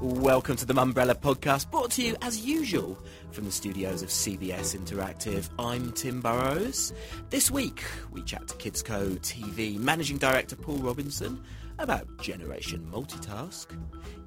Welcome 0.00 0.54
to 0.54 0.64
the 0.64 0.72
Mumbrella 0.72 1.16
podcast, 1.16 1.68
brought 1.72 1.90
to 1.92 2.02
you 2.02 2.14
as 2.22 2.46
usual 2.46 2.96
from 3.32 3.44
the 3.46 3.50
studios 3.50 4.02
of 4.02 4.08
CBS 4.08 4.78
Interactive. 4.78 5.48
I'm 5.58 5.90
Tim 5.90 6.20
Burrows. 6.20 6.92
This 7.28 7.50
week 7.50 7.82
we 8.12 8.22
chat 8.22 8.46
to 8.46 8.54
KidsCo 8.54 9.18
TV 9.18 9.76
managing 9.76 10.18
director 10.18 10.54
Paul 10.54 10.76
Robinson 10.76 11.42
about 11.80 12.06
Generation 12.20 12.88
Multitask. 12.92 13.66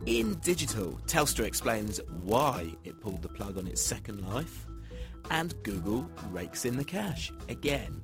In 0.06 0.34
digital, 0.40 1.00
Telstra 1.06 1.46
explains 1.46 2.02
why 2.24 2.70
it 2.84 3.00
pulled 3.00 3.22
the 3.22 3.30
plug 3.30 3.58
on 3.58 3.68
its 3.68 3.82
second 3.82 4.28
life, 4.28 4.68
and 5.30 5.54
Google 5.64 6.10
rakes 6.32 6.66
in 6.66 6.78
the 6.78 6.84
cash 6.84 7.32
again. 7.50 8.02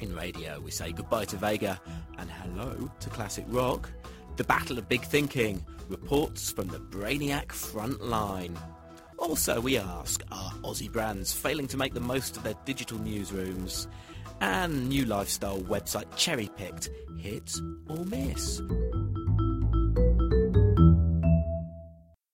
In 0.00 0.14
radio, 0.14 0.60
we 0.60 0.70
say 0.70 0.92
goodbye 0.92 1.24
to 1.26 1.36
Vega 1.36 1.80
and 2.18 2.30
hello 2.30 2.90
to 3.00 3.10
classic 3.10 3.44
rock. 3.48 3.90
The 4.36 4.44
Battle 4.44 4.78
of 4.78 4.88
Big 4.88 5.02
Thinking, 5.02 5.64
reports 5.88 6.52
from 6.52 6.68
the 6.68 6.78
Brainiac 6.78 7.50
front 7.52 8.00
line. 8.02 8.56
Also, 9.18 9.60
we 9.60 9.76
ask, 9.76 10.22
are 10.30 10.52
Aussie 10.62 10.90
brands 10.90 11.32
failing 11.32 11.66
to 11.68 11.76
make 11.76 11.94
the 11.94 12.00
most 12.00 12.36
of 12.36 12.44
their 12.44 12.54
digital 12.64 12.98
newsrooms? 12.98 13.88
And 14.40 14.88
new 14.88 15.04
lifestyle 15.04 15.58
website 15.62 16.06
Cherry 16.16 16.48
Picked, 16.56 16.90
hit 17.18 17.52
or 17.88 18.04
miss? 18.04 18.60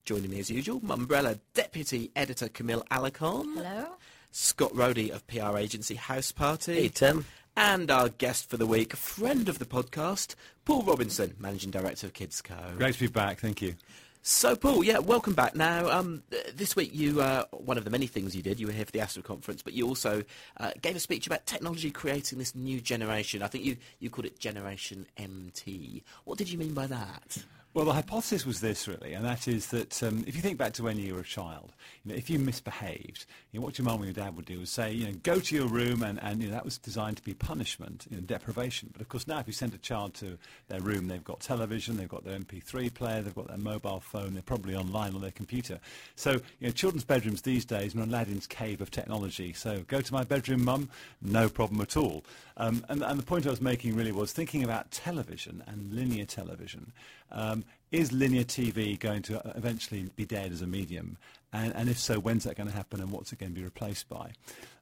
Joining 0.04 0.28
me 0.28 0.38
as 0.38 0.50
usual, 0.50 0.80
Mumbrella 0.80 1.40
Deputy 1.54 2.10
Editor 2.14 2.50
Camille 2.50 2.84
Alarcon. 2.90 3.54
Hello. 3.54 3.86
Scott 4.32 4.70
Rohde 4.74 5.10
of 5.10 5.26
PR 5.26 5.56
agency 5.56 5.94
House 5.94 6.30
Party. 6.30 6.74
Hey, 6.74 6.88
Tim. 6.88 7.24
And 7.56 7.90
our 7.90 8.10
guest 8.10 8.50
for 8.50 8.58
the 8.58 8.66
week, 8.66 8.94
friend 8.94 9.48
of 9.48 9.58
the 9.58 9.64
podcast, 9.64 10.34
Paul 10.66 10.82
Robinson, 10.82 11.34
Managing 11.38 11.70
Director 11.70 12.08
of 12.08 12.12
KidsCo. 12.12 12.76
Great 12.76 12.92
to 12.96 13.00
be 13.00 13.06
back. 13.06 13.40
Thank 13.40 13.62
you. 13.62 13.76
So, 14.20 14.54
Paul, 14.56 14.84
yeah, 14.84 14.98
welcome 14.98 15.32
back. 15.32 15.56
Now, 15.56 15.88
um, 15.88 16.22
this 16.54 16.76
week, 16.76 16.90
you 16.92 17.22
uh, 17.22 17.44
one 17.52 17.78
of 17.78 17.84
the 17.84 17.90
many 17.90 18.06
things 18.06 18.36
you 18.36 18.42
did. 18.42 18.60
You 18.60 18.66
were 18.66 18.74
here 18.74 18.84
for 18.84 18.92
the 18.92 19.00
Astra 19.00 19.22
conference, 19.22 19.62
but 19.62 19.72
you 19.72 19.88
also 19.88 20.22
uh, 20.58 20.72
gave 20.82 20.96
a 20.96 21.00
speech 21.00 21.26
about 21.26 21.46
technology 21.46 21.90
creating 21.90 22.38
this 22.38 22.54
new 22.54 22.82
generation. 22.82 23.42
I 23.42 23.46
think 23.46 23.64
you 23.64 23.78
you 24.00 24.10
called 24.10 24.26
it 24.26 24.38
Generation 24.38 25.06
MT. 25.16 26.02
What 26.24 26.36
did 26.36 26.50
you 26.50 26.58
mean 26.58 26.74
by 26.74 26.88
that? 26.88 27.38
Well, 27.74 27.86
the 27.86 27.92
hypothesis 27.92 28.46
was 28.46 28.60
this, 28.60 28.86
really, 28.86 29.14
and 29.14 29.24
that 29.24 29.48
is 29.48 29.66
that 29.70 30.00
um, 30.04 30.22
if 30.28 30.36
you 30.36 30.42
think 30.42 30.58
back 30.58 30.74
to 30.74 30.84
when 30.84 30.96
you 30.96 31.12
were 31.12 31.22
a 31.22 31.24
child, 31.24 31.72
you 32.04 32.12
know, 32.12 32.16
if 32.16 32.30
you 32.30 32.38
misbehaved, 32.38 33.26
you 33.50 33.58
know, 33.58 33.66
what 33.66 33.78
your 33.78 33.84
mum 33.84 34.00
or 34.00 34.04
your 34.04 34.14
dad 34.14 34.36
would 34.36 34.44
do 34.44 34.60
is 34.60 34.70
say, 34.70 34.92
you 34.92 35.08
know, 35.08 35.12
go 35.24 35.40
to 35.40 35.56
your 35.56 35.66
room, 35.66 36.04
and, 36.04 36.22
and 36.22 36.40
you 36.40 36.46
know, 36.46 36.54
that 36.54 36.64
was 36.64 36.78
designed 36.78 37.16
to 37.16 37.22
be 37.24 37.34
punishment, 37.34 38.06
you 38.08 38.16
know, 38.16 38.22
deprivation. 38.22 38.90
But 38.92 39.00
of 39.00 39.08
course, 39.08 39.26
now 39.26 39.40
if 39.40 39.48
you 39.48 39.52
send 39.52 39.74
a 39.74 39.78
child 39.78 40.14
to 40.14 40.38
their 40.68 40.78
room, 40.82 41.08
they've 41.08 41.24
got 41.24 41.40
television, 41.40 41.96
they've 41.96 42.08
got 42.08 42.24
their 42.24 42.38
MP3 42.38 42.94
player, 42.94 43.22
they've 43.22 43.34
got 43.34 43.48
their 43.48 43.58
mobile 43.58 43.98
phone, 43.98 44.34
they're 44.34 44.42
probably 44.44 44.76
online 44.76 45.16
on 45.16 45.20
their 45.20 45.32
computer. 45.32 45.80
So, 46.14 46.34
you 46.60 46.68
know, 46.68 46.70
children's 46.70 47.04
bedrooms 47.04 47.42
these 47.42 47.64
days 47.64 47.96
are 47.96 48.02
an 48.02 48.08
Aladdin's 48.08 48.46
cave 48.46 48.82
of 48.82 48.92
technology. 48.92 49.52
So, 49.52 49.82
go 49.88 50.00
to 50.00 50.12
my 50.12 50.22
bedroom, 50.22 50.64
mum, 50.64 50.90
no 51.20 51.48
problem 51.48 51.80
at 51.80 51.96
all. 51.96 52.24
Um, 52.56 52.86
and, 52.88 53.02
and 53.02 53.18
the 53.18 53.24
point 53.24 53.48
I 53.48 53.50
was 53.50 53.60
making 53.60 53.96
really 53.96 54.12
was 54.12 54.30
thinking 54.30 54.62
about 54.62 54.92
television 54.92 55.64
and 55.66 55.92
linear 55.92 56.24
television. 56.24 56.92
Um, 57.34 57.64
is 57.90 58.12
linear 58.12 58.44
TV 58.44 58.98
going 58.98 59.22
to 59.22 59.38
uh, 59.38 59.52
eventually 59.56 60.08
be 60.16 60.24
dead 60.24 60.52
as 60.52 60.62
a 60.62 60.66
medium? 60.66 61.18
And, 61.52 61.72
and, 61.76 61.88
if 61.88 61.98
so, 61.98 62.18
when's 62.18 62.42
that 62.44 62.56
going 62.56 62.68
to 62.68 62.74
happen 62.74 63.00
and 63.00 63.12
what's 63.12 63.32
it 63.32 63.38
going 63.38 63.52
to 63.52 63.56
be 63.56 63.64
replaced 63.64 64.08
by? 64.08 64.32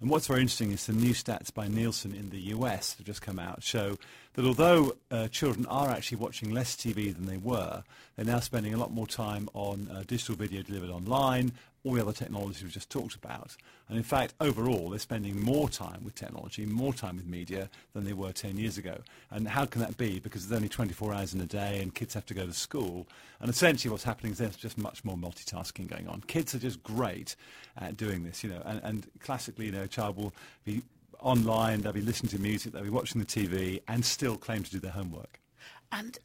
And 0.00 0.08
what's 0.08 0.26
very 0.26 0.40
interesting 0.40 0.72
is 0.72 0.80
some 0.80 0.98
new 0.98 1.12
stats 1.12 1.52
by 1.52 1.68
Nielsen 1.68 2.14
in 2.14 2.30
the 2.30 2.40
US 2.54 2.92
that 2.92 2.98
have 3.00 3.06
just 3.06 3.20
come 3.20 3.38
out 3.38 3.62
show 3.62 3.98
that 4.34 4.44
although 4.44 4.96
uh, 5.10 5.28
children 5.28 5.66
are 5.66 5.90
actually 5.90 6.18
watching 6.18 6.52
less 6.52 6.74
TV 6.74 7.14
than 7.14 7.26
they 7.26 7.36
were, 7.36 7.82
they're 8.16 8.24
now 8.24 8.40
spending 8.40 8.74
a 8.74 8.78
lot 8.78 8.92
more 8.92 9.06
time 9.06 9.48
on 9.54 9.88
uh, 9.92 10.04
digital 10.06 10.34
video 10.34 10.62
delivered 10.62 10.90
online, 10.90 11.52
all 11.84 11.94
the 11.94 12.00
other 12.00 12.12
technologies 12.12 12.62
we've 12.62 12.72
just 12.72 12.90
talked 12.90 13.14
about. 13.14 13.56
And 13.88 13.96
in 13.96 14.04
fact, 14.04 14.34
overall, 14.40 14.90
they're 14.90 14.98
spending 14.98 15.40
more 15.40 15.68
time 15.68 16.04
with 16.04 16.14
technology, 16.14 16.64
more 16.64 16.94
time 16.94 17.16
with 17.16 17.26
media 17.26 17.68
than 17.92 18.04
they 18.04 18.12
were 18.12 18.32
10 18.32 18.56
years 18.56 18.78
ago. 18.78 18.98
And 19.30 19.48
how 19.48 19.64
can 19.64 19.80
that 19.80 19.96
be? 19.96 20.20
Because 20.20 20.46
there's 20.46 20.56
only 20.56 20.68
24 20.68 21.12
hours 21.12 21.34
in 21.34 21.40
a 21.40 21.46
day 21.46 21.80
and 21.82 21.92
kids 21.94 22.14
have 22.14 22.26
to 22.26 22.34
go 22.34 22.46
to 22.46 22.52
school. 22.52 23.06
And 23.40 23.50
essentially 23.50 23.90
what's 23.90 24.04
happening 24.04 24.32
is 24.32 24.38
there's 24.38 24.56
just 24.56 24.78
much 24.78 25.04
more 25.04 25.16
multitasking 25.16 25.88
going 25.88 26.06
on. 26.06 26.22
Kids 26.28 26.54
are 26.54 26.58
just 26.58 26.82
great 26.82 27.34
at 27.76 27.96
doing 27.96 28.24
this, 28.24 28.44
you 28.44 28.50
know. 28.50 28.62
And, 28.64 28.80
and 28.84 29.06
classically, 29.20 29.66
you 29.66 29.72
know, 29.72 29.82
a 29.82 29.88
child 29.88 30.16
will 30.16 30.32
be 30.64 30.82
online, 31.22 31.82
they'll 31.82 31.92
be 31.92 32.00
listening 32.00 32.30
to 32.30 32.40
music, 32.40 32.72
they'll 32.72 32.82
be 32.82 32.90
watching 32.90 33.20
the 33.20 33.26
TV 33.26 33.80
and 33.88 34.04
still 34.04 34.36
claim 34.36 34.62
to 34.62 34.70
do 34.70 34.78
their 34.78 34.92
homework. 34.92 35.40
And 35.90 36.18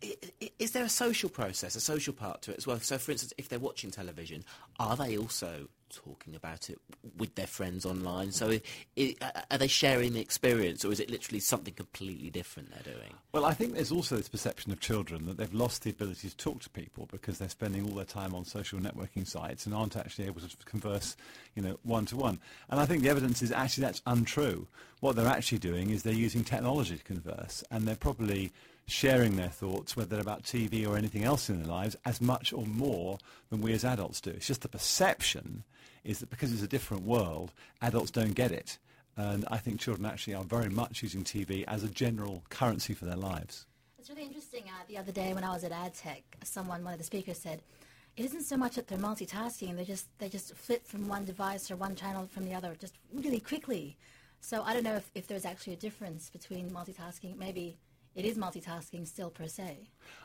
is 0.59 0.71
there 0.71 0.85
a 0.85 0.89
social 0.89 1.29
process, 1.29 1.75
a 1.75 1.81
social 1.81 2.13
part 2.13 2.41
to 2.43 2.51
it 2.51 2.57
as 2.57 2.65
well? 2.65 2.79
So, 2.79 2.97
for 2.97 3.11
instance, 3.11 3.33
if 3.37 3.49
they're 3.49 3.59
watching 3.59 3.91
television, 3.91 4.45
are 4.79 4.95
they 4.95 5.17
also 5.17 5.67
talking 5.89 6.35
about 6.35 6.69
it 6.69 6.79
with 7.17 7.35
their 7.35 7.47
friends 7.47 7.85
online? 7.85 8.31
So, 8.31 8.59
uh, 8.97 9.41
are 9.51 9.57
they 9.57 9.67
sharing 9.67 10.13
the 10.13 10.19
experience, 10.19 10.83
or 10.85 10.91
is 10.91 10.99
it 10.99 11.09
literally 11.09 11.39
something 11.39 11.73
completely 11.73 12.29
different 12.29 12.71
they're 12.71 12.93
doing? 12.93 13.13
Well, 13.31 13.45
I 13.45 13.53
think 13.53 13.73
there's 13.73 13.91
also 13.91 14.17
this 14.17 14.29
perception 14.29 14.71
of 14.71 14.79
children 14.79 15.25
that 15.25 15.37
they've 15.37 15.53
lost 15.53 15.83
the 15.83 15.89
ability 15.89 16.29
to 16.29 16.37
talk 16.37 16.61
to 16.61 16.69
people 16.69 17.07
because 17.11 17.37
they're 17.37 17.49
spending 17.49 17.83
all 17.85 17.95
their 17.95 18.05
time 18.05 18.33
on 18.33 18.45
social 18.45 18.79
networking 18.79 19.27
sites 19.27 19.65
and 19.65 19.75
aren't 19.75 19.97
actually 19.97 20.25
able 20.25 20.41
to 20.41 20.49
converse, 20.65 21.15
you 21.55 21.61
know, 21.61 21.77
one 21.83 22.05
to 22.07 22.17
one. 22.17 22.39
And 22.69 22.79
I 22.79 22.85
think 22.85 23.03
the 23.03 23.09
evidence 23.09 23.41
is 23.41 23.51
actually 23.51 23.83
that's 23.83 24.01
untrue. 24.05 24.67
What 24.99 25.15
they're 25.15 25.27
actually 25.27 25.59
doing 25.59 25.91
is 25.91 26.03
they're 26.03 26.13
using 26.13 26.43
technology 26.43 26.97
to 26.97 27.03
converse, 27.03 27.63
and 27.69 27.87
they're 27.87 27.95
probably 27.95 28.51
sharing 28.87 29.35
their 29.35 29.49
thoughts, 29.49 29.97
whether 29.97 30.19
about 30.19 30.43
TV 30.43 30.87
or 30.87 30.97
anything 30.97 31.23
else 31.23 31.49
in 31.49 31.59
their 31.59 31.67
lives, 31.67 31.95
as 32.05 32.21
much 32.21 32.53
or 32.53 32.65
more 32.65 33.17
than 33.49 33.61
we 33.61 33.73
as 33.73 33.83
adults 33.83 34.21
do. 34.21 34.31
It's 34.31 34.47
just 34.47 34.61
the 34.61 34.69
perception 34.69 35.63
is 36.03 36.19
that 36.19 36.29
because 36.29 36.53
it's 36.53 36.63
a 36.63 36.67
different 36.67 37.03
world, 37.03 37.53
adults 37.81 38.11
don't 38.11 38.33
get 38.33 38.51
it. 38.51 38.77
And 39.17 39.45
I 39.49 39.57
think 39.57 39.79
children 39.79 40.05
actually 40.05 40.35
are 40.35 40.43
very 40.43 40.69
much 40.69 41.03
using 41.03 41.23
TV 41.23 41.65
as 41.67 41.83
a 41.83 41.89
general 41.89 42.43
currency 42.49 42.93
for 42.93 43.05
their 43.05 43.17
lives. 43.17 43.65
It's 43.99 44.09
really 44.09 44.23
interesting. 44.23 44.63
Uh, 44.67 44.83
the 44.87 44.97
other 44.97 45.11
day 45.11 45.33
when 45.33 45.43
I 45.43 45.51
was 45.51 45.65
at 45.65 45.71
AdTech, 45.71 46.21
someone, 46.43 46.83
one 46.83 46.93
of 46.93 46.99
the 46.99 47.05
speakers 47.05 47.39
said, 47.39 47.61
it 48.15 48.25
isn't 48.25 48.43
so 48.43 48.55
much 48.55 48.75
that 48.75 48.87
they're 48.87 48.97
multitasking, 48.97 49.75
they 49.75 49.83
just, 49.83 50.07
they 50.17 50.29
just 50.29 50.55
flip 50.55 50.87
from 50.87 51.07
one 51.07 51.25
device 51.25 51.69
or 51.69 51.75
one 51.75 51.95
channel 51.95 52.27
from 52.31 52.45
the 52.45 52.53
other 52.53 52.75
just 52.79 52.95
really 53.13 53.39
quickly. 53.39 53.97
So 54.39 54.63
I 54.63 54.73
don't 54.73 54.83
know 54.83 54.95
if, 54.95 55.11
if 55.13 55.27
there's 55.27 55.45
actually 55.45 55.73
a 55.73 55.77
difference 55.77 56.29
between 56.29 56.69
multitasking, 56.69 57.37
maybe 57.37 57.77
it 58.17 58.25
is 58.25 58.35
multitasking 58.35 59.07
still 59.07 59.29
per 59.29 59.47
se. 59.47 59.77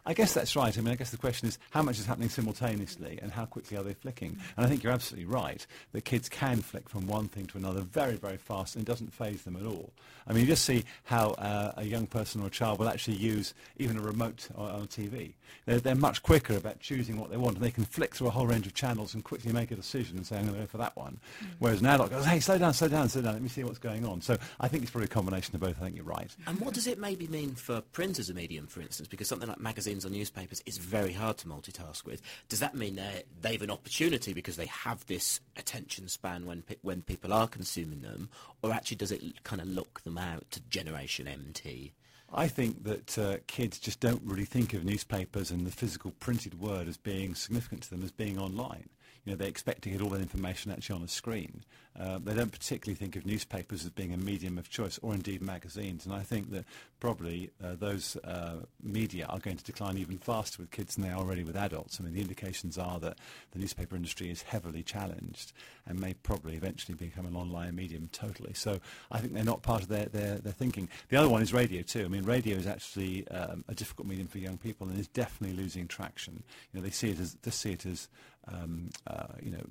I 0.06 0.14
guess 0.14 0.32
that's 0.32 0.56
right. 0.56 0.76
I 0.76 0.80
mean, 0.80 0.92
I 0.92 0.96
guess 0.96 1.10
the 1.10 1.16
question 1.18 1.46
is 1.46 1.58
how 1.70 1.82
much 1.82 1.98
is 1.98 2.06
happening 2.06 2.30
simultaneously 2.30 3.18
and 3.20 3.30
how 3.30 3.44
quickly 3.44 3.76
are 3.76 3.82
they 3.82 3.92
flicking? 3.92 4.38
And 4.56 4.64
I 4.64 4.68
think 4.68 4.82
you're 4.82 4.92
absolutely 4.92 5.32
right 5.32 5.64
that 5.92 6.04
kids 6.04 6.28
can 6.28 6.62
flick 6.62 6.88
from 6.88 7.06
one 7.06 7.28
thing 7.28 7.46
to 7.46 7.58
another 7.58 7.82
very, 7.82 8.16
very 8.16 8.38
fast 8.38 8.74
and 8.74 8.82
it 8.82 8.90
doesn't 8.90 9.12
phase 9.12 9.42
them 9.42 9.56
at 9.56 9.66
all. 9.66 9.92
I 10.26 10.32
mean, 10.32 10.42
you 10.42 10.46
just 10.46 10.64
see 10.64 10.84
how 11.04 11.30
uh, 11.32 11.72
a 11.76 11.84
young 11.84 12.06
person 12.06 12.42
or 12.42 12.46
a 12.46 12.50
child 12.50 12.78
will 12.78 12.88
actually 12.88 13.18
use 13.18 13.54
even 13.76 13.98
a 13.98 14.00
remote 14.00 14.48
on, 14.56 14.70
on 14.70 14.82
a 14.82 14.86
TV. 14.86 15.34
They're, 15.66 15.80
they're, 15.80 15.94
much 15.94 16.22
quicker 16.22 16.56
about 16.56 16.80
choosing 16.80 17.18
what 17.18 17.30
they 17.30 17.36
want 17.36 17.56
and 17.56 17.64
they 17.64 17.70
can 17.70 17.84
flick 17.84 18.14
through 18.14 18.26
a 18.26 18.30
whole 18.30 18.46
range 18.46 18.66
of 18.66 18.74
channels 18.74 19.14
and 19.14 19.22
quickly 19.22 19.52
make 19.52 19.70
a 19.70 19.76
decision 19.76 20.16
and 20.16 20.26
say, 20.26 20.36
I'm 20.36 20.46
going 20.46 20.54
to 20.54 20.60
go 20.60 20.66
for 20.66 20.78
that 20.78 20.96
one. 20.96 21.20
Mm. 21.40 21.46
Whereas 21.58 21.80
an 21.80 21.86
adult 21.86 22.10
goes, 22.10 22.24
hey, 22.24 22.40
slow 22.40 22.58
down, 22.58 22.72
slow 22.72 22.88
down, 22.88 23.08
slow 23.08 23.22
down, 23.22 23.34
let 23.34 23.42
me 23.42 23.48
see 23.48 23.62
what's 23.62 23.78
going 23.78 24.04
on. 24.04 24.20
So 24.20 24.38
I 24.58 24.68
think 24.68 24.82
it's 24.82 24.90
probably 24.90 25.04
a 25.04 25.08
combination 25.08 25.54
of 25.54 25.60
both. 25.60 25.76
I 25.80 25.84
think 25.84 25.96
you're 25.96 26.04
right. 26.04 26.34
And 26.46 26.58
what 26.60 26.74
does 26.74 26.86
it 26.86 26.98
maybe 26.98 27.28
mean 27.28 27.54
for 27.54 27.81
print 27.82 28.18
as 28.18 28.30
a 28.30 28.34
medium, 28.34 28.66
for 28.66 28.80
instance? 28.80 29.08
Because 29.08 29.28
something 29.28 29.48
like 29.48 29.60
magazines 29.60 30.06
or 30.06 30.10
newspapers 30.10 30.62
is 30.66 30.78
very 30.78 31.12
hard 31.12 31.38
to 31.38 31.48
multitask 31.48 32.04
with. 32.04 32.22
Does 32.48 32.60
that 32.60 32.74
mean 32.74 32.96
they 32.96 33.24
they 33.40 33.52
have 33.52 33.62
an 33.62 33.70
opportunity 33.70 34.32
because 34.32 34.56
they 34.56 34.66
have 34.66 35.06
this 35.06 35.40
attention 35.56 36.08
span 36.08 36.46
when 36.46 36.62
when 36.82 37.02
people 37.02 37.32
are 37.32 37.48
consuming 37.48 38.02
them, 38.02 38.28
or 38.62 38.72
actually 38.72 38.96
does 38.96 39.12
it 39.12 39.42
kind 39.44 39.60
of 39.60 39.68
lock 39.68 40.02
them 40.04 40.18
out 40.18 40.50
to 40.52 40.60
Generation 40.60 41.26
MT? 41.26 41.92
I 42.34 42.48
think 42.48 42.84
that 42.84 43.18
uh, 43.18 43.36
kids 43.46 43.78
just 43.78 44.00
don't 44.00 44.22
really 44.24 44.46
think 44.46 44.72
of 44.72 44.84
newspapers 44.84 45.50
and 45.50 45.66
the 45.66 45.70
physical 45.70 46.12
printed 46.12 46.58
word 46.58 46.88
as 46.88 46.96
being 46.96 47.34
significant 47.34 47.82
to 47.82 47.90
them 47.90 48.02
as 48.02 48.10
being 48.10 48.38
online 48.38 48.88
you 49.24 49.32
know, 49.32 49.36
they 49.36 49.48
expect 49.48 49.82
to 49.82 49.90
get 49.90 50.00
all 50.00 50.10
that 50.10 50.20
information 50.20 50.72
actually 50.72 50.96
on 50.96 51.02
a 51.02 51.08
screen. 51.08 51.62
Uh, 51.98 52.18
they 52.18 52.34
don't 52.34 52.50
particularly 52.50 52.96
think 52.96 53.16
of 53.16 53.26
newspapers 53.26 53.84
as 53.84 53.90
being 53.90 54.14
a 54.14 54.16
medium 54.16 54.56
of 54.56 54.70
choice, 54.70 54.98
or 55.02 55.12
indeed 55.12 55.42
magazines. 55.42 56.06
And 56.06 56.14
I 56.14 56.22
think 56.22 56.50
that 56.50 56.64
probably 57.00 57.50
uh, 57.62 57.74
those 57.78 58.16
uh, 58.24 58.60
media 58.82 59.26
are 59.26 59.38
going 59.38 59.58
to 59.58 59.64
decline 59.64 59.98
even 59.98 60.16
faster 60.16 60.62
with 60.62 60.70
kids 60.70 60.94
than 60.94 61.04
they 61.04 61.10
are 61.10 61.18
already 61.18 61.44
with 61.44 61.54
adults. 61.54 62.00
I 62.00 62.04
mean, 62.04 62.14
the 62.14 62.22
indications 62.22 62.78
are 62.78 62.98
that 63.00 63.18
the 63.50 63.58
newspaper 63.58 63.94
industry 63.94 64.30
is 64.30 64.40
heavily 64.40 64.82
challenged 64.82 65.52
and 65.86 66.00
may 66.00 66.14
probably 66.14 66.54
eventually 66.54 66.94
become 66.94 67.26
an 67.26 67.36
online 67.36 67.76
medium 67.76 68.08
totally. 68.10 68.54
So 68.54 68.80
I 69.10 69.18
think 69.18 69.34
they're 69.34 69.44
not 69.44 69.62
part 69.62 69.82
of 69.82 69.88
their, 69.88 70.06
their, 70.06 70.38
their 70.38 70.52
thinking. 70.52 70.88
The 71.10 71.18
other 71.18 71.28
one 71.28 71.42
is 71.42 71.52
radio 71.52 71.82
too. 71.82 72.04
I 72.04 72.08
mean, 72.08 72.24
radio 72.24 72.56
is 72.56 72.66
actually 72.66 73.28
um, 73.28 73.64
a 73.68 73.74
difficult 73.74 74.08
medium 74.08 74.28
for 74.28 74.38
young 74.38 74.56
people 74.56 74.88
and 74.88 74.98
is 74.98 75.08
definitely 75.08 75.56
losing 75.56 75.88
traction. 75.88 76.42
You 76.72 76.80
know, 76.80 76.84
they 76.84 76.90
see 76.92 77.10
it 77.10 77.20
as, 77.20 77.36
they 77.42 77.50
see 77.50 77.72
it 77.72 77.84
as 77.84 78.08
um, 78.48 78.90
uh, 79.06 79.26
you 79.42 79.50
know, 79.50 79.64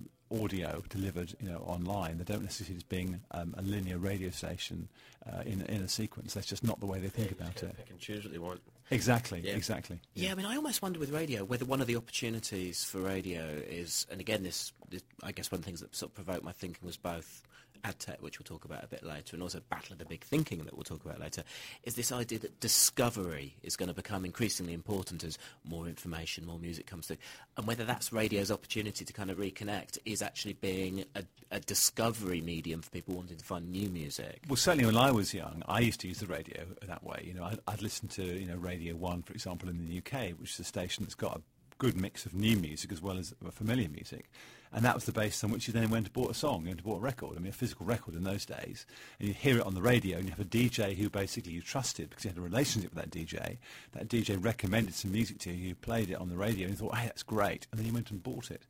audio 0.43 0.81
delivered, 0.89 1.33
you 1.41 1.49
know, 1.49 1.57
online. 1.59 2.17
They 2.17 2.23
don't 2.23 2.43
necessarily 2.43 2.67
see 2.67 2.73
it 2.75 2.77
as 2.77 2.83
being 2.83 3.19
um, 3.31 3.53
a 3.57 3.61
linear 3.61 3.97
radio 3.97 4.29
station 4.29 4.87
uh, 5.31 5.41
in, 5.45 5.61
in 5.63 5.81
a 5.81 5.87
sequence. 5.89 6.33
That's 6.33 6.47
just 6.47 6.63
not 6.63 6.79
the 6.79 6.85
way 6.85 6.99
they 6.99 7.09
think 7.09 7.31
about 7.31 7.61
it. 7.63 7.75
They 7.77 7.83
can 7.83 7.97
choose 7.97 8.23
what 8.23 8.31
they 8.31 8.39
want. 8.39 8.61
Exactly, 8.91 9.41
Yeah. 9.43 9.53
exactly. 9.53 9.99
Yeah, 10.15 10.31
I 10.31 10.35
mean, 10.35 10.45
I 10.45 10.55
almost 10.55 10.81
wonder 10.81 10.99
with 10.99 11.11
radio 11.11 11.43
whether 11.45 11.65
one 11.65 11.81
of 11.81 11.87
the 11.87 11.95
opportunities 11.97 12.83
for 12.83 12.99
radio 12.99 13.43
is, 13.45 14.05
and 14.11 14.19
again, 14.21 14.43
this, 14.43 14.71
this 14.89 15.01
I 15.23 15.31
guess 15.31 15.51
one 15.51 15.59
of 15.59 15.61
the 15.63 15.65
things 15.65 15.79
that 15.81 15.95
sort 15.95 16.11
of 16.11 16.15
provoked 16.15 16.43
my 16.43 16.51
thinking 16.51 16.85
was 16.85 16.97
both 16.97 17.43
ad 17.83 17.99
tech, 17.99 18.21
which 18.21 18.39
we'll 18.39 18.45
talk 18.45 18.65
about 18.65 18.83
a 18.83 18.87
bit 18.87 19.03
later, 19.03 19.35
and 19.35 19.43
also 19.43 19.61
Battle 19.69 19.93
of 19.93 19.99
the 19.99 20.05
Big 20.05 20.23
Thinking 20.23 20.63
that 20.65 20.75
we'll 20.75 20.83
talk 20.83 21.03
about 21.05 21.19
later, 21.19 21.43
is 21.83 21.95
this 21.95 22.11
idea 22.11 22.39
that 22.39 22.59
discovery 22.59 23.55
is 23.63 23.75
going 23.75 23.89
to 23.89 23.95
become 23.95 24.25
increasingly 24.25 24.73
important 24.73 25.23
as 25.23 25.37
more 25.63 25.87
information, 25.87 26.45
more 26.45 26.59
music 26.59 26.85
comes 26.85 27.07
through, 27.07 27.17
and 27.57 27.67
whether 27.67 27.83
that's 27.85 28.13
radio's 28.13 28.51
opportunity 28.51 29.05
to 29.05 29.13
kind 29.13 29.29
of 29.29 29.37
reconnect 29.37 29.97
is 30.05 30.21
actually 30.21 30.53
being 30.53 31.05
a, 31.15 31.23
a 31.51 31.59
discovery 31.59 32.41
medium 32.41 32.81
for 32.81 32.89
people 32.89 33.15
wanting 33.15 33.37
to 33.37 33.45
find 33.45 33.69
new 33.69 33.89
music. 33.89 34.41
Well, 34.47 34.55
certainly 34.55 34.85
when 34.85 34.97
I 34.97 35.11
was 35.11 35.33
young, 35.33 35.63
I 35.67 35.79
used 35.79 35.99
to 36.01 36.07
use 36.07 36.19
the 36.19 36.27
radio 36.27 36.65
that 36.87 37.03
way. 37.03 37.23
You 37.25 37.33
know, 37.33 37.43
I'd, 37.43 37.59
I'd 37.67 37.81
listen 37.81 38.07
to 38.09 38.23
you 38.23 38.45
know 38.45 38.55
Radio 38.55 38.95
One, 38.95 39.21
for 39.23 39.33
example, 39.33 39.69
in 39.69 39.77
the 39.77 39.97
UK, 39.97 40.31
which 40.39 40.51
is 40.51 40.59
a 40.59 40.63
station 40.63 41.03
that's 41.03 41.15
got 41.15 41.37
a 41.37 41.41
good 41.77 41.99
mix 41.99 42.27
of 42.27 42.33
new 42.35 42.55
music 42.57 42.91
as 42.91 43.01
well 43.01 43.17
as 43.17 43.33
familiar 43.51 43.89
music, 43.89 44.29
and 44.73 44.85
that 44.85 44.95
was 44.95 45.05
the 45.05 45.11
basis 45.11 45.43
on 45.43 45.51
which 45.51 45.67
you 45.67 45.73
then 45.73 45.89
went 45.89 46.05
and 46.05 46.13
bought 46.13 46.31
a 46.31 46.33
song, 46.33 46.67
and 46.67 46.83
bought 46.83 46.97
a 46.97 47.01
record. 47.01 47.37
I 47.37 47.39
mean, 47.39 47.49
a 47.49 47.53
physical 47.53 47.85
record 47.85 48.15
in 48.15 48.23
those 48.23 48.45
days, 48.45 48.85
and 49.19 49.27
you 49.27 49.33
hear 49.33 49.57
it 49.57 49.65
on 49.65 49.75
the 49.75 49.81
radio, 49.81 50.17
and 50.17 50.25
you 50.25 50.31
have 50.31 50.39
a 50.39 50.45
DJ 50.45 50.95
who 50.95 51.09
basically 51.09 51.53
you 51.53 51.61
trusted 51.61 52.09
because 52.09 52.25
you 52.25 52.29
had 52.29 52.37
a 52.37 52.41
relationship 52.41 52.93
with 52.93 53.03
that 53.03 53.11
DJ. 53.11 53.57
That 53.93 54.07
DJ 54.07 54.43
recommended 54.43 54.93
some 54.93 55.11
music 55.11 55.39
to 55.39 55.51
you, 55.51 55.69
you 55.69 55.75
played 55.75 56.09
it 56.09 56.15
on 56.15 56.29
the 56.29 56.37
radio, 56.37 56.67
and 56.67 56.71
you 56.71 56.77
thought, 56.77 56.95
hey, 56.95 57.05
that's 57.05 57.23
great, 57.23 57.67
and 57.71 57.79
then 57.79 57.87
you 57.87 57.93
went 57.93 58.11
and 58.11 58.23
bought 58.23 58.51
it. 58.51 58.63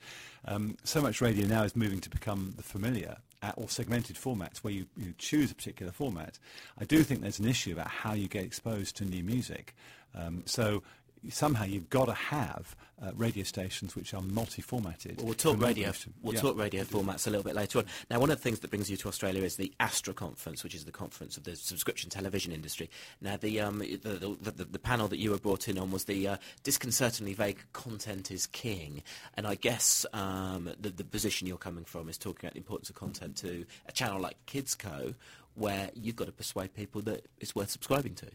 Um, 0.46 0.78
so 0.84 1.02
much 1.02 1.22
radio 1.22 1.48
now 1.48 1.64
is 1.64 1.76
moving 1.76 2.00
to 2.02 2.10
become 2.10 2.54
the 2.58 2.64
familiar 2.64 3.18
uh, 3.44 3.52
or 3.56 3.70
segmented 3.70 4.16
formats 4.16 4.58
where 4.60 4.74
you, 4.74 4.86
you 4.98 5.14
choose 5.18 5.52
a 5.52 5.56
particular 5.56 5.92
format. 5.92 6.40
I 6.80 6.86
do 6.86 7.04
think 7.04 7.22
there's 7.22 7.40
an 7.40 7.48
issue 7.48 7.74
about 7.74 7.88
how 7.88 8.14
you 8.14 8.28
get 8.28 8.44
exposed 8.44 8.98
to 8.98 9.06
new 9.06 9.24
music. 9.24 9.76
Um, 10.14 10.44
so 10.46 10.84
somehow 11.30 11.66
you've 11.66 11.90
got 11.90 12.06
to 12.06 12.14
have 12.14 12.76
uh, 13.02 13.12
radio 13.16 13.44
stations 13.44 13.96
which 13.96 14.14
are 14.14 14.22
multi-formatted. 14.22 15.18
Well, 15.18 15.28
we'll 15.28 15.36
talk 15.36 15.60
radio. 15.60 15.92
We'll 16.22 16.36
yeah. 16.36 16.42
talk 16.42 16.58
radio 16.58 16.84
formats 16.84 17.28
a 17.28 17.30
little 17.30 17.44
bit 17.44 17.56
later 17.56 17.80
on. 17.80 17.86
Now, 18.10 18.20
one 18.20 18.30
of 18.30 18.38
the 18.38 18.44
things 18.44 18.60
that 18.60 18.70
brings 18.70 18.90
you 18.90 18.98
to 18.98 19.08
Australia 19.08 19.44
is 19.44 19.56
the 19.56 19.74
Astra 19.80 20.14
Conference, 20.14 20.64
which 20.64 20.76
is 20.76 20.86
the 20.86 20.92
conference 20.92 21.38
of 21.38 21.44
the 21.44 21.56
subscription 21.56 22.10
television 22.10 22.52
industry. 22.52 22.90
Now, 23.20 23.38
the 23.38 23.60
um, 23.60 23.80
the, 23.80 23.96
the, 23.96 24.52
the, 24.52 24.66
the 24.66 24.80
panel 24.80 25.08
that 25.08 25.18
you 25.18 25.32
were 25.32 25.40
brought 25.40 25.68
in 25.68 25.78
on 25.78 25.92
was 25.92 26.06
the 26.06 26.28
uh, 26.28 26.38
disconcertingly 26.64 27.34
vague 27.34 27.60
"content 27.74 28.32
is 28.32 28.48
king," 28.48 29.04
and 29.36 29.48
I 29.48 29.56
guess 29.56 30.06
um, 30.14 30.70
the, 30.80 30.90
the 30.90 31.04
position 31.04 31.48
you're 31.48 31.58
coming 31.58 31.86
from 31.86 32.10
is 32.10 32.18
talking 32.18 32.46
about 32.46 32.54
the 32.54 32.60
importance 32.60 32.90
of 32.90 32.96
content 32.96 33.36
to 33.38 33.66
a 33.88 33.92
channel 33.92 34.20
like 34.20 34.38
KidsCo, 34.46 35.16
where 35.56 35.90
you've 35.96 36.16
got 36.16 36.26
to 36.26 36.32
persuade 36.32 36.74
people 36.74 37.02
that 37.04 37.26
it's 37.40 37.56
worth 37.56 37.70
subscribing 37.70 38.16
to. 38.16 38.28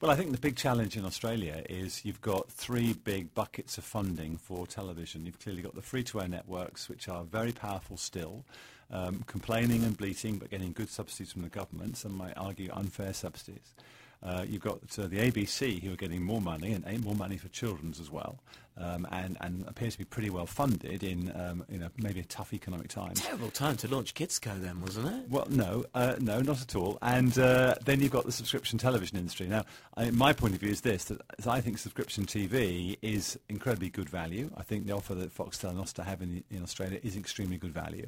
Well, 0.00 0.10
I 0.10 0.14
think 0.14 0.32
the 0.32 0.38
big 0.38 0.56
challenge 0.56 0.96
in 0.96 1.04
Australia 1.04 1.62
is 1.68 2.06
you've 2.06 2.22
got 2.22 2.50
three 2.50 2.94
big 2.94 3.34
buckets 3.34 3.76
of 3.76 3.84
funding 3.84 4.38
for 4.38 4.66
television. 4.66 5.26
You've 5.26 5.38
clearly 5.38 5.60
got 5.60 5.74
the 5.74 5.82
free-to-air 5.82 6.26
networks, 6.26 6.88
which 6.88 7.06
are 7.06 7.22
very 7.22 7.52
powerful 7.52 7.98
still, 7.98 8.46
um, 8.90 9.24
complaining 9.26 9.84
and 9.84 9.94
bleating, 9.94 10.38
but 10.38 10.48
getting 10.48 10.72
good 10.72 10.88
subsidies 10.88 11.32
from 11.32 11.42
the 11.42 11.50
government. 11.50 11.98
Some 11.98 12.16
might 12.16 12.32
argue 12.38 12.70
unfair 12.72 13.12
subsidies. 13.12 13.74
Uh, 14.22 14.44
you've 14.46 14.62
got 14.62 14.80
uh, 14.98 15.06
the 15.06 15.18
ABC, 15.18 15.82
who 15.82 15.92
are 15.92 15.96
getting 15.96 16.22
more 16.22 16.40
money 16.40 16.72
and 16.72 17.04
more 17.04 17.14
money 17.14 17.38
for 17.38 17.48
children's 17.48 17.98
as 17.98 18.10
well, 18.10 18.38
um, 18.76 19.06
and, 19.12 19.38
and 19.40 19.66
appears 19.66 19.94
to 19.94 19.98
be 19.98 20.04
pretty 20.04 20.28
well 20.28 20.44
funded 20.44 21.02
in 21.02 21.32
um, 21.34 21.64
you 21.70 21.78
know 21.78 21.88
maybe 21.96 22.20
a 22.20 22.24
tough 22.24 22.52
economic 22.52 22.88
time. 22.88 23.14
Terrible 23.14 23.50
time 23.50 23.76
to 23.78 23.88
launch 23.88 24.12
KidsCo, 24.12 24.60
then, 24.60 24.82
wasn't 24.82 25.06
it? 25.06 25.30
Well, 25.30 25.46
no, 25.48 25.84
uh, 25.94 26.16
no, 26.18 26.40
not 26.40 26.60
at 26.60 26.76
all. 26.76 26.98
And 27.00 27.38
uh, 27.38 27.76
then 27.84 28.00
you've 28.00 28.12
got 28.12 28.26
the 28.26 28.32
subscription 28.32 28.78
television 28.78 29.16
industry. 29.16 29.46
Now, 29.46 29.64
I, 29.96 30.10
my 30.10 30.34
point 30.34 30.52
of 30.52 30.60
view 30.60 30.70
is 30.70 30.82
this: 30.82 31.04
that 31.04 31.20
I 31.46 31.62
think 31.62 31.78
subscription 31.78 32.26
TV 32.26 32.98
is 33.00 33.38
incredibly 33.48 33.88
good 33.88 34.10
value. 34.10 34.50
I 34.54 34.62
think 34.64 34.86
the 34.86 34.92
offer 34.92 35.14
that 35.14 35.34
Foxtel 35.34 35.70
and 35.70 35.78
Austar 35.78 36.04
have 36.04 36.20
in, 36.20 36.44
in 36.50 36.62
Australia 36.62 37.00
is 37.02 37.16
extremely 37.16 37.56
good 37.56 37.72
value. 37.72 38.06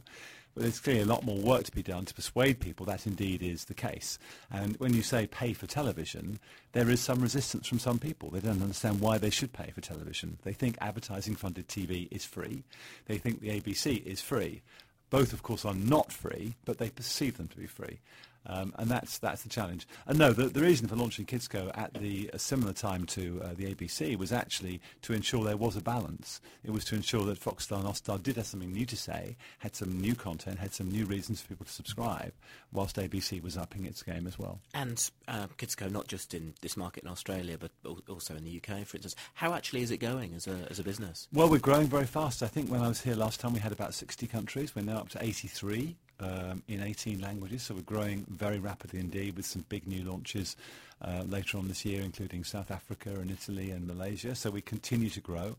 But 0.55 0.65
there's 0.65 0.81
clearly 0.81 1.03
a 1.03 1.07
lot 1.07 1.25
more 1.25 1.39
work 1.39 1.65
to 1.65 1.73
be 1.73 1.83
done 1.83 2.05
to 2.05 2.15
persuade 2.15 2.61
people 2.61 2.85
that 2.87 3.07
indeed 3.07 3.43
is 3.43 3.65
the 3.65 3.75
case. 3.75 4.19
And 4.51 4.77
when 4.77 4.93
you 4.93 5.03
say 5.03 5.27
pay 5.27 5.53
for 5.55 5.67
television, 5.67 6.39
there 6.73 6.91
is 6.91 7.01
some 7.01 7.21
resistance 7.21 7.67
from 7.67 7.79
some 7.79 7.99
people. 7.99 8.31
They 8.31 8.41
don't 8.41 8.63
understand 8.63 9.01
why 9.01 9.19
they 9.19 9.31
should 9.31 9.53
pay 9.53 9.71
for 9.71 9.81
television. 9.81 10.39
They 10.43 10.53
think 10.53 10.77
advertising-funded 10.81 11.69
TV 11.69 12.09
is 12.11 12.25
free. 12.25 12.65
They 13.07 13.19
think 13.19 13.41
the 13.41 13.61
ABC 13.61 14.05
is 14.05 14.21
free. 14.21 14.63
Both, 15.09 15.33
of 15.33 15.43
course, 15.43 15.65
are 15.65 15.75
not 15.75 16.13
free, 16.13 16.55
but 16.65 16.79
they 16.79 16.91
perceive 16.91 17.37
them 17.37 17.49
to 17.49 17.57
be 17.57 17.67
free. 17.67 18.01
Um, 18.47 18.75
and 18.77 18.91
that's 18.91 19.19
that's 19.19 19.43
the 19.43 19.49
challenge. 19.49 19.87
And 20.07 20.19
no, 20.19 20.33
the, 20.33 20.45
the 20.49 20.61
reason 20.61 20.89
for 20.89 20.97
launching 20.97 21.27
KidsCo 21.27 21.71
at 21.77 21.95
the 21.95 22.31
a 22.33 22.39
similar 22.39 22.73
time 22.73 23.07
to 23.07 23.41
uh, 23.45 23.49
the 23.57 23.73
ABC 23.75 24.17
was 24.17 24.33
actually 24.33 24.81
to 25.03 25.13
ensure 25.13 25.45
there 25.45 25.57
was 25.57 25.77
a 25.77 25.81
balance. 25.81 26.41
It 26.65 26.71
was 26.71 26.85
to 26.87 26.97
ensure 26.97 27.25
that 27.27 27.41
Foxtel 27.41 27.79
and 27.79 27.87
Austar 27.87 28.23
did 28.23 28.37
have 28.37 28.47
something 28.47 28.73
new 28.73 28.87
to 28.87 28.97
say, 28.97 29.37
had 29.59 29.77
some 29.77 30.01
new 30.01 30.15
content, 30.15 30.59
had 30.59 30.75
some 30.75 30.91
new 30.91 31.07
reasons 31.07 31.41
for 31.41 31.49
people 31.49 31.67
to 31.67 31.73
subscribe, 31.73 32.33
whilst 32.73 32.97
ABC 32.97 33.43
was 33.43 33.57
upping 33.57 33.87
its 33.87 34.03
game 34.03 34.27
as 34.27 34.39
well. 34.39 34.61
And 34.75 35.11
uh, 35.29 35.47
KidsCo, 35.59 35.91
not 35.91 36.09
just 36.09 36.35
in 36.35 36.55
this 36.63 36.77
market 36.77 37.05
in 37.05 37.11
Australia, 37.11 37.57
but 37.59 37.71
also 38.09 38.35
in 38.35 38.45
the 38.45 38.57
UK, 38.57 38.87
for 38.87 38.97
instance. 38.97 39.15
How 39.35 39.55
actually 39.55 39.83
is 39.83 39.91
it 39.91 39.99
going 39.99 40.35
as 40.35 40.47
a, 40.47 40.67
as 40.71 40.79
a 40.79 40.83
business? 40.83 41.29
Well, 41.33 41.49
we're 41.49 41.59
growing 41.59 41.87
very 41.87 42.07
fast. 42.07 42.43
I 42.43 42.49
think 42.49 42.71
when 42.71 42.81
I 42.81 42.89
was 42.89 43.01
here 43.01 43.15
last 43.15 43.41
time, 43.41 43.53
we 43.53 43.61
had 43.61 43.73
about 43.73 43.95
60 43.95 44.27
countries. 44.27 44.75
We're 44.75 44.83
now 44.83 44.99
up 44.99 45.09
to 45.11 45.23
83 45.23 45.97
um, 46.23 46.63
in 46.69 46.83
18 46.83 47.21
languages, 47.21 47.63
so 47.63 47.75
we're 47.75 47.83
growing 47.83 48.25
very 48.31 48.59
rapidly 48.59 49.01
indeed 49.01 49.37
with 49.37 49.47
some 49.47 49.65
big 49.69 49.87
new 49.87 50.05
launches 50.05 50.57
uh, 51.03 51.25
later 51.27 51.59
on 51.59 51.69
this 51.69 51.85
year, 51.85 52.03
including 52.03 52.45
South 52.45 52.71
Africa 52.71 53.11
and 53.11 53.31
Italy 53.31 53.71
and 53.71 53.87
Malaysia. 53.87 54.35
So 54.35 54.51
we 54.51 54.61
continue 54.61 55.11
to 55.11 55.21
grow. 55.21 55.57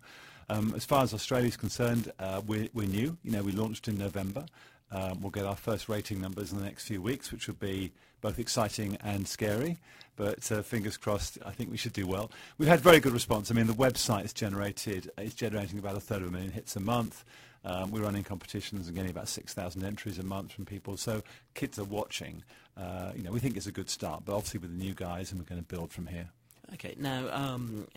Um, 0.50 0.74
as 0.76 0.86
far 0.86 1.04
as 1.04 1.14
Australia 1.14 1.48
is 1.48 1.58
concerned, 1.58 2.12
uh, 2.20 2.42
we're, 2.46 2.70
we're 2.74 2.88
new. 2.88 3.18
You 3.24 3.32
know, 3.32 3.44
we 3.44 3.52
launched 3.52 3.88
in 3.88 3.98
November. 3.98 4.46
Um, 4.92 5.22
we'll 5.22 5.32
get 5.32 5.46
our 5.46 5.56
first 5.56 5.90
rating 5.90 6.22
numbers 6.22 6.52
in 6.52 6.60
the 6.60 6.66
next 6.66 6.88
few 6.88 7.02
weeks, 7.02 7.32
which 7.32 7.48
will 7.48 7.56
be 7.56 7.92
both 8.22 8.40
exciting 8.40 8.98
and 9.04 9.28
scary. 9.28 9.78
But 10.16 10.52
uh, 10.52 10.62
fingers 10.62 10.96
crossed, 10.98 11.40
I 11.46 11.52
think 11.52 11.72
we 11.72 11.78
should 11.78 11.94
do 11.94 12.06
well. 12.06 12.30
We've 12.58 12.70
had 12.70 12.80
very 12.80 13.00
good 13.00 13.14
response. 13.14 13.50
I 13.50 13.56
mean, 13.56 13.66
the 13.66 13.74
website 13.74 14.26
is 14.26 14.34
generated, 14.34 15.10
it's 15.18 15.34
generating 15.34 15.80
about 15.80 15.98
a 15.98 16.00
third 16.00 16.22
of 16.22 16.28
a 16.28 16.32
million 16.32 16.52
hits 16.52 16.76
a 16.76 16.80
month. 16.80 17.26
Um, 17.66 17.92
we're 17.92 18.02
running 18.02 18.24
competitions 18.24 18.88
and 18.88 18.96
getting 18.96 19.12
about 19.12 19.28
6,000 19.28 19.84
entries 19.84 20.20
a 20.20 20.24
month 20.24 20.52
from 20.52 20.66
people. 20.66 20.98
So 20.98 21.24
kids 21.54 21.80
are 21.80 21.86
watching. 21.86 22.44
Uh, 22.76 23.12
you 23.16 23.24
know, 23.24 23.32
we 23.32 23.40
think 23.40 23.56
it's 23.56 23.68
a 23.68 23.72
good 23.72 23.90
start, 23.90 24.24
but 24.26 24.36
obviously 24.36 24.60
with 24.60 24.78
the 24.78 24.84
new 24.84 24.94
guys, 24.94 25.32
and 25.32 25.40
we're 25.40 25.46
going 25.46 25.62
to 25.62 25.68
build 25.68 25.92
from 25.92 26.08
here. 26.08 26.30
Okay, 26.74 26.96
now, 26.98 27.28
um, 27.32 27.88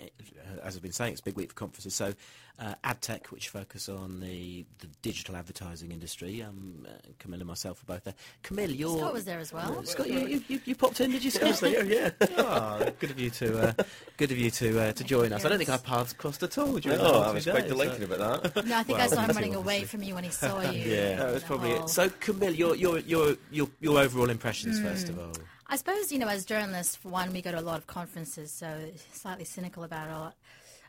as 0.63 0.77
I've 0.77 0.83
been 0.83 0.93
saying, 0.93 1.13
it's 1.13 1.21
a 1.21 1.25
big 1.25 1.37
week 1.37 1.49
for 1.51 1.55
conferences. 1.55 1.95
So, 1.95 2.13
uh, 2.59 2.75
AdTech, 2.85 3.27
which 3.27 3.49
focus 3.49 3.89
on 3.89 4.21
the, 4.21 4.65
the 4.81 4.87
digital 5.03 5.35
advertising 5.37 5.93
industry. 5.93 6.43
Um, 6.43 6.87
uh, 6.87 6.91
Camille 7.19 7.41
and 7.41 7.49
myself 7.49 7.83
are 7.83 7.87
both 7.87 8.05
there. 8.05 8.15
Camille, 8.43 8.71
you're... 8.71 8.99
Scott 8.99 9.13
was 9.13 9.25
there 9.25 9.39
as 9.39 9.53
well. 9.53 9.83
Scott, 9.85 10.09
you, 10.09 10.27
you, 10.27 10.43
you, 10.49 10.61
you 10.65 10.75
popped 10.75 11.01
in, 11.01 11.11
did 11.11 11.25
you, 11.25 11.31
Scott? 11.33 11.61
yeah. 11.87 12.11
oh, 12.39 12.87
good 12.99 13.11
of 13.11 13.19
you 13.21 13.31
to 13.31 13.69
uh, 13.69 13.73
good 14.17 14.31
of 14.31 14.39
you 14.39 14.51
to 14.51 14.81
uh, 14.81 14.93
to 14.93 15.05
join 15.05 15.33
us. 15.33 15.45
I 15.45 15.49
don't 15.49 15.59
think 15.59 15.71
our 15.71 15.79
paths 15.79 16.13
crossed 16.13 16.43
at 16.43 16.57
all. 16.59 16.79
during 16.79 16.99
the 16.99 17.05
Oh, 17.05 17.13
whole 17.15 17.23
I 17.25 17.33
was 17.33 17.45
quite 17.45 17.63
days, 17.63 17.71
delighted 17.71 18.09
so- 18.09 18.15
about 18.15 18.43
that. 18.55 18.67
No, 18.67 18.77
I 18.79 18.83
think 18.83 18.99
Well, 18.99 19.07
I 19.07 19.11
saw 19.15 19.21
him 19.23 19.31
running 19.37 19.55
away 19.55 19.85
from 19.85 20.03
you 20.03 20.15
when 20.15 20.25
he 20.25 20.31
saw 20.31 20.61
you. 20.71 20.81
Yeah. 20.83 21.17
That 21.17 21.33
was 21.35 21.43
probably 21.45 21.71
it. 21.73 21.89
So, 21.89 22.09
Camille, 22.21 22.55
your 22.55 22.75
your 22.75 22.99
your 23.01 23.37
your 23.51 23.69
your 23.81 23.99
overall 23.99 24.31
impressions 24.31 24.81
first 24.81 25.09
of 25.09 25.19
all. 25.19 25.33
I 25.69 25.77
suppose, 25.77 26.13
you 26.13 26.19
know, 26.19 26.29
as 26.29 26.45
journalists, 26.45 26.95
for 26.97 27.09
one, 27.09 27.33
we 27.33 27.43
go 27.43 27.51
to 27.51 27.59
a 27.59 27.61
lot 27.61 27.79
of 27.79 27.87
conferences, 27.87 28.53
so 28.53 28.79
slightly 29.13 29.45
cynical 29.45 29.83
about 29.83 30.09
it 30.09 30.13
all. 30.13 30.35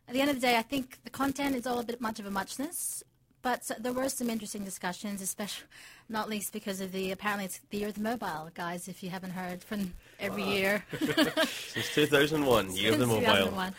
At 0.08 0.14
the 0.14 0.22
end 0.22 0.30
of 0.30 0.36
the 0.36 0.42
day, 0.42 0.56
I 0.56 0.62
think 0.62 1.00
the 1.04 1.10
content 1.10 1.56
is 1.56 1.66
all 1.66 1.80
a 1.80 1.84
bit 1.84 2.00
much 2.00 2.20
of 2.20 2.26
a 2.26 2.32
muchness, 2.32 3.04
but 3.42 3.70
there 3.80 3.94
were 3.94 4.10
some 4.10 4.30
interesting 4.30 4.64
discussions, 4.64 5.22
especially, 5.22 5.68
not 6.10 6.30
least 6.30 6.54
because 6.54 6.80
of 6.80 6.92
the, 6.92 7.12
apparently 7.12 7.46
it's 7.46 7.60
the 7.70 7.80
year 7.80 7.88
of 7.88 7.96
the 7.96 8.02
mobile, 8.02 8.50
guys, 8.54 8.88
if 8.88 9.02
you 9.02 9.10
haven't 9.10 9.32
heard 9.32 9.64
from 9.64 9.94
every 10.20 10.44
year. 10.44 10.84
Since 11.00 11.94
2001, 11.96 12.76
year 12.76 12.94
of 12.94 13.00
the 13.00 13.08
mobile. 13.08 13.22
2001. 13.22 13.74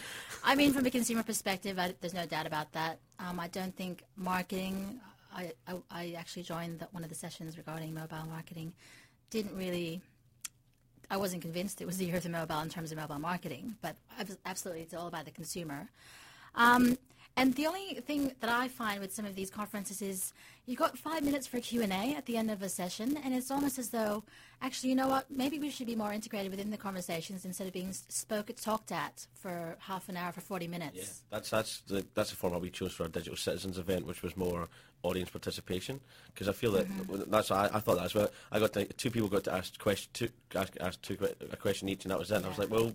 I 0.45 0.55
mean, 0.55 0.73
from 0.73 0.87
a 0.87 0.91
consumer 0.91 1.23
perspective, 1.23 1.79
I, 1.79 1.95
there's 2.01 2.15
no 2.15 2.27
doubt 2.27 2.47
about 2.47 2.73
that. 2.73 2.99
Um, 3.19 3.39
I 3.39 3.49
don't 3.49 3.75
think 3.77 4.03
marketing. 4.17 5.01
I, 5.35 5.53
I, 5.67 5.75
I 5.91 6.15
actually 6.17 6.45
joined 6.45 6.81
the, 6.81 6.89
one 6.93 7.03
of 7.03 7.09
the 7.09 7.15
sessions 7.15 7.57
regarding 7.57 7.95
mobile 7.95 8.27
marketing. 8.29 8.73
Didn't 9.31 9.57
really. 9.57 10.01
I 11.11 11.17
wasn't 11.17 11.43
convinced 11.43 11.81
it 11.81 11.87
was 11.87 11.99
the 11.99 12.05
year 12.05 12.17
of 12.17 12.23
the 12.23 12.29
mobile 12.29 12.61
in 12.61 12.69
terms 12.69 12.93
of 12.93 12.99
mobile 12.99 13.19
marketing, 13.19 13.77
but 13.81 13.97
absolutely, 14.45 14.83
it's 14.83 14.95
all 14.95 15.09
about 15.09 15.25
the 15.25 15.31
consumer. 15.31 15.89
Um, 16.55 16.99
And 17.39 17.55
the 17.55 17.69
only 17.69 17.95
thing 18.09 18.33
that 18.41 18.51
I 18.51 18.67
find 18.67 19.01
with 19.01 19.13
some 19.15 19.25
of 19.25 19.37
these 19.37 19.49
conferences 19.49 20.03
is 20.03 20.33
you've 20.69 20.79
got 20.79 20.99
five 20.99 21.23
minutes 21.25 21.47
for 21.47 21.59
Q&A 21.61 22.15
at 22.15 22.27
the 22.27 22.37
end 22.37 22.51
of 22.51 22.61
a 22.63 22.69
session, 22.69 23.17
and 23.25 23.33
it's 23.35 23.51
almost 23.51 23.79
as 23.79 23.89
though, 23.89 24.23
actually, 24.61 24.91
you 24.91 24.95
know 24.95 25.09
what, 25.09 25.25
maybe 25.31 25.59
we 25.59 25.71
should 25.71 25.87
be 25.87 25.97
more 25.97 26.13
integrated 26.13 26.51
within 26.51 26.71
the 26.71 26.77
conversations 26.77 27.47
instead 27.47 27.67
of 27.67 27.73
being 27.73 27.91
spoke, 27.93 28.55
talked 28.61 28.93
at 28.93 29.27
for 29.33 29.77
half 29.81 30.11
an 30.11 30.17
hour, 30.19 30.31
for 30.31 30.43
40 30.43 30.69
minutes. 30.69 30.97
Yeah, 30.97 31.05
that's 31.31 31.49
that's 31.51 31.81
the 31.89 32.05
that's 32.15 32.31
the 32.31 32.37
format 32.37 32.61
we 32.61 32.69
chose 32.71 32.93
for 32.93 33.05
our 33.05 33.09
digital 33.09 33.37
citizens 33.37 33.79
event, 33.79 34.07
which 34.07 34.23
was 34.23 34.37
more 34.37 34.69
audience 35.03 35.31
participation. 35.31 36.01
Because 36.35 36.49
I 36.49 36.53
feel 36.53 36.73
that 36.73 36.87
Mm-hmm. 36.87 37.31
that's 37.31 37.51
I, 37.51 37.71
I 37.73 37.81
thought 37.81 37.97
that 37.97 38.05
as 38.05 38.15
well. 38.15 38.29
I 38.53 38.59
got 38.59 38.75
to, 38.75 38.85
two 38.85 39.11
people 39.11 39.29
got 39.29 39.45
to 39.45 39.55
ask 39.55 39.79
question 39.79 40.11
two 40.13 40.29
ask, 40.55 40.75
ask 40.81 41.01
two 41.01 41.17
a 41.51 41.57
question 41.57 41.89
each, 41.89 42.05
and 42.05 42.11
that 42.13 42.19
was 42.19 42.31
it. 42.31 42.37
And 42.37 42.45
I 42.45 42.49
was 42.51 42.59
like, 42.59 42.71
well, 42.71 42.93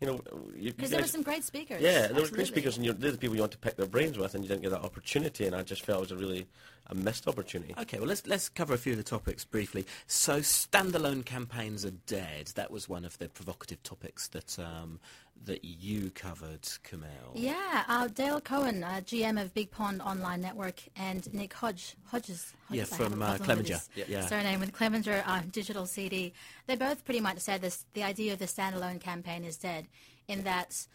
you 0.00 0.06
know, 0.06 0.20
Because 0.56 0.90
there 0.90 1.00
were 1.00 1.06
some 1.06 1.22
great 1.22 1.44
speakers. 1.44 1.80
yeah, 1.82 2.06
there 2.08 2.22
were 2.22 2.28
great 2.28 2.46
speakers, 2.48 2.76
and 2.76 2.84
you're, 2.86 2.94
they're 2.94 3.12
the 3.12 3.18
people 3.18 3.36
you 3.36 3.42
want 3.42 3.52
to 3.52 3.58
pick 3.58 3.76
their 3.76 3.86
brains 3.86 4.16
with, 4.18 4.34
and 4.34 4.42
you 4.42 4.48
didn't 4.48 4.62
get 4.62 4.70
that 4.70 4.82
opportunity. 4.82 5.46
And 5.46 5.54
I 5.54 5.62
just 5.62 5.82
felt 5.84 5.98
it 5.98 6.02
was 6.02 6.12
a 6.12 6.16
really 6.16 6.46
a 6.86 6.94
missed 6.94 7.28
opportunity. 7.28 7.74
Okay, 7.78 7.98
well 7.98 8.08
let's 8.08 8.26
let's 8.26 8.48
cover 8.48 8.74
a 8.74 8.78
few 8.78 8.92
of 8.92 8.98
the 8.98 9.04
topics 9.04 9.44
briefly. 9.44 9.86
So 10.06 10.40
standalone 10.40 11.24
campaigns 11.24 11.84
are 11.84 11.92
dead. 12.06 12.48
That 12.54 12.70
was 12.70 12.88
one 12.88 13.04
of 13.04 13.18
the 13.18 13.28
provocative 13.28 13.82
topics 13.82 14.28
that 14.28 14.58
um, 14.58 15.00
that 15.44 15.64
you 15.64 16.10
covered, 16.10 16.68
Camille. 16.84 17.32
Yeah, 17.34 17.84
uh, 17.88 18.08
Dale 18.08 18.40
Cohen, 18.40 18.84
uh, 18.84 19.00
GM 19.04 19.40
of 19.40 19.52
Big 19.54 19.70
Pond 19.70 20.00
Online 20.00 20.40
Network, 20.40 20.82
and 20.96 21.32
Nick 21.34 21.52
Hodge, 21.52 21.96
Hodges, 22.06 22.52
Yeah, 22.70 22.82
Hodges, 22.82 22.92
I 22.92 22.96
from, 22.96 23.22
uh, 23.22 23.36
problem 23.36 23.58
with 23.58 23.66
Clemenger. 23.66 23.82
Yeah. 23.96 24.04
Yeah. 24.08 24.26
Surname 24.26 24.60
with 24.60 24.72
Clemenger 24.72 25.24
uh, 25.26 25.42
Digital 25.50 25.86
CD. 25.86 26.32
They 26.66 26.76
both 26.76 27.04
pretty 27.04 27.20
much 27.20 27.38
said 27.38 27.60
this. 27.60 27.84
The 27.94 28.04
idea 28.04 28.34
of 28.34 28.38
the 28.38 28.46
standalone 28.46 29.00
campaign 29.00 29.44
is 29.44 29.56
dead, 29.56 29.88
in 30.28 30.44
that 30.44 30.86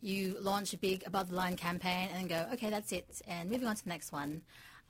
you 0.00 0.36
launch 0.40 0.74
a 0.74 0.78
big 0.78 1.04
above 1.06 1.28
the 1.30 1.36
line 1.36 1.56
campaign 1.56 2.08
and 2.14 2.28
go, 2.28 2.46
okay, 2.52 2.70
that's 2.70 2.92
it, 2.92 3.22
and 3.28 3.50
moving 3.50 3.68
on 3.68 3.76
to 3.76 3.84
the 3.84 3.90
next 3.90 4.12
one. 4.12 4.42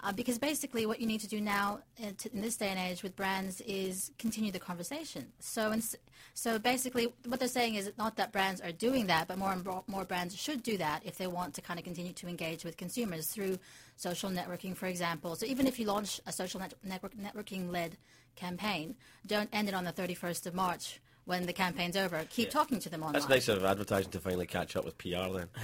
Uh, 0.05 0.11
because 0.11 0.37
basically, 0.37 0.85
what 0.85 1.01
you 1.01 1.07
need 1.07 1.21
to 1.21 1.29
do 1.29 1.41
now 1.41 1.79
uh, 2.03 2.09
in 2.33 2.41
this 2.41 2.57
day 2.57 2.69
and 2.69 2.79
age 2.79 3.05
with 3.05 3.15
brands 3.15 3.61
is 3.61 4.11
continue 4.19 4.51
the 4.51 4.59
conversation. 4.59 5.27
So, 5.39 5.73
ins- 5.73 5.95
so 6.35 6.59
basically, 6.59 7.13
what 7.27 7.39
they're 7.39 7.49
saying 7.49 7.77
is 7.77 7.93
not 7.97 8.17
that 8.17 8.33
brands 8.33 8.61
are 8.61 8.73
doing 8.73 9.07
that, 9.07 9.29
but 9.29 9.39
more 9.39 9.53
and 9.53 9.65
more, 9.87 10.05
brands 10.05 10.37
should 10.37 10.65
do 10.65 10.77
that 10.79 11.03
if 11.05 11.19
they 11.19 11.29
want 11.29 11.55
to 11.55 11.61
kind 11.63 11.79
of 11.79 11.85
continue 11.85 12.13
to 12.15 12.27
engage 12.27 12.65
with 12.65 12.77
consumers 12.77 13.29
through 13.29 13.61
social 13.95 14.29
networking, 14.29 14.77
for 14.77 14.87
example. 14.87 15.37
So, 15.37 15.47
even 15.47 15.69
if 15.69 15.79
you 15.79 15.87
launch 15.87 16.21
a 16.27 16.33
social 16.33 16.59
net- 16.59 16.75
network, 16.83 17.15
networking-led 17.15 17.97
campaign, 18.35 18.97
don't 19.25 19.51
end 19.53 19.69
it 19.69 19.75
on 19.75 19.85
the 19.85 19.93
31st 19.93 20.47
of 20.47 20.55
March 20.55 21.01
when 21.25 21.47
the 21.47 21.53
campaign's 21.53 21.97
over. 21.97 22.25
Keep 22.31 22.51
talking 22.51 22.79
to 22.81 22.89
them 22.89 23.03
online. 23.03 23.15
That's 23.15 23.29
nice 23.29 23.45
sort 23.45 23.59
of 23.59 23.65
advertising 23.65 24.11
to 24.13 24.21
finally 24.21 24.47
catch 24.47 24.77
up 24.77 24.85
with 24.85 24.99
PR 24.99 25.31
then. 25.33 25.49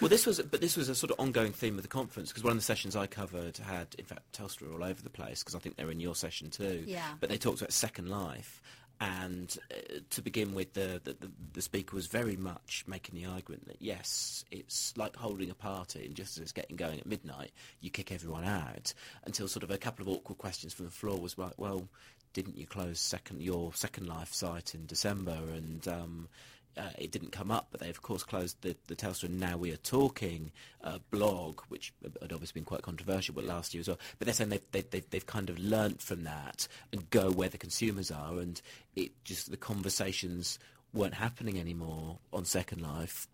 Well, 0.00 0.08
this 0.08 0.26
was, 0.26 0.40
but 0.40 0.60
this 0.60 0.76
was 0.76 0.88
a 0.88 0.94
sort 0.94 1.12
of 1.12 1.20
ongoing 1.20 1.52
theme 1.52 1.76
of 1.76 1.82
the 1.82 1.88
conference 1.88 2.30
because 2.30 2.42
one 2.42 2.52
of 2.52 2.58
the 2.58 2.64
sessions 2.64 2.96
I 2.96 3.06
covered 3.06 3.58
had, 3.58 3.88
in 3.98 4.04
fact, 4.04 4.32
Telstra 4.32 4.72
all 4.72 4.82
over 4.82 5.00
the 5.02 5.10
place 5.10 5.42
because 5.42 5.54
I 5.54 5.58
think 5.58 5.76
they're 5.76 5.90
in 5.90 6.00
your 6.00 6.14
session 6.14 6.50
too. 6.50 6.84
Yeah. 6.86 7.06
But 7.20 7.28
they 7.28 7.38
talked 7.38 7.60
about 7.60 7.72
Second 7.72 8.08
Life, 8.08 8.60
and 9.00 9.56
uh, 9.70 9.98
to 10.10 10.22
begin 10.22 10.54
with, 10.54 10.72
the, 10.74 11.00
the 11.02 11.14
the 11.14 11.30
the 11.54 11.62
speaker 11.62 11.96
was 11.96 12.06
very 12.06 12.36
much 12.36 12.84
making 12.86 13.20
the 13.20 13.28
argument 13.28 13.66
that 13.66 13.76
yes, 13.80 14.44
it's 14.50 14.96
like 14.96 15.16
holding 15.16 15.50
a 15.50 15.54
party, 15.54 16.06
and 16.06 16.14
just 16.14 16.36
as 16.36 16.42
it's 16.42 16.52
getting 16.52 16.76
going 16.76 17.00
at 17.00 17.06
midnight, 17.06 17.50
you 17.80 17.90
kick 17.90 18.12
everyone 18.12 18.44
out 18.44 18.94
until 19.24 19.48
sort 19.48 19.62
of 19.62 19.70
a 19.70 19.78
couple 19.78 20.02
of 20.02 20.08
awkward 20.08 20.38
questions 20.38 20.72
from 20.72 20.86
the 20.86 20.92
floor 20.92 21.18
was 21.18 21.36
like, 21.36 21.54
well, 21.56 21.88
didn't 22.34 22.58
you 22.58 22.66
close 22.66 23.00
second 23.00 23.40
your 23.40 23.72
Second 23.72 24.06
Life 24.06 24.34
site 24.34 24.74
in 24.74 24.84
December 24.86 25.38
and 25.54 25.88
um, 25.88 26.28
uh, 26.76 26.90
it 26.98 27.12
didn't 27.12 27.30
come 27.30 27.50
up, 27.50 27.68
but 27.70 27.80
they 27.80 27.88
of 27.88 28.02
course 28.02 28.22
closed 28.22 28.60
the, 28.62 28.76
the 28.88 28.96
Telstra 28.96 29.30
Now 29.30 29.56
We 29.56 29.72
Are 29.72 29.76
Talking 29.76 30.50
uh, 30.82 30.98
blog, 31.10 31.60
which 31.68 31.92
had 32.02 32.32
obviously 32.32 32.60
been 32.60 32.64
quite 32.64 32.82
controversial 32.82 33.34
but 33.34 33.44
last 33.44 33.74
year 33.74 33.80
as 33.80 33.88
well. 33.88 33.98
But 34.18 34.26
they're 34.26 34.34
saying 34.34 34.50
they've, 34.50 34.70
they, 34.72 34.82
they've, 34.82 35.08
they've 35.10 35.26
kind 35.26 35.50
of 35.50 35.58
learnt 35.58 36.02
from 36.02 36.24
that 36.24 36.66
and 36.92 37.08
go 37.10 37.30
where 37.30 37.48
the 37.48 37.58
consumers 37.58 38.10
are, 38.10 38.38
and 38.38 38.60
it 38.96 39.12
just 39.24 39.50
the 39.50 39.56
conversations 39.56 40.58
weren't 40.92 41.14
happening 41.14 41.58
anymore 41.58 42.18
on 42.32 42.44
Second 42.44 42.82
Life. 42.82 43.28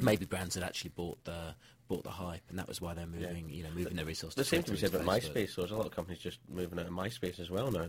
Maybe 0.00 0.24
brands 0.24 0.54
had 0.54 0.64
actually 0.64 0.90
bought 0.90 1.24
the 1.24 1.54
bought 1.88 2.04
the 2.04 2.10
hype, 2.10 2.42
and 2.50 2.58
that 2.58 2.68
was 2.68 2.80
why 2.80 2.94
they're 2.94 3.06
moving, 3.06 3.48
you 3.48 3.62
know, 3.64 3.70
moving 3.74 3.96
their 3.96 4.04
resources. 4.04 4.34
The 4.36 4.44
same 4.44 4.62
to 4.62 4.70
be 4.72 4.76
said 4.76 4.94
about. 4.94 5.06
MySpace. 5.06 5.50
So 5.54 5.62
there's 5.62 5.72
a 5.72 5.76
lot 5.76 5.86
of 5.86 5.92
companies 5.92 6.18
just 6.20 6.38
moving 6.48 6.78
out 6.78 6.86
of 6.86 6.92
MySpace 6.92 7.40
as 7.40 7.50
well 7.50 7.70
now 7.70 7.86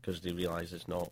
because 0.00 0.20
they 0.20 0.32
realise 0.32 0.72
it's 0.72 0.88
not 0.88 1.10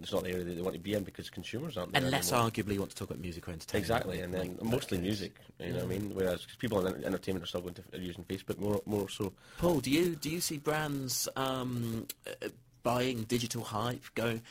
it's 0.00 0.12
not 0.12 0.22
the 0.24 0.30
area 0.30 0.44
that 0.44 0.54
they 0.54 0.62
want 0.62 0.74
to 0.74 0.80
be 0.80 0.94
in 0.94 1.02
because 1.02 1.30
consumers 1.30 1.76
aren't 1.76 1.92
there 1.92 2.02
Unless 2.04 2.32
anymore. 2.32 2.50
arguably 2.50 2.74
you 2.74 2.78
want 2.80 2.90
to 2.90 2.96
talk 2.96 3.10
about 3.10 3.20
music 3.20 3.48
or 3.48 3.52
entertainment. 3.52 3.82
Exactly, 3.82 4.20
and 4.20 4.32
then 4.32 4.56
that 4.56 4.64
mostly 4.64 4.98
music. 4.98 5.36
You 5.58 5.68
know 5.72 5.74
what 5.78 5.84
I 5.84 5.86
mean? 5.88 6.14
Whereas 6.14 6.46
'cause 6.46 6.56
people 6.56 6.86
in 6.86 7.04
entertainment 7.04 7.44
are 7.44 7.46
still 7.48 7.62
going 7.62 7.74
to 7.74 7.82
are 7.94 7.98
using 7.98 8.24
Facebook 8.24 8.58
more 8.58 8.80
more 8.86 9.08
so. 9.08 9.32
Paul, 9.58 9.80
do 9.80 9.90
you 9.90 10.14
do 10.16 10.30
you 10.30 10.40
see 10.40 10.58
brands 10.58 11.28
um, 11.36 12.06
uh, 12.26 12.48
buying 12.82 13.24
digital 13.24 13.62
hype? 13.64 14.02
Going, 14.14 14.42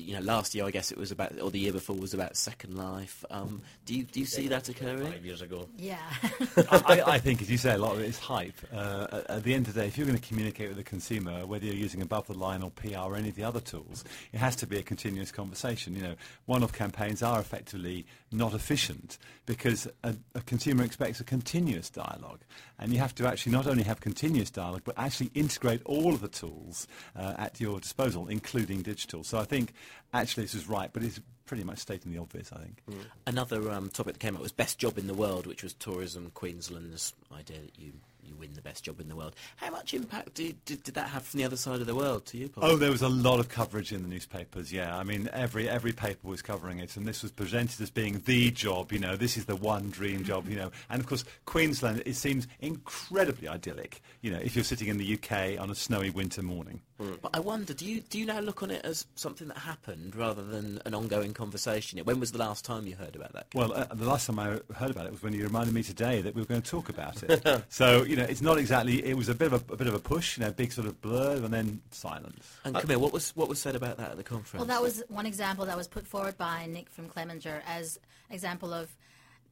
you 0.00 0.14
know, 0.14 0.20
last 0.20 0.54
year 0.54 0.64
I 0.64 0.70
guess 0.70 0.90
it 0.90 0.98
was 0.98 1.10
about, 1.10 1.40
or 1.40 1.50
the 1.50 1.58
year 1.58 1.72
before 1.72 1.96
was 1.96 2.14
about 2.14 2.36
Second 2.36 2.76
Life. 2.76 3.24
Um, 3.30 3.62
do 3.84 3.94
you 3.94 4.04
do 4.04 4.20
you 4.20 4.26
see 4.26 4.48
that 4.48 4.68
occurring? 4.68 5.12
Five 5.12 5.24
years 5.24 5.42
ago. 5.42 5.68
yeah. 5.76 5.98
I, 6.70 7.02
I 7.06 7.18
think, 7.18 7.42
as 7.42 7.50
you 7.50 7.58
say, 7.58 7.74
a 7.74 7.78
lot 7.78 7.94
of 7.94 8.00
it 8.00 8.06
is 8.06 8.18
hype. 8.18 8.58
Uh, 8.72 9.06
at, 9.12 9.30
at 9.30 9.44
the 9.44 9.54
end 9.54 9.68
of 9.68 9.74
the 9.74 9.80
day, 9.80 9.86
if 9.86 9.96
you're 9.98 10.06
going 10.06 10.18
to 10.18 10.26
communicate 10.26 10.68
with 10.68 10.76
the 10.76 10.84
consumer, 10.84 11.46
whether 11.46 11.66
you're 11.66 11.74
using 11.74 12.02
above 12.02 12.26
the 12.26 12.34
line 12.34 12.62
or 12.62 12.70
PR 12.70 12.98
or 12.98 13.16
any 13.16 13.28
of 13.28 13.36
the 13.36 13.44
other 13.44 13.60
tools, 13.60 14.04
it 14.32 14.38
has 14.38 14.56
to 14.56 14.66
be 14.66 14.78
a 14.78 14.82
continuous 14.82 15.30
conversation. 15.30 15.94
You 15.94 16.02
know, 16.02 16.14
one-off 16.46 16.72
campaigns 16.72 17.22
are 17.22 17.40
effectively 17.40 18.06
not 18.32 18.54
efficient 18.54 19.18
because 19.46 19.88
a, 20.04 20.14
a 20.34 20.40
consumer 20.42 20.84
expects 20.84 21.20
a 21.20 21.24
continuous 21.24 21.90
dialogue, 21.90 22.40
and 22.78 22.92
you 22.92 22.98
have 22.98 23.14
to 23.16 23.26
actually 23.26 23.52
not 23.52 23.66
only 23.66 23.82
have 23.82 24.00
continuous 24.00 24.50
dialogue, 24.50 24.82
but 24.84 24.94
actually 24.96 25.30
integrate 25.34 25.82
all 25.84 26.14
of 26.14 26.20
the 26.20 26.28
tools 26.28 26.86
uh, 27.16 27.34
at 27.36 27.60
your 27.60 27.80
disposal, 27.80 28.28
including 28.28 28.82
digital. 28.82 29.24
So 29.24 29.38
I 29.38 29.44
think 29.44 29.72
actually 30.12 30.44
this 30.44 30.54
is 30.54 30.68
right, 30.68 30.90
but 30.92 31.02
it's 31.02 31.20
pretty 31.50 31.64
much 31.64 31.78
stating 31.78 32.12
the 32.12 32.18
obvious. 32.18 32.52
I 32.52 32.58
think. 32.58 32.80
Another 33.26 33.72
um, 33.72 33.88
topic 33.88 34.14
that 34.14 34.20
came 34.20 34.36
up 34.36 34.42
was 34.42 34.52
best 34.52 34.78
job 34.78 34.98
in 34.98 35.08
the 35.08 35.14
world, 35.14 35.48
which 35.48 35.64
was 35.64 35.72
Tourism 35.74 36.30
Queensland's 36.32 37.12
idea 37.36 37.58
that 37.58 37.76
you, 37.76 37.92
you 38.22 38.36
win 38.36 38.54
the 38.54 38.62
best 38.62 38.84
job 38.84 39.00
in 39.00 39.08
the 39.08 39.16
world. 39.16 39.34
How 39.56 39.70
much 39.70 39.92
impact 39.92 40.34
did, 40.34 40.64
did, 40.64 40.84
did 40.84 40.94
that 40.94 41.08
have 41.08 41.24
from 41.24 41.38
the 41.38 41.44
other 41.44 41.56
side 41.56 41.80
of 41.80 41.88
the 41.88 41.94
world 41.96 42.24
to 42.26 42.38
you, 42.38 42.48
Paul? 42.48 42.64
Oh, 42.64 42.76
there 42.76 42.92
was 42.92 43.02
a 43.02 43.08
lot 43.08 43.40
of 43.40 43.48
coverage 43.48 43.92
in 43.92 44.02
the 44.02 44.08
newspapers. 44.08 44.72
Yeah, 44.72 44.96
I 44.96 45.02
mean, 45.02 45.28
every 45.32 45.68
every 45.68 45.92
paper 45.92 46.28
was 46.28 46.40
covering 46.40 46.78
it, 46.78 46.96
and 46.96 47.04
this 47.04 47.20
was 47.20 47.32
presented 47.32 47.80
as 47.80 47.90
being 47.90 48.22
the 48.26 48.52
job. 48.52 48.92
You 48.92 49.00
know, 49.00 49.16
this 49.16 49.36
is 49.36 49.46
the 49.46 49.56
one 49.56 49.90
dream 49.90 50.22
job. 50.22 50.48
You 50.48 50.54
know, 50.54 50.70
and 50.88 51.00
of 51.00 51.08
course, 51.08 51.24
Queensland. 51.46 52.04
It 52.06 52.14
seems 52.14 52.46
incredibly 52.60 53.48
idyllic. 53.48 54.02
You 54.20 54.30
know, 54.30 54.38
if 54.40 54.54
you're 54.54 54.64
sitting 54.64 54.86
in 54.86 54.98
the 54.98 55.14
UK 55.14 55.60
on 55.60 55.68
a 55.68 55.74
snowy 55.74 56.10
winter 56.10 56.42
morning. 56.42 56.80
But 57.22 57.34
I 57.34 57.40
wonder, 57.40 57.72
do 57.72 57.86
you 57.86 58.00
do 58.00 58.18
you 58.18 58.26
now 58.26 58.40
look 58.40 58.62
on 58.62 58.70
it 58.70 58.84
as 58.84 59.06
something 59.14 59.48
that 59.48 59.58
happened 59.58 60.14
rather 60.14 60.42
than 60.42 60.80
an 60.84 60.94
ongoing 60.94 61.32
conversation? 61.32 61.98
When 62.00 62.20
was 62.20 62.32
the 62.32 62.38
last 62.38 62.64
time 62.64 62.86
you 62.86 62.94
heard 62.94 63.16
about 63.16 63.32
that? 63.32 63.46
Well, 63.54 63.72
uh, 63.72 63.86
the 63.92 64.06
last 64.06 64.26
time 64.26 64.38
I 64.38 64.60
heard 64.74 64.90
about 64.90 65.06
it 65.06 65.12
was 65.12 65.22
when 65.22 65.32
you 65.32 65.44
reminded 65.44 65.74
me 65.74 65.82
today 65.82 66.20
that 66.22 66.34
we 66.34 66.42
were 66.42 66.46
going 66.46 66.62
to 66.62 66.70
talk 66.70 66.88
about 66.88 67.22
it. 67.22 67.64
so 67.68 68.04
you 68.04 68.16
know, 68.16 68.24
it's 68.24 68.42
not 68.42 68.58
exactly. 68.58 69.04
It 69.04 69.16
was 69.16 69.28
a 69.28 69.34
bit 69.34 69.52
of 69.52 69.70
a, 69.70 69.72
a 69.72 69.76
bit 69.76 69.86
of 69.86 69.94
a 69.94 69.98
push, 69.98 70.36
you 70.36 70.44
know, 70.44 70.50
big 70.52 70.72
sort 70.72 70.86
of 70.86 71.00
blur, 71.00 71.36
and 71.36 71.52
then 71.52 71.80
silence. 71.90 72.46
And 72.64 72.74
Camille, 72.76 73.00
what 73.00 73.12
was 73.12 73.34
what 73.36 73.48
was 73.48 73.60
said 73.60 73.76
about 73.76 73.96
that 73.96 74.10
at 74.10 74.16
the 74.16 74.24
conference? 74.24 74.60
Well, 74.60 74.76
that 74.76 74.82
was 74.82 75.02
one 75.08 75.26
example 75.26 75.66
that 75.66 75.76
was 75.76 75.88
put 75.88 76.06
forward 76.06 76.36
by 76.36 76.66
Nick 76.66 76.90
from 76.90 77.08
Clemenger 77.08 77.62
as 77.66 77.98
example 78.30 78.72
of 78.72 78.94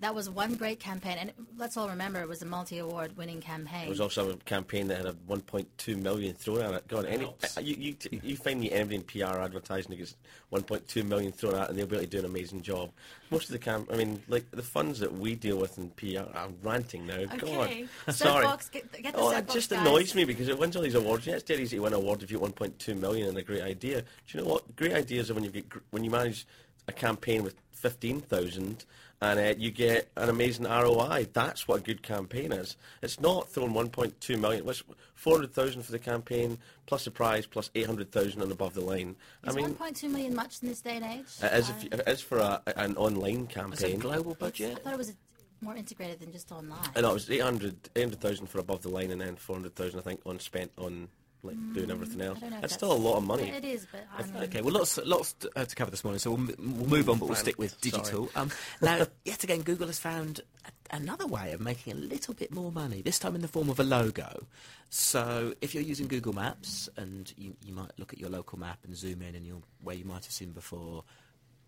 that 0.00 0.14
was 0.14 0.30
one 0.30 0.54
great 0.54 0.78
campaign, 0.78 1.16
and 1.18 1.32
let's 1.56 1.76
all 1.76 1.88
remember 1.88 2.20
it 2.20 2.28
was 2.28 2.42
a 2.42 2.46
multi-award 2.46 3.16
winning 3.16 3.40
campaign. 3.40 3.86
It 3.86 3.88
was 3.88 4.00
also 4.00 4.30
a 4.30 4.36
campaign 4.36 4.86
that 4.88 4.98
had 4.98 5.06
a 5.06 5.12
1.2 5.28 5.96
million 6.00 6.34
thrown 6.34 6.60
at 6.62 6.74
it. 6.74 6.88
God, 6.88 7.04
any, 7.06 7.24
uh, 7.24 7.60
you, 7.60 7.74
you, 7.76 8.20
you 8.22 8.36
find 8.36 8.60
me 8.60 8.70
anybody 8.70 8.96
in 8.96 9.02
PR 9.02 9.38
advertising 9.38 9.90
that 9.90 9.96
gets 9.96 10.14
1.2 10.52 11.04
million 11.04 11.32
thrown 11.32 11.56
at, 11.56 11.64
it 11.64 11.70
and 11.70 11.78
they'll 11.78 11.86
be 11.86 11.96
able 11.96 12.04
to 12.04 12.10
do 12.10 12.18
an 12.20 12.26
amazing 12.26 12.62
job. 12.62 12.90
Most 13.30 13.46
of 13.46 13.52
the 13.52 13.58
camp, 13.58 13.90
I 13.92 13.96
mean, 13.96 14.22
like 14.28 14.48
the 14.52 14.62
funds 14.62 15.00
that 15.00 15.12
we 15.12 15.34
deal 15.34 15.58
with 15.58 15.76
in 15.78 15.90
PR. 15.90 16.30
I'm 16.32 16.56
ranting 16.62 17.06
now. 17.06 17.16
Okay. 17.16 17.86
God, 18.06 18.14
sorry. 18.14 18.44
Soapbox, 18.44 18.68
get, 18.68 18.92
get 19.02 19.14
the 19.14 19.20
Oh, 19.20 19.30
it 19.30 19.48
just 19.48 19.70
guys. 19.70 19.80
annoys 19.80 20.14
me 20.14 20.24
because 20.24 20.48
it 20.48 20.58
wins 20.58 20.76
all 20.76 20.82
these 20.82 20.94
awards. 20.94 21.26
Yeah, 21.26 21.34
it's 21.34 21.42
dead 21.42 21.58
easy 21.58 21.76
to 21.76 21.82
win 21.82 21.92
an 21.92 21.98
award 21.98 22.22
if 22.22 22.30
you 22.30 22.38
get 22.38 22.54
1.2 22.54 22.98
million 22.98 23.28
and 23.28 23.36
a 23.36 23.42
great 23.42 23.62
idea. 23.62 24.02
Do 24.02 24.06
you 24.38 24.44
know 24.44 24.50
what? 24.50 24.76
Great 24.76 24.92
ideas 24.92 25.30
are 25.30 25.34
when 25.34 25.44
you 25.44 25.50
get 25.50 25.64
when 25.90 26.04
you 26.04 26.10
manage 26.10 26.46
a 26.86 26.92
campaign 26.92 27.42
with 27.42 27.56
15,000 27.72 28.84
and 29.20 29.38
uh, 29.40 29.54
you 29.58 29.70
get 29.70 30.10
an 30.16 30.28
amazing 30.28 30.64
ROI. 30.66 31.28
That's 31.32 31.66
what 31.66 31.80
a 31.80 31.82
good 31.82 32.02
campaign 32.02 32.52
is. 32.52 32.76
It's 33.02 33.20
not 33.20 33.48
throwing 33.48 33.72
1.2 33.72 34.38
million. 34.38 34.64
What's 34.64 34.82
400,000 35.16 35.82
for 35.82 35.90
the 35.90 35.98
campaign 35.98 36.58
plus 36.86 37.06
a 37.06 37.10
prize 37.10 37.44
plus 37.46 37.70
800,000 37.74 38.40
and 38.40 38.52
above 38.52 38.74
the 38.74 38.80
line. 38.80 39.16
Is 39.44 39.56
I 39.56 39.56
mean, 39.56 39.74
1.2 39.74 40.08
million 40.10 40.34
much 40.34 40.62
in 40.62 40.68
this 40.68 40.80
day 40.80 40.96
and 40.96 41.04
age? 41.04 41.26
it 41.42 41.52
is, 41.52 41.70
if 41.70 41.82
you, 41.82 41.88
it 41.92 42.02
is 42.06 42.20
for 42.20 42.38
a, 42.38 42.62
an 42.76 42.96
online 42.96 43.40
Is 43.40 43.42
it 43.42 43.50
a 43.50 43.54
campaign. 43.54 43.98
global 43.98 44.32
it's- 44.32 44.38
budget? 44.38 44.76
I 44.76 44.80
thought 44.80 44.92
it 44.92 44.98
was 44.98 45.12
more 45.60 45.74
integrated 45.74 46.20
than 46.20 46.30
just 46.30 46.52
online. 46.52 46.78
I 46.94 47.00
know 47.00 47.10
it 47.10 47.14
was 47.14 47.28
800 47.28 47.90
800,000 47.96 48.46
for 48.46 48.60
above 48.60 48.82
the 48.82 48.90
line 48.90 49.10
and 49.10 49.20
then 49.20 49.34
400,000 49.34 49.98
I 49.98 50.02
think 50.02 50.20
on 50.24 50.38
spent 50.38 50.70
on 50.78 51.08
like 51.42 51.56
doing 51.72 51.90
everything 51.90 52.20
else. 52.20 52.38
Mm, 52.38 52.38
I 52.38 52.40
don't 52.40 52.50
know 52.50 52.58
if 52.58 52.64
It's 52.64 52.74
still 52.74 52.92
a 52.92 52.94
lot 52.94 53.16
of 53.16 53.24
money. 53.24 53.50
It 53.50 53.64
is, 53.64 53.86
but 53.90 54.04
I 54.16 54.22
mean, 54.22 54.42
Okay, 54.44 54.60
well, 54.60 54.74
lots, 54.74 54.98
lots 55.04 55.34
to, 55.34 55.50
uh, 55.56 55.64
to 55.64 55.74
cover 55.74 55.90
this 55.90 56.04
morning, 56.04 56.18
so 56.18 56.32
we'll, 56.32 56.46
we'll 56.58 56.88
move 56.88 57.08
on, 57.08 57.18
but 57.18 57.26
we'll 57.26 57.34
Fine. 57.36 57.44
stick 57.44 57.58
with 57.58 57.80
digital. 57.80 58.30
Um, 58.34 58.50
now, 58.82 59.06
yet 59.24 59.44
again, 59.44 59.62
Google 59.62 59.86
has 59.86 59.98
found 59.98 60.40
a, 60.64 60.96
another 60.96 61.26
way 61.26 61.52
of 61.52 61.60
making 61.60 61.92
a 61.92 61.96
little 61.96 62.34
bit 62.34 62.52
more 62.52 62.72
money, 62.72 63.02
this 63.02 63.18
time 63.18 63.34
in 63.34 63.42
the 63.42 63.48
form 63.48 63.68
of 63.68 63.78
a 63.78 63.84
logo. 63.84 64.46
So, 64.90 65.54
if 65.60 65.74
you're 65.74 65.84
using 65.84 66.08
Google 66.08 66.32
Maps, 66.32 66.88
and 66.96 67.32
you, 67.36 67.54
you 67.64 67.72
might 67.72 67.90
look 67.98 68.12
at 68.12 68.18
your 68.18 68.30
local 68.30 68.58
map 68.58 68.78
and 68.84 68.96
zoom 68.96 69.22
in, 69.22 69.34
and 69.34 69.46
you'll, 69.46 69.62
where 69.82 69.96
you 69.96 70.04
might 70.04 70.24
have 70.24 70.32
seen 70.32 70.50
before 70.50 71.04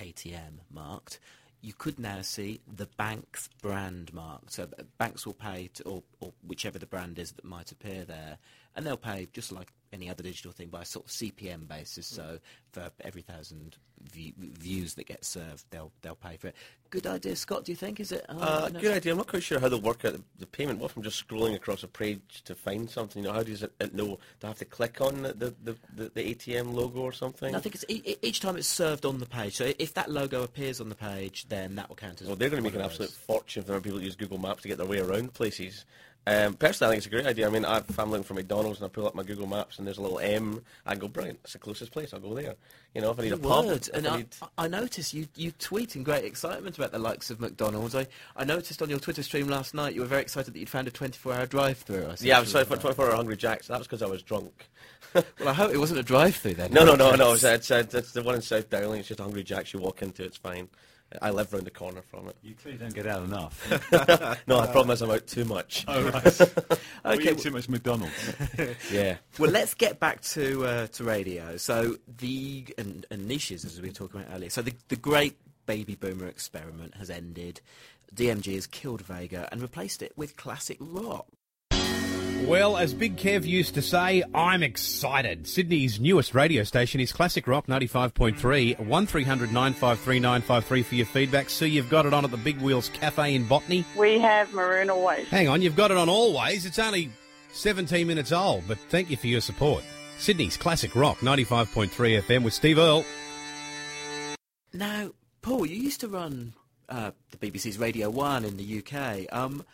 ATM 0.01 0.61
marked, 0.71 1.21
you 1.63 1.75
could 1.75 1.99
now 1.99 2.23
see 2.23 2.61
the 2.67 2.87
bank's 2.97 3.49
brand 3.61 4.13
mark. 4.15 4.43
So 4.49 4.65
uh, 4.65 4.83
banks 4.99 5.27
will 5.27 5.35
pay, 5.35 5.69
to, 5.75 5.83
or, 5.85 6.03
or 6.21 6.33
whichever 6.47 6.79
the 6.79 6.87
brand 6.87 7.19
is 7.19 7.33
that 7.33 7.45
might 7.45 7.71
appear 7.71 8.05
there, 8.05 8.39
and 8.77 8.87
they'll 8.87 8.97
pay 8.97 9.29
just 9.33 9.53
like 9.53 9.73
any 9.93 10.09
other 10.09 10.23
digital 10.23 10.53
thing 10.53 10.69
by 10.69 10.83
a 10.83 10.85
sort 10.85 11.07
of 11.07 11.11
CPM 11.11 11.67
basis. 11.67 12.07
So 12.07 12.23
hmm. 12.23 12.37
For 12.73 12.91
every 13.01 13.23
thousand 13.23 13.77
view, 14.13 14.33
views 14.39 14.95
that 14.95 15.07
get 15.07 15.25
served, 15.25 15.65
they'll 15.71 15.93
they'll 16.03 16.15
pay 16.15 16.37
for 16.37 16.49
it. 16.49 16.57
Good 16.91 17.07
idea, 17.07 17.37
Scott. 17.37 17.65
Do 17.65 17.73
you 17.73 17.77
think? 17.77 18.01
Is 18.01 18.11
it? 18.13 18.25
Oh, 18.29 18.39
Uh, 18.41 18.69
no. 18.73 18.81
good 18.81 18.97
idea. 18.97 19.13
I'm 19.13 19.19
not 19.19 19.29
quite 19.29 19.43
sure 19.43 19.61
how 19.61 19.69
they'll 19.69 19.81
work 19.81 20.05
out 20.05 20.17
the, 20.39 20.47
payment. 20.47 20.81
What 20.81 20.91
if 20.91 20.97
I'm 20.97 21.03
just 21.05 21.27
scrolling 21.27 21.55
across 21.55 21.85
a 21.85 21.89
page 21.89 22.43
to 22.45 22.55
find 22.55 22.91
something? 22.91 23.23
You 23.23 23.29
know, 23.29 23.35
how 23.35 23.45
does 23.45 23.63
it, 23.63 23.73
it 23.81 23.95
know? 23.95 24.19
Do 24.41 24.45
I 24.45 24.47
have 24.49 24.59
to 24.59 24.65
click 24.65 25.01
on 25.01 25.23
the, 25.23 25.55
the, 25.63 25.77
the, 25.95 26.11
the, 26.15 26.35
ATM 26.35 26.73
logo 26.73 27.01
or 27.01 27.13
something? 27.13 27.53
No, 27.53 27.59
I 27.59 27.61
think 27.61 27.77
it's 27.77 27.85
e- 27.89 28.17
each 28.23 28.41
time 28.41 28.57
it's 28.57 28.67
served 28.67 29.05
on 29.05 29.19
the 29.19 29.27
page. 29.27 29.57
So 29.57 29.73
if 29.79 29.95
that 29.95 30.11
logo 30.11 30.43
appears 30.43 30.81
on 30.81 30.89
the 30.89 30.97
page, 30.97 31.47
then 31.49 31.77
that 31.77 31.89
will 31.89 31.97
count 31.97 32.21
as. 32.21 32.27
Well, 32.27 32.37
they're 32.37 32.51
going 32.51 32.63
to 32.63 32.69
make 32.69 32.75
an 32.77 32.85
absolute 32.85 33.11
fortune 33.11 33.65
amount 33.69 33.85
people 33.85 33.99
that 33.99 34.05
use 34.05 34.17
Google 34.17 34.39
Maps 34.39 34.63
to 34.63 34.69
get 34.69 34.79
their 34.79 34.87
way 34.87 34.99
around 34.99 35.33
places. 35.33 35.85
Um, 36.27 36.55
personally, 36.55 36.91
I 36.91 36.93
think 36.93 36.99
it's 36.99 37.07
a 37.07 37.11
great 37.11 37.27
idea. 37.27 37.47
I 37.47 37.51
mean, 37.51 37.65
I've, 37.65 37.89
if 37.89 37.99
I'm 37.99 38.11
looking 38.11 38.25
for 38.25 38.35
McDonald's 38.35 38.81
and 38.81 38.87
I 38.87 38.89
pull 38.89 39.07
up 39.07 39.15
my 39.15 39.23
Google 39.23 39.47
Maps 39.47 39.79
and 39.79 39.87
there's 39.87 39.99
a 39.99 40.03
little 40.03 40.19
M, 40.19 40.63
I 40.85 40.95
go, 40.95 41.09
brilliant, 41.09 41.41
it's 41.45 41.55
the 41.55 41.59
closest 41.59 41.93
place, 41.93 42.13
I'll 42.13 42.21
go 42.21 42.35
there. 42.35 42.57
You 42.95 43.01
know, 43.01 43.13
if 43.13 43.21
I 43.21 43.23
need 43.23 43.33
a 43.33 43.37
pub. 43.37 43.67
And 43.95 44.07
I 44.07 44.15
I, 44.15 44.17
need... 44.17 44.29
I 44.59 44.67
noticed 44.69 45.15
you, 45.15 45.29
you 45.37 45.53
tweet 45.53 45.95
in 45.95 46.03
great 46.03 46.25
excitement 46.25 46.77
about 46.77 46.91
the 46.91 46.99
likes 46.99 47.31
of 47.31 47.39
McDonald's. 47.41 47.95
I, 47.95 48.09
I 48.37 48.45
noticed 48.45 48.83
on 48.83 48.91
your 48.91 48.99
Twitter 48.99 49.23
stream 49.23 49.47
last 49.47 49.75
night 49.75 49.95
you 49.95 50.01
were 50.01 50.09
very 50.09 50.23
excited 50.23 50.53
that 50.53 50.59
you'd 50.59 50.69
found 50.69 50.89
a 50.89 50.91
24-hour 50.91 51.47
drive-through. 51.47 52.07
I 52.07 52.17
Yeah, 52.21 52.39
I 52.39 52.41
was 52.41 52.49
see. 52.49 52.53
sorry 52.55 52.65
for 52.65 52.77
24 52.77 53.11
hour 53.11 53.15
Hungry 53.17 53.37
Jacks. 53.37 53.69
That 53.69 53.79
was 53.79 53.87
because 53.87 54.03
I 54.03 54.07
was 54.07 54.23
drunk. 54.23 54.69
Well, 55.15 55.49
I 55.49 55.53
hope 55.55 55.73
it 55.73 55.79
wasn't 55.79 55.99
a 55.99 56.05
drive-through 56.05 56.55
then. 56.55 56.73
No, 56.73 56.85
no, 56.85 56.95
no, 56.95 57.17
no. 57.17 57.33
It's, 57.33 57.43
it's, 57.43 57.69
it's, 57.71 57.95
it's 57.95 58.13
the 58.13 58.23
one 58.23 58.37
in 58.37 58.43
South 58.43 58.71
Dowling. 58.71 59.01
It's 59.01 59.09
just 59.09 59.19
Hungry 59.19 59.43
Jacks. 59.43 59.73
You 59.73 59.81
walk 59.81 60.03
into, 60.03 60.23
it's 60.23 60.37
fine. 60.37 60.69
I 61.21 61.31
live 61.31 61.53
round 61.53 61.67
the 61.67 61.71
corner 61.71 62.03
from 62.03 62.29
it. 62.29 62.37
You 62.43 62.55
clearly 62.55 62.79
don't 62.79 62.95
get 62.95 63.07
out 63.07 63.23
enough. 63.25 63.69
No, 64.47 64.61
the 64.63 64.69
problem 64.73 64.91
is 64.91 65.03
I'm 65.03 65.11
out 65.11 65.27
too 65.27 65.45
much. 65.45 65.85
oh, 65.89 66.03
right. 66.11 66.25
Okay, 67.05 67.15
okay, 67.17 67.33
well- 67.33 67.37
too 67.43 67.51
much 67.51 67.69
McDonald's. 67.69 68.35
Yeah. 68.93 69.17
well, 69.39 69.51
let's 69.51 69.75
get 69.75 69.99
back 69.99 70.21
to 70.23 70.65
uh, 70.65 70.87
to 70.89 71.05
radio. 71.05 71.57
So 71.57 71.97
the 72.19 72.67
and, 72.79 73.07
and 73.11 73.27
niches, 73.27 73.65
as 73.65 73.81
we 73.81 73.89
were 73.89 73.95
talking 73.95 74.21
about 74.21 74.35
earlier. 74.35 74.51
So 74.51 74.63
the 74.63 74.73
the 74.89 74.97
great 74.97 75.37
baby 75.67 75.95
boomer 75.95 76.27
experiment 76.27 76.95
has 76.97 77.11
ended. 77.11 77.61
DMG 78.15 78.55
has 78.55 78.67
killed 78.67 79.03
Vega 79.03 79.49
and 79.53 79.63
replaced 79.63 80.03
it 80.03 80.13
with 80.17 80.37
classic 80.37 80.77
rock. 80.81 81.27
Well, 82.51 82.77
as 82.77 82.93
Big 82.93 83.15
Kev 83.15 83.45
used 83.45 83.75
to 83.75 83.81
say, 83.81 84.25
I'm 84.35 84.65
excited. 84.65 85.47
Sydney's 85.47 86.01
newest 86.01 86.35
radio 86.35 86.65
station 86.65 87.01
is 87.01 87.13
Classic 87.13 87.47
Rock 87.47 87.69
95.3, 87.69 88.77
1300 88.81 89.53
953 89.53 90.19
953 90.19 90.83
for 90.83 90.95
your 90.97 91.07
feedback. 91.07 91.49
See, 91.49 91.69
you've 91.69 91.89
got 91.89 92.07
it 92.07 92.13
on 92.13 92.25
at 92.25 92.33
the 92.33 92.37
Big 92.37 92.61
Wheels 92.61 92.89
Cafe 92.89 93.37
in 93.37 93.47
Botany. 93.47 93.85
We 93.95 94.19
have 94.19 94.53
Maroon 94.53 94.91
Always. 94.91 95.29
Hang 95.29 95.47
on, 95.47 95.63
you've 95.63 95.77
got 95.77 95.93
it 95.93 95.97
on 95.97 96.09
always. 96.09 96.67
It's 96.67 96.81
only 96.81 97.13
17 97.53 98.05
minutes 98.05 98.33
old, 98.33 98.65
but 98.67 98.79
thank 98.89 99.11
you 99.11 99.17
for 99.17 99.29
your 99.29 99.41
support. 99.41 99.85
Sydney's 100.19 100.57
Classic 100.57 100.97
Rock 100.97 101.19
95.3 101.19 102.21
FM 102.21 102.43
with 102.43 102.53
Steve 102.53 102.79
Earle. 102.79 103.05
Now, 104.73 105.13
Paul, 105.41 105.67
you 105.67 105.77
used 105.77 106.01
to 106.01 106.09
run 106.09 106.55
uh, 106.89 107.13
the 107.31 107.37
BBC's 107.37 107.79
Radio 107.79 108.11
1 108.11 108.45
in 108.45 108.57
the 108.57 108.83
UK. 108.85 109.33
Um, 109.33 109.65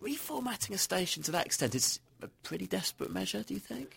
reformatting 0.00 0.70
a 0.70 0.78
station 0.78 1.24
to 1.24 1.32
that 1.32 1.44
extent 1.44 1.74
is 1.74 1.98
a 2.24 2.28
pretty 2.42 2.66
desperate 2.66 3.12
measure, 3.12 3.42
do 3.42 3.54
you 3.54 3.60
think? 3.60 3.96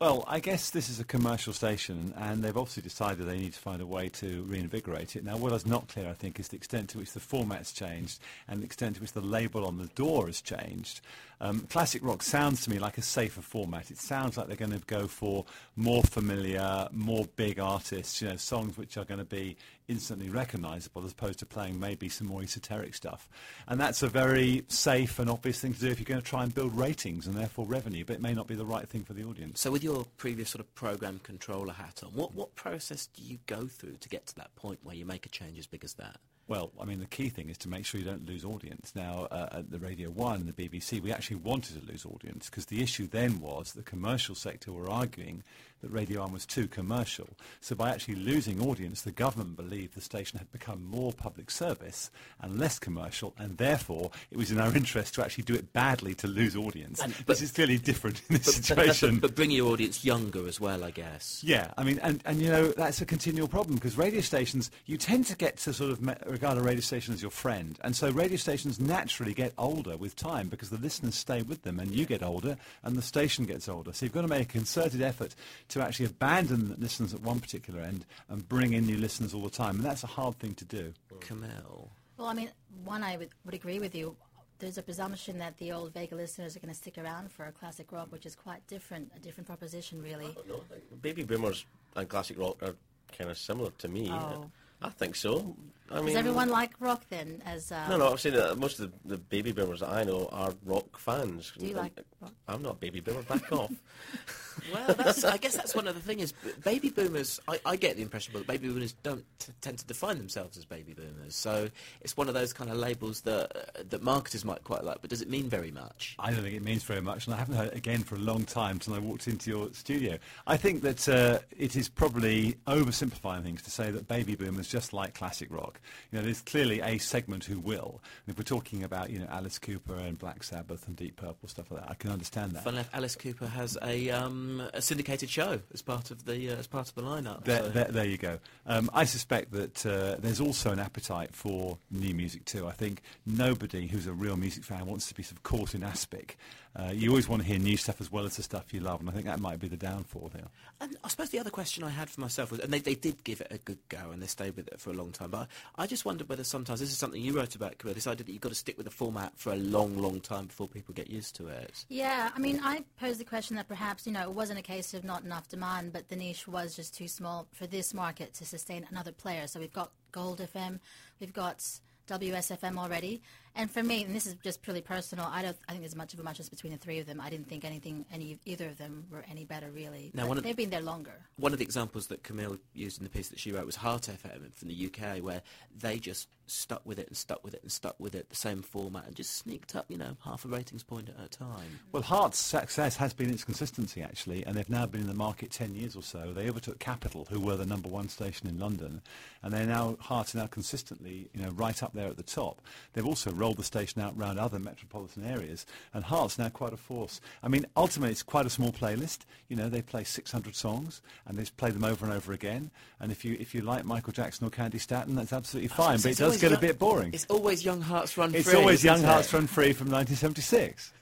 Well, 0.00 0.24
I 0.26 0.40
guess 0.40 0.70
this 0.70 0.88
is 0.88 0.98
a 0.98 1.04
commercial 1.04 1.52
station, 1.52 2.12
and 2.16 2.42
they've 2.42 2.56
obviously 2.56 2.82
decided 2.82 3.26
they 3.26 3.38
need 3.38 3.52
to 3.52 3.60
find 3.60 3.80
a 3.80 3.86
way 3.86 4.08
to 4.10 4.42
reinvigorate 4.42 5.14
it. 5.14 5.24
Now, 5.24 5.36
what 5.36 5.52
is 5.52 5.64
not 5.64 5.86
clear, 5.86 6.08
I 6.08 6.14
think, 6.14 6.40
is 6.40 6.48
the 6.48 6.56
extent 6.56 6.90
to 6.90 6.98
which 6.98 7.12
the 7.12 7.20
format's 7.20 7.72
changed 7.72 8.18
and 8.48 8.60
the 8.60 8.66
extent 8.66 8.96
to 8.96 9.02
which 9.02 9.12
the 9.12 9.20
label 9.20 9.64
on 9.64 9.78
the 9.78 9.86
door 9.94 10.26
has 10.26 10.40
changed. 10.40 11.00
Um, 11.40 11.60
classic 11.70 12.04
rock 12.04 12.22
sounds 12.22 12.62
to 12.64 12.70
me 12.70 12.78
like 12.78 12.98
a 12.98 13.02
safer 13.02 13.42
format. 13.42 13.90
It 13.90 13.98
sounds 13.98 14.36
like 14.36 14.46
they're 14.46 14.56
going 14.56 14.78
to 14.78 14.86
go 14.86 15.06
for 15.06 15.44
more 15.76 16.02
familiar, 16.02 16.88
more 16.92 17.26
big 17.36 17.58
artists, 17.58 18.22
you 18.22 18.28
know, 18.28 18.36
songs 18.36 18.76
which 18.76 18.96
are 18.96 19.04
going 19.04 19.18
to 19.18 19.24
be 19.24 19.56
instantly 19.88 20.30
recognisable 20.30 21.04
as 21.04 21.12
opposed 21.12 21.38
to 21.40 21.46
playing 21.46 21.78
maybe 21.78 22.08
some 22.08 22.26
more 22.26 22.42
esoteric 22.42 22.94
stuff. 22.94 23.28
And 23.68 23.80
that's 23.80 24.02
a 24.02 24.08
very 24.08 24.64
safe 24.68 25.18
and 25.18 25.28
obvious 25.28 25.60
thing 25.60 25.74
to 25.74 25.80
do 25.80 25.88
if 25.88 25.98
you're 25.98 26.04
going 26.04 26.20
to 26.20 26.26
try 26.26 26.42
and 26.42 26.54
build 26.54 26.76
ratings 26.76 27.26
and 27.26 27.36
therefore 27.36 27.66
revenue, 27.66 28.04
but 28.04 28.14
it 28.14 28.22
may 28.22 28.34
not 28.34 28.46
be 28.46 28.54
the 28.54 28.64
right 28.64 28.88
thing 28.88 29.04
for 29.04 29.12
the 29.12 29.24
audience. 29.24 29.60
So, 29.60 29.70
with 29.70 29.84
your 29.84 30.06
previous 30.16 30.50
sort 30.50 30.60
of 30.60 30.74
program 30.74 31.20
controller 31.22 31.74
hat 31.74 32.00
on, 32.04 32.10
what, 32.12 32.34
what 32.34 32.54
process 32.54 33.06
do 33.06 33.22
you 33.22 33.38
go 33.46 33.66
through 33.66 33.96
to 34.00 34.08
get 34.08 34.26
to 34.28 34.34
that 34.36 34.54
point 34.56 34.80
where 34.82 34.94
you 34.94 35.04
make 35.04 35.26
a 35.26 35.28
change 35.28 35.58
as 35.58 35.66
big 35.66 35.84
as 35.84 35.94
that? 35.94 36.16
Well, 36.46 36.72
I 36.80 36.84
mean, 36.84 36.98
the 37.00 37.06
key 37.06 37.30
thing 37.30 37.48
is 37.48 37.56
to 37.58 37.68
make 37.68 37.86
sure 37.86 37.98
you 37.98 38.06
don't 38.06 38.26
lose 38.26 38.44
audience. 38.44 38.92
Now, 38.94 39.28
uh, 39.30 39.48
at 39.52 39.70
the 39.70 39.78
Radio 39.78 40.10
1 40.10 40.36
and 40.42 40.46
the 40.46 40.52
BBC, 40.68 41.00
we 41.00 41.10
actually 41.12 41.36
wanted 41.36 41.80
to 41.80 41.90
lose 41.90 42.04
audience 42.04 42.50
because 42.50 42.66
the 42.66 42.82
issue 42.82 43.06
then 43.06 43.40
was 43.40 43.72
the 43.72 43.82
commercial 43.82 44.34
sector 44.34 44.70
were 44.70 44.90
arguing 44.90 45.42
that 45.80 45.90
Radio 45.90 46.20
1 46.20 46.32
was 46.32 46.44
too 46.46 46.66
commercial. 46.68 47.28
So 47.60 47.74
by 47.74 47.90
actually 47.90 48.16
losing 48.16 48.60
audience, 48.60 49.02
the 49.02 49.10
government 49.10 49.56
believed 49.56 49.94
the 49.94 50.00
station 50.02 50.38
had 50.38 50.50
become 50.52 50.84
more 50.84 51.12
public 51.12 51.50
service 51.50 52.10
and 52.40 52.58
less 52.58 52.78
commercial, 52.78 53.34
and 53.38 53.56
therefore 53.58 54.10
it 54.30 54.36
was 54.38 54.50
in 54.50 54.58
our 54.60 54.74
interest 54.74 55.14
to 55.14 55.22
actually 55.24 55.44
do 55.44 55.54
it 55.54 55.72
badly 55.72 56.14
to 56.16 56.26
lose 56.26 56.56
audience. 56.56 57.00
And- 57.00 57.12
this 57.14 57.24
but- 57.26 57.42
is 57.42 57.52
clearly 57.52 57.78
different 57.78 58.20
in 58.28 58.36
this 58.36 58.44
But, 58.46 58.54
situation. 58.54 59.18
but 59.18 59.34
bring 59.34 59.50
your 59.50 59.72
audience 59.72 60.04
younger 60.04 60.46
as 60.46 60.60
well, 60.60 60.84
I 60.84 60.90
guess. 60.90 61.42
Yeah, 61.42 61.72
I 61.78 61.84
mean, 61.84 61.98
and, 62.02 62.22
and 62.26 62.40
you 62.40 62.48
know, 62.48 62.68
that's 62.68 63.00
a 63.00 63.06
continual 63.06 63.48
problem 63.48 63.76
because 63.76 63.96
radio 63.98 64.20
stations, 64.20 64.70
you 64.86 64.96
tend 64.98 65.26
to 65.26 65.36
get 65.36 65.56
to 65.58 65.72
sort 65.72 65.90
of 65.90 66.00
me- 66.02 66.14
regard 66.34 66.58
a 66.58 66.60
radio 66.60 66.80
station 66.80 67.14
as 67.14 67.22
your 67.22 67.30
friend. 67.30 67.78
And 67.82 67.96
so 67.96 68.10
radio 68.10 68.36
stations 68.36 68.78
naturally 68.78 69.32
get 69.32 69.54
older 69.56 69.96
with 69.96 70.16
time 70.16 70.48
because 70.48 70.68
the 70.68 70.76
listeners 70.76 71.14
stay 71.14 71.42
with 71.42 71.62
them 71.62 71.78
and 71.78 71.90
you 71.92 72.04
get 72.04 72.22
older 72.22 72.56
and 72.82 72.96
the 72.96 73.02
station 73.02 73.46
gets 73.46 73.68
older. 73.68 73.92
So 73.92 74.04
you've 74.04 74.12
got 74.12 74.22
to 74.22 74.28
make 74.28 74.42
a 74.42 74.52
concerted 74.52 75.00
effort 75.00 75.34
to 75.68 75.80
actually 75.80 76.06
abandon 76.06 76.68
the 76.68 76.76
listeners 76.76 77.14
at 77.14 77.22
one 77.22 77.40
particular 77.40 77.80
end 77.80 78.04
and 78.28 78.46
bring 78.48 78.72
in 78.74 78.84
new 78.84 78.98
listeners 78.98 79.32
all 79.32 79.42
the 79.42 79.48
time. 79.48 79.76
And 79.76 79.84
that's 79.84 80.04
a 80.04 80.08
hard 80.08 80.38
thing 80.38 80.54
to 80.54 80.64
do. 80.64 80.92
Camille. 81.20 81.88
Well, 82.18 82.28
I 82.28 82.34
mean, 82.34 82.50
one, 82.84 83.02
I 83.02 83.16
would, 83.16 83.30
would 83.44 83.54
agree 83.54 83.78
with 83.78 83.94
you. 83.94 84.16
There's 84.58 84.78
a 84.78 84.82
presumption 84.82 85.38
that 85.38 85.56
the 85.58 85.72
old 85.72 85.94
Vega 85.94 86.14
listeners 86.14 86.56
are 86.56 86.60
going 86.60 86.72
to 86.72 86.78
stick 86.78 86.98
around 86.98 87.30
for 87.32 87.46
a 87.46 87.52
classic 87.52 87.90
rock, 87.92 88.08
which 88.10 88.26
is 88.26 88.34
quite 88.34 88.66
different, 88.66 89.10
a 89.16 89.18
different 89.18 89.46
proposition, 89.46 90.02
really. 90.02 90.36
No, 90.48 90.62
Baby 91.00 91.22
boomers 91.24 91.64
and 91.96 92.08
classic 92.08 92.38
rock 92.38 92.56
are 92.62 92.74
kind 93.16 93.30
of 93.30 93.38
similar 93.38 93.70
to 93.78 93.88
me. 93.88 94.10
Oh. 94.12 94.50
I 94.84 94.90
think 94.90 95.16
so. 95.16 95.56
I 95.90 95.96
mean, 95.96 96.06
Does 96.06 96.16
everyone 96.16 96.48
like 96.48 96.72
rock 96.80 97.04
then? 97.08 97.42
As 97.46 97.70
uh, 97.72 97.86
No, 97.88 97.96
no. 97.96 98.08
I'm 98.08 98.18
saying 98.18 98.36
that 98.36 98.58
most 98.58 98.80
of 98.80 98.90
the, 98.90 99.16
the 99.16 99.18
baby 99.18 99.52
boomers 99.52 99.80
that 99.80 99.90
I 99.90 100.04
know 100.04 100.28
are 100.32 100.52
rock 100.64 100.98
fans. 100.98 101.52
Do 101.58 101.66
you 101.66 101.74
like 101.74 101.92
rock? 102.20 102.32
I'm 102.48 102.62
not 102.62 102.72
a 102.72 102.76
baby 102.76 103.00
boomer. 103.00 103.22
Back 103.22 103.50
off. 103.52 103.70
Well, 104.72 104.94
that's, 104.94 105.24
I 105.24 105.36
guess 105.36 105.54
that's 105.56 105.74
one 105.74 105.86
of 105.86 105.94
the 105.94 106.00
things. 106.00 106.32
b- 106.32 106.50
Baby 106.62 106.90
boomers, 106.90 107.40
I, 107.48 107.60
I 107.66 107.76
get 107.76 107.96
the 107.96 108.02
impression, 108.02 108.32
but 108.34 108.46
baby 108.46 108.68
boomers 108.68 108.92
don't 109.02 109.24
t- 109.38 109.52
tend 109.60 109.78
to 109.78 109.84
define 109.86 110.18
themselves 110.18 110.56
as 110.56 110.64
baby 110.64 110.94
boomers. 110.94 111.34
So 111.34 111.68
it's 112.00 112.16
one 112.16 112.28
of 112.28 112.34
those 112.34 112.52
kind 112.52 112.70
of 112.70 112.76
labels 112.76 113.20
that 113.22 113.56
uh, 113.56 113.82
that 113.90 114.02
marketers 114.02 114.44
might 114.44 114.64
quite 114.64 114.84
like, 114.84 114.98
but 115.00 115.10
does 115.10 115.20
it 115.22 115.28
mean 115.28 115.48
very 115.48 115.70
much? 115.70 116.16
I 116.18 116.30
don't 116.30 116.42
think 116.42 116.54
it 116.54 116.62
means 116.62 116.82
very 116.82 117.00
much, 117.02 117.26
and 117.26 117.34
I 117.34 117.38
haven't 117.38 117.56
heard 117.56 117.68
it 117.68 117.76
again 117.76 118.02
for 118.02 118.14
a 118.14 118.18
long 118.18 118.44
time 118.44 118.80
since 118.80 118.96
I 118.96 119.00
walked 119.00 119.28
into 119.28 119.50
your 119.50 119.72
studio. 119.72 120.18
I 120.46 120.56
think 120.56 120.82
that 120.82 121.08
uh, 121.08 121.38
it 121.56 121.76
is 121.76 121.88
probably 121.88 122.56
oversimplifying 122.66 123.42
things 123.42 123.62
to 123.62 123.70
say 123.70 123.90
that 123.90 124.08
baby 124.08 124.34
boomers 124.34 124.68
just 124.68 124.92
like 124.92 125.14
classic 125.14 125.48
rock. 125.52 125.80
You 126.10 126.18
know, 126.18 126.24
there's 126.24 126.40
clearly 126.40 126.80
a 126.80 126.98
segment 126.98 127.44
who 127.44 127.58
will. 127.58 128.00
And 128.26 128.32
if 128.32 128.38
we're 128.38 128.44
talking 128.44 128.82
about, 128.84 129.10
you 129.10 129.18
know, 129.18 129.26
Alice 129.30 129.58
Cooper 129.58 129.94
and 129.96 130.18
Black 130.18 130.42
Sabbath 130.42 130.86
and 130.86 130.96
Deep 130.96 131.16
Purple 131.16 131.48
stuff 131.48 131.70
like 131.70 131.82
that, 131.82 131.90
I 131.90 131.94
can 131.94 132.10
understand 132.10 132.52
that. 132.52 132.64
Fun 132.64 132.74
enough, 132.74 132.90
Alice 132.92 133.16
Cooper 133.16 133.46
has 133.46 133.76
a 133.82 134.10
um, 134.10 134.53
a 134.60 134.80
syndicated 134.82 135.30
show 135.30 135.60
as 135.72 135.82
part 135.82 136.10
of 136.10 136.24
the 136.24 136.50
uh, 136.50 136.56
as 136.56 136.66
part 136.66 136.88
of 136.88 136.94
the 136.94 137.02
lineup. 137.02 137.44
There, 137.44 137.62
so- 137.62 137.68
there, 137.70 137.84
there 137.84 138.04
you 138.04 138.16
go. 138.16 138.38
Um, 138.66 138.90
I 138.94 139.04
suspect 139.04 139.52
that 139.52 139.86
uh, 139.86 140.16
there's 140.18 140.40
also 140.40 140.70
an 140.70 140.78
appetite 140.78 141.34
for 141.34 141.78
new 141.90 142.14
music 142.14 142.44
too. 142.44 142.66
I 142.66 142.72
think 142.72 143.02
nobody 143.26 143.86
who's 143.86 144.06
a 144.06 144.12
real 144.12 144.36
music 144.36 144.64
fan 144.64 144.86
wants 144.86 145.08
to 145.08 145.14
be 145.14 145.22
sort 145.22 145.36
of 145.36 145.42
caught 145.42 145.74
in 145.74 145.82
aspic. 145.82 146.36
Uh, 146.76 146.90
you 146.92 147.08
always 147.08 147.28
want 147.28 147.40
to 147.40 147.46
hear 147.46 147.56
new 147.58 147.76
stuff 147.76 148.00
as 148.00 148.10
well 148.10 148.24
as 148.24 148.36
the 148.36 148.42
stuff 148.42 148.74
you 148.74 148.80
love, 148.80 148.98
and 148.98 149.08
I 149.08 149.12
think 149.12 149.26
that 149.26 149.38
might 149.38 149.60
be 149.60 149.68
the 149.68 149.76
downfall 149.76 150.32
here. 150.34 150.46
And 150.80 150.96
I 151.04 151.08
suppose 151.08 151.30
the 151.30 151.38
other 151.38 151.50
question 151.50 151.84
I 151.84 151.90
had 151.90 152.10
for 152.10 152.20
myself 152.20 152.50
was, 152.50 152.58
and 152.58 152.72
they, 152.72 152.80
they 152.80 152.96
did 152.96 153.22
give 153.22 153.40
it 153.40 153.46
a 153.52 153.58
good 153.58 153.78
go 153.88 154.10
and 154.12 154.20
they 154.20 154.26
stayed 154.26 154.56
with 154.56 154.66
it 154.66 154.80
for 154.80 154.90
a 154.90 154.92
long 154.92 155.12
time, 155.12 155.30
but 155.30 155.46
I, 155.78 155.84
I 155.84 155.86
just 155.86 156.04
wondered 156.04 156.28
whether 156.28 156.42
sometimes, 156.42 156.80
this 156.80 156.90
is 156.90 156.98
something 156.98 157.22
you 157.22 157.32
wrote 157.32 157.54
about, 157.54 157.78
Camille, 157.78 157.94
this 157.94 158.08
idea 158.08 158.24
that 158.24 158.32
you've 158.32 158.40
got 158.40 158.48
to 158.48 158.56
stick 158.56 158.76
with 158.76 158.86
the 158.86 158.90
format 158.90 159.34
for 159.36 159.52
a 159.52 159.56
long, 159.56 159.96
long 159.96 160.18
time 160.18 160.46
before 160.46 160.66
people 160.66 160.92
get 160.94 161.08
used 161.08 161.36
to 161.36 161.46
it. 161.46 161.84
Yeah, 161.88 162.30
I 162.34 162.40
mean, 162.40 162.58
I 162.60 162.82
pose 162.98 163.18
the 163.18 163.24
question 163.24 163.54
that 163.54 163.68
perhaps, 163.68 164.04
you 164.04 164.12
know, 164.12 164.28
wasn't 164.44 164.58
a 164.58 164.62
case 164.62 164.92
of 164.92 165.04
not 165.04 165.24
enough 165.24 165.48
demand, 165.48 165.90
but 165.90 166.10
the 166.10 166.16
niche 166.16 166.46
was 166.46 166.76
just 166.76 166.94
too 166.94 167.08
small 167.08 167.46
for 167.54 167.66
this 167.66 167.94
market 167.94 168.34
to 168.34 168.44
sustain 168.44 168.86
another 168.90 169.10
player. 169.10 169.46
So 169.46 169.58
we've 169.58 169.72
got 169.72 169.90
Gold 170.12 170.38
FM, 170.38 170.80
we've 171.18 171.32
got 171.32 171.66
WSFM 172.08 172.76
already. 172.76 173.22
And 173.56 173.70
for 173.70 173.82
me, 173.82 174.02
and 174.02 174.14
this 174.14 174.26
is 174.26 174.34
just 174.42 174.62
purely 174.62 174.80
personal, 174.80 175.26
I 175.30 175.42
don't. 175.42 175.56
I 175.68 175.72
think 175.72 175.82
there's 175.82 175.94
much 175.94 176.12
of 176.12 176.20
a 176.20 176.22
much 176.22 176.38
between 176.50 176.72
the 176.72 176.78
three 176.78 176.98
of 176.98 177.06
them. 177.06 177.20
I 177.20 177.30
didn't 177.30 177.48
think 177.48 177.64
anything, 177.64 178.04
any 178.12 178.38
either 178.44 178.66
of 178.66 178.78
them 178.78 179.06
were 179.10 179.24
any 179.30 179.44
better 179.44 179.70
really. 179.70 180.10
Now, 180.12 180.26
one 180.26 180.38
of- 180.38 180.44
they've 180.44 180.56
been 180.56 180.70
there 180.70 180.80
longer. 180.80 181.14
One 181.36 181.52
of 181.52 181.58
the 181.58 181.64
examples 181.64 182.08
that 182.08 182.22
Camille 182.24 182.58
used 182.72 182.98
in 182.98 183.04
the 183.04 183.10
piece 183.10 183.28
that 183.28 183.38
she 183.38 183.52
wrote 183.52 183.66
was 183.66 183.76
Heart 183.76 184.08
FM 184.08 184.52
from 184.54 184.68
the 184.68 184.74
UK, 184.74 185.20
where 185.20 185.42
they 185.76 185.98
just 185.98 186.28
stuck 186.46 186.84
with 186.84 186.98
it 186.98 187.08
and 187.08 187.16
stuck 187.16 187.42
with 187.42 187.54
it 187.54 187.62
and 187.62 187.72
stuck 187.72 187.98
with 187.98 188.14
it, 188.14 188.28
the 188.28 188.36
same 188.36 188.60
format, 188.60 189.06
and 189.06 189.16
just 189.16 189.34
sneaked 189.36 189.74
up, 189.74 189.86
you 189.88 189.96
know, 189.96 190.16
half 190.24 190.44
a 190.44 190.48
ratings 190.48 190.82
point 190.82 191.08
at 191.08 191.24
a 191.24 191.28
time. 191.28 191.80
Well, 191.90 192.02
Heart's 192.02 192.38
success 192.38 192.96
has 192.96 193.14
been 193.14 193.30
its 193.30 193.44
consistency, 193.44 194.02
actually, 194.02 194.44
and 194.44 194.54
they've 194.56 194.68
now 194.68 194.84
been 194.84 195.00
in 195.00 195.06
the 195.06 195.14
market 195.14 195.50
10 195.50 195.74
years 195.74 195.96
or 195.96 196.02
so. 196.02 196.32
They 196.34 196.48
overtook 196.50 196.78
Capital, 196.78 197.26
who 197.30 197.40
were 197.40 197.56
the 197.56 197.64
number 197.64 197.88
one 197.88 198.08
station 198.10 198.46
in 198.46 198.58
London, 198.58 199.00
and 199.42 199.52
they're 199.54 199.64
now, 199.66 199.96
Heart 200.00 200.34
are 200.34 200.38
now 200.38 200.46
consistently, 200.46 201.30
you 201.32 201.42
know, 201.42 201.50
right 201.50 201.82
up 201.82 201.94
there 201.94 202.08
at 202.08 202.16
the 202.18 202.22
top. 202.22 202.60
They've 202.92 203.06
also 203.06 203.32
rolled 203.44 203.58
the 203.58 203.62
station 203.62 204.00
out 204.00 204.14
around 204.16 204.38
other 204.38 204.58
metropolitan 204.58 205.22
areas, 205.22 205.66
and 205.92 206.02
Heart's 206.02 206.38
now 206.38 206.48
quite 206.48 206.72
a 206.72 206.78
force. 206.78 207.20
I 207.42 207.48
mean, 207.48 207.66
ultimately, 207.76 208.12
it's 208.12 208.22
quite 208.22 208.46
a 208.46 208.50
small 208.50 208.72
playlist. 208.72 209.18
You 209.48 209.56
know, 209.56 209.68
they 209.68 209.82
play 209.82 210.02
600 210.02 210.56
songs, 210.56 211.02
and 211.26 211.36
they 211.36 211.42
just 211.42 211.58
play 211.58 211.70
them 211.70 211.84
over 211.84 212.06
and 212.06 212.14
over 212.14 212.32
again. 212.32 212.70
And 213.00 213.12
if 213.12 213.22
you 213.22 213.36
if 213.38 213.54
you 213.54 213.60
like 213.60 213.84
Michael 213.84 214.14
Jackson 214.14 214.46
or 214.46 214.50
Candy 214.50 214.78
Staton, 214.78 215.14
that's 215.14 215.34
absolutely 215.34 215.68
fine, 215.68 215.98
but 215.98 216.12
it 216.12 216.16
does 216.16 216.40
get 216.40 216.52
a 216.52 216.58
bit 216.58 216.78
boring. 216.78 217.12
It's 217.12 217.26
always 217.28 217.62
Young 217.62 217.82
Hearts 217.82 218.16
Run 218.16 218.34
It's 218.34 218.48
Free. 218.48 218.58
always 218.58 218.82
Young 218.82 218.96
isn't 218.96 219.08
Hearts? 219.10 219.30
Run 219.34 219.46
Free 219.46 219.74
from 219.74 219.90
1976. 219.90 220.92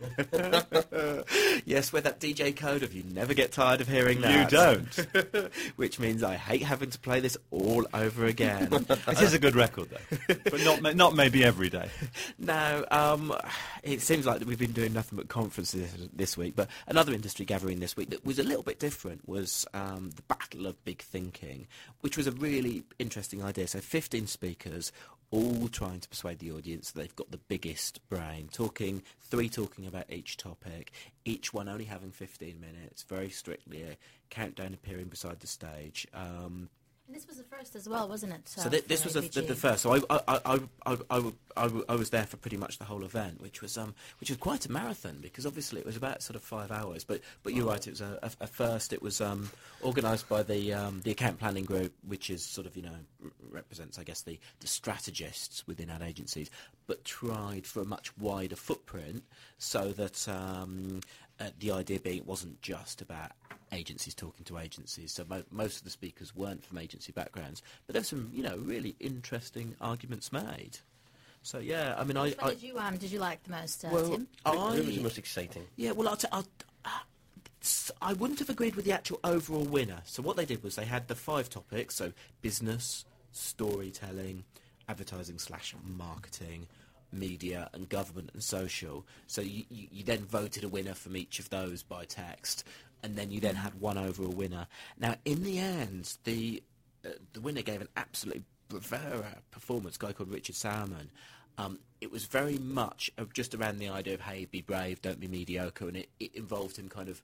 Yes, 1.65 1.93
with 1.93 2.05
that 2.05 2.19
DJ 2.19 2.57
code 2.57 2.83
of 2.83 2.93
you 2.93 3.05
never 3.05 3.35
get 3.35 3.53
tired 3.53 3.81
of 3.81 3.87
hearing 3.87 4.21
that. 4.23 4.51
You 4.51 4.59
don't. 4.59 5.53
Which 5.77 6.01
means 6.01 6.23
I 6.25 6.35
hate 6.35 6.63
having 6.63 6.91
to 6.91 6.99
play 6.99 7.21
this 7.21 7.37
all 7.53 7.87
over 7.95 8.27
again. 8.27 8.69
It 9.13 9.21
is 9.21 9.35
a 9.35 9.39
good 9.39 9.55
record, 9.55 9.89
though, 9.91 10.35
but 10.45 10.61
not 10.65 10.97
not 10.97 11.15
maybe 11.15 11.45
every 11.45 11.69
day. 11.69 11.89
Now, 12.39 12.85
um, 12.91 13.33
it 13.83 14.01
seems 14.01 14.27
like 14.27 14.45
we've 14.45 14.59
been 14.59 14.73
doing 14.73 14.93
nothing 14.93 15.17
but 15.17 15.29
conferences 15.29 15.95
this 16.13 16.37
week, 16.37 16.55
but 16.57 16.69
another 16.87 17.13
industry 17.13 17.45
gathering 17.45 17.81
this 17.81 17.97
week 17.97 18.11
that 18.11 18.25
was 18.25 18.39
a 18.39 18.43
little 18.43 18.63
bit 18.63 18.79
different 18.79 19.29
was 19.29 19.67
um, 19.75 20.11
the 20.17 20.23
Battle 20.23 20.67
of 20.67 20.83
Big 20.85 21.03
Thinking, 21.03 21.67
which 22.01 22.17
was 22.17 22.27
a 22.27 22.33
really 22.33 22.85
interesting 22.99 23.43
idea. 23.43 23.67
So 23.67 23.81
15 23.81 24.27
speakers 24.27 24.93
all 25.33 25.67
trying 25.69 25.99
to 25.99 26.09
persuade 26.09 26.39
the 26.39 26.53
audience 26.53 26.91
that 26.91 27.01
they've 27.01 27.17
got 27.17 27.31
the 27.31 27.39
biggest 27.39 28.07
brain, 28.11 28.49
talking, 28.53 29.03
three 29.23 29.49
talking 29.49 29.87
about 29.87 30.05
each 30.11 30.37
topic, 30.37 30.93
each 31.25 31.55
one 31.55 31.69
only 31.69 31.87
having 31.87 32.11
15 32.11 32.61
minutes, 32.61 33.03
very 33.03 33.31
strictly 33.31 33.83
a 33.83 33.97
countdown 34.29 34.75
appearing 34.75 35.07
beside 35.07 35.41
the 35.41 35.47
stage. 35.47 36.07
Um, 36.13 36.69
this 37.13 37.27
was 37.27 37.37
the 37.39 37.45
first 37.45 37.77
as 37.77 37.89
well, 37.89 38.09
wasn't 38.09 38.33
it? 38.33 38.49
so 38.49 38.69
thi- 38.69 38.81
this 38.81 39.05
was 39.05 39.15
the, 39.15 39.21
the, 39.21 39.43
the 39.43 39.55
first. 39.55 39.83
So 39.83 39.95
I, 39.95 40.01
I, 40.11 40.21
I, 40.29 40.41
I, 40.45 40.61
I, 40.87 40.97
I, 41.11 41.33
I, 41.57 41.71
I 41.91 41.95
was 41.95 42.11
there 42.11 42.25
for 42.25 42.37
pretty 42.37 42.57
much 42.57 42.79
the 42.79 42.85
whole 42.85 43.05
event, 43.05 43.41
which 43.41 43.63
was 43.63 43.77
um, 43.79 43.95
which 44.21 44.31
was 44.31 44.39
quite 44.39 44.67
a 44.67 44.73
marathon 44.73 45.19
because 45.21 45.47
obviously 45.47 45.81
it 45.81 45.87
was 45.87 45.97
about 45.97 46.23
sort 46.23 46.37
of 46.37 46.43
five 46.43 46.71
hours. 46.71 47.05
But 47.05 47.21
but 47.43 47.55
you're 47.55 47.67
right, 47.67 47.87
it 47.87 47.91
was 47.91 48.01
a, 48.01 48.19
a, 48.23 48.31
a 48.43 48.47
first. 48.47 48.93
It 48.93 49.03
was 49.03 49.21
um, 49.21 49.51
organised 49.83 50.29
by 50.29 50.43
the 50.43 50.73
um, 50.73 51.01
the 51.05 51.11
account 51.11 51.39
planning 51.39 51.65
group, 51.65 51.93
which 52.07 52.31
is 52.31 52.45
sort 52.45 52.67
of 52.67 52.77
you 52.77 52.83
know 52.83 52.97
represents 53.51 53.99
I 53.99 54.05
guess 54.05 54.23
the 54.23 54.39
the 54.61 54.67
strategists 54.67 55.67
within 55.67 55.91
ad 55.91 56.03
agencies, 56.03 56.51
but 56.87 57.05
tried 57.05 57.67
for 57.67 57.83
a 57.83 57.87
much 57.87 58.17
wider 58.19 58.57
footprint 58.57 59.25
so 59.59 59.93
that 59.93 60.29
um, 60.29 61.01
uh, 61.43 61.51
the 61.59 61.73
idea 61.73 61.99
being 62.01 62.19
it 62.19 62.27
wasn't 62.27 62.61
just 62.63 63.03
about 63.03 63.33
agencies 63.73 64.15
talking 64.15 64.45
to 64.45 64.59
agencies. 64.59 65.13
So 65.13 65.25
mo- 65.29 65.45
most 65.51 65.79
of 65.79 65.85
the 65.85 65.91
speakers 65.91 66.35
weren't 66.37 66.63
from 66.65 66.79
agency 66.79 67.11
backgrounds, 67.13 67.63
but 67.87 67.95
there's 67.95 68.09
some, 68.09 68.31
you 68.33 68.43
know, 68.43 68.57
really 68.59 68.95
interesting 69.01 69.75
arguments 69.81 70.31
made. 70.33 70.79
So 71.43 71.59
yeah, 71.59 71.95
I 71.99 72.05
mean, 72.05 72.17
I, 72.17 72.25
Which 72.29 72.37
one 72.39 72.47
I 72.51 72.55
did 72.55 72.63
you 72.63 72.79
um 72.79 72.97
did 72.99 73.11
you 73.11 73.19
like 73.19 73.43
the 73.45 73.51
most, 73.51 73.85
uh, 73.85 73.89
well, 73.93 74.11
Tim? 74.11 74.29
Who 74.47 74.83
was 74.85 74.97
the 74.97 75.03
most 75.03 75.19
exciting? 75.19 75.67
yeah, 75.77 75.91
well, 75.93 76.09
I'll 76.09 76.17
t- 76.17 76.29
I'll, 76.31 76.47
uh, 76.85 76.91
s- 77.63 77.91
I 78.01 78.13
wouldn't 78.13 78.39
have 78.39 78.51
agreed 78.51 78.77
with 78.77 78.85
the 78.85 78.93
actual 78.93 79.19
overall 79.25 79.65
winner. 79.65 80.03
So 80.05 80.23
what 80.23 80.37
they 80.37 80.45
did 80.45 80.63
was 80.63 80.77
they 80.77 80.85
had 80.85 81.09
the 81.09 81.15
five 81.17 81.49
topics: 81.51 81.97
so 81.97 82.13
business, 82.43 83.05
storytelling, 83.33 84.45
advertising 84.89 85.39
slash 85.39 85.75
marketing, 85.85 86.67
media, 87.13 87.69
and 87.73 87.89
government 87.89 88.31
and 88.33 88.43
social. 88.43 89.07
So 89.27 89.41
you, 89.41 89.65
you, 89.71 89.89
you 89.91 90.05
then 90.05 90.25
voted 90.25 90.65
a 90.65 90.69
winner 90.69 90.95
from 90.95 91.17
each 91.17 91.39
of 91.39 91.51
those 91.51 91.83
by 91.83 92.05
text, 92.05 92.65
and 93.03 93.17
then 93.17 93.31
you 93.31 93.41
then 93.41 93.57
had 93.57 93.81
one 93.81 93.99
overall 93.99 94.33
winner. 94.33 94.67
Now, 94.99 95.17
in 95.25 95.43
the 95.43 95.59
end, 95.59 96.17
the 96.25 96.63
uh, 97.05 97.11
the 97.33 97.41
winner 97.41 97.63
gave 97.63 97.81
an 97.81 97.89
absolutely 97.97 98.45
bravura 98.69 99.39
performance. 99.51 99.97
Guy 99.97 100.13
called 100.13 100.31
Richard 100.31 100.57
Salmon. 100.57 101.11
Um, 101.59 101.81
it 102.01 102.11
was 102.11 102.25
very 102.25 102.59
much 102.59 103.11
just 103.35 103.55
around 103.55 103.79
the 103.79 103.89
idea 103.89 104.15
of 104.15 104.23
hey, 104.23 104.47
be 104.47 104.63
brave, 104.63 105.03
don't 105.03 105.21
be 105.21 105.29
mediocre, 105.29 105.89
and 105.89 105.97
it, 105.97 106.09
it 106.19 106.35
involved 106.35 106.79
him 106.79 106.89
kind 106.89 107.09
of 107.09 107.23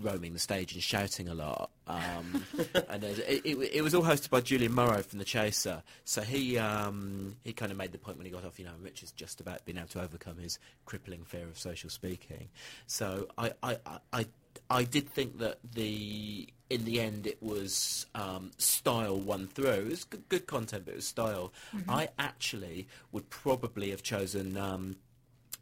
roaming 0.00 0.32
the 0.32 0.38
stage 0.38 0.72
and 0.72 0.82
shouting 0.82 1.28
a 1.28 1.34
lot. 1.34 1.70
Um, 1.86 2.44
and 2.88 3.04
it, 3.04 3.42
it, 3.44 3.56
it 3.74 3.82
was 3.82 3.94
all 3.94 4.02
hosted 4.02 4.30
by 4.30 4.40
Julian 4.40 4.72
Morrow 4.72 5.02
from 5.02 5.18
The 5.18 5.24
Chaser. 5.24 5.82
So 6.04 6.22
he 6.22 6.58
um, 6.58 7.36
he 7.44 7.52
kind 7.52 7.70
of 7.72 7.78
made 7.78 7.92
the 7.92 7.98
point 7.98 8.16
when 8.16 8.26
he 8.26 8.32
got 8.32 8.44
off, 8.44 8.58
you 8.58 8.64
know, 8.64 8.72
Richard's 8.82 9.12
just 9.12 9.40
about 9.40 9.64
being 9.64 9.78
able 9.78 9.88
to 9.88 10.02
overcome 10.02 10.38
his 10.38 10.58
crippling 10.84 11.24
fear 11.24 11.44
of 11.44 11.58
social 11.58 11.90
speaking. 11.90 12.48
So 12.86 13.28
I 13.36 13.52
I, 13.62 13.76
I, 14.12 14.26
I, 14.68 14.84
did 14.84 15.08
think 15.08 15.38
that 15.38 15.58
the 15.74 16.48
in 16.68 16.84
the 16.84 17.00
end 17.00 17.26
it 17.26 17.42
was 17.42 18.06
um, 18.14 18.50
style 18.58 19.18
won 19.18 19.48
through. 19.48 19.70
It 19.70 19.86
was 19.86 20.04
good, 20.04 20.28
good 20.28 20.46
content, 20.46 20.84
but 20.84 20.92
it 20.92 20.96
was 20.96 21.06
style. 21.06 21.52
I 21.88 22.08
actually 22.18 22.88
would 23.12 23.30
probably 23.30 23.90
have 23.90 24.02
chosen. 24.02 24.56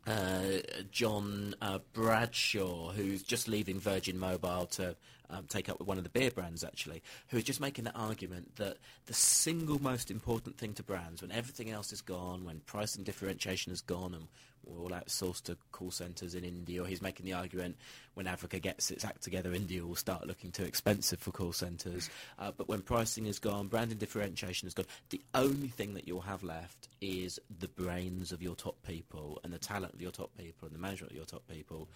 Uh, 0.08 0.60
John 0.90 1.54
uh, 1.60 1.80
Bradshaw, 1.92 2.92
who's 2.92 3.22
just 3.22 3.46
leaving 3.46 3.78
Virgin 3.78 4.18
Mobile 4.18 4.64
to 4.66 4.96
um, 5.28 5.44
take 5.50 5.68
up 5.68 5.78
with 5.78 5.86
one 5.86 5.98
of 5.98 6.04
the 6.04 6.08
beer 6.08 6.30
brands, 6.30 6.64
actually, 6.64 7.02
who's 7.28 7.44
just 7.44 7.60
making 7.60 7.84
the 7.84 7.94
argument 7.94 8.56
that 8.56 8.78
the 9.04 9.12
single 9.12 9.82
most 9.82 10.10
important 10.10 10.56
thing 10.56 10.72
to 10.74 10.82
brands, 10.82 11.20
when 11.20 11.30
everything 11.30 11.70
else 11.70 11.92
is 11.92 12.00
gone, 12.00 12.46
when 12.46 12.60
pricing 12.60 13.04
differentiation 13.04 13.70
is 13.70 13.82
gone, 13.82 14.14
and 14.14 14.28
all 14.68 14.90
outsourced 14.90 15.42
to 15.44 15.56
call 15.72 15.90
centres 15.90 16.34
in 16.34 16.44
India, 16.44 16.82
or 16.82 16.86
he's 16.86 17.02
making 17.02 17.26
the 17.26 17.32
argument 17.32 17.76
when 18.18 18.26
Africa 18.26 18.58
gets 18.58 18.90
its 18.90 19.04
act 19.04 19.22
together, 19.22 19.54
India 19.54 19.86
will 19.86 19.94
start 19.94 20.26
looking 20.26 20.50
too 20.50 20.64
expensive 20.64 21.20
for 21.20 21.30
call 21.30 21.52
centres. 21.52 22.10
Uh, 22.36 22.50
but 22.50 22.68
when 22.68 22.82
pricing 22.82 23.26
is 23.26 23.38
gone, 23.38 23.68
branding 23.68 23.96
differentiation 23.96 24.66
is 24.66 24.74
gone, 24.74 24.86
the 25.10 25.20
only 25.34 25.68
thing 25.68 25.94
that 25.94 26.08
you'll 26.08 26.20
have 26.22 26.42
left 26.42 26.88
is 27.00 27.38
the 27.60 27.68
brains 27.68 28.32
of 28.32 28.42
your 28.42 28.56
top 28.56 28.74
people 28.84 29.38
and 29.44 29.52
the 29.52 29.58
talent 29.58 29.94
of 29.94 30.02
your 30.02 30.10
top 30.10 30.36
people 30.36 30.66
and 30.66 30.74
the 30.74 30.80
management 30.80 31.12
of 31.12 31.16
your 31.16 31.26
top 31.26 31.46
people. 31.46 31.86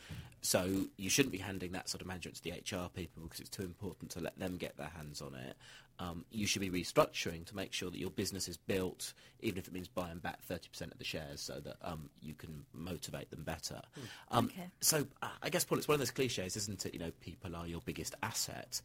So 0.43 0.85
you 0.97 1.11
shouldn't 1.11 1.33
be 1.33 1.39
handing 1.39 1.73
that 1.73 1.89
sort 1.89 2.03
of 2.03 2.07
management 2.07 2.37
to 2.37 2.45
the 2.45 2.53
HR 2.53 2.89
people 2.95 3.25
because 3.25 3.41
it's 3.41 3.51
too 3.51 3.63
important 3.63 4.13
to 4.13 4.21
let 4.21 4.39
them 4.39 4.59
get 4.59 4.77
their 4.77 4.93
hands 4.97 5.21
on 5.21 5.35
it. 5.35 5.57
Um, 6.03 6.25
you 6.31 6.47
should 6.47 6.61
be 6.61 6.71
restructuring 6.71 7.45
to 7.47 7.57
make 7.57 7.73
sure 7.73 7.91
that 7.91 7.99
your 7.99 8.11
business 8.11 8.49
is 8.49 8.57
built, 8.57 9.13
even 9.41 9.59
if 9.59 9.69
it 9.69 9.73
means 9.73 9.89
buying 9.89 10.19
back 10.19 10.41
30% 10.49 10.93
of 10.93 10.99
the 10.99 11.05
shares 11.05 11.41
so 11.41 11.61
that 11.61 11.77
um, 11.83 12.11
you 12.21 12.35
can 12.35 12.65
motivate 12.73 13.31
them 13.31 13.45
better. 13.45 13.81
Um, 14.31 14.47
Okay. 14.47 14.69
So 14.81 15.07
uh, 15.23 15.29
I 15.43 15.49
guess, 15.49 15.65
Paul, 15.65 15.79
it's 15.79 15.89
one 15.89 15.95
of 15.95 16.01
those 16.01 16.11
cliches, 16.11 16.57
isn't 16.57 16.85
it? 16.85 16.93
You 16.93 17.01
know, 17.01 17.13
people 17.21 17.55
are 17.55 17.67
your 17.67 17.81
biggest 17.85 18.15
asset. 18.23 18.81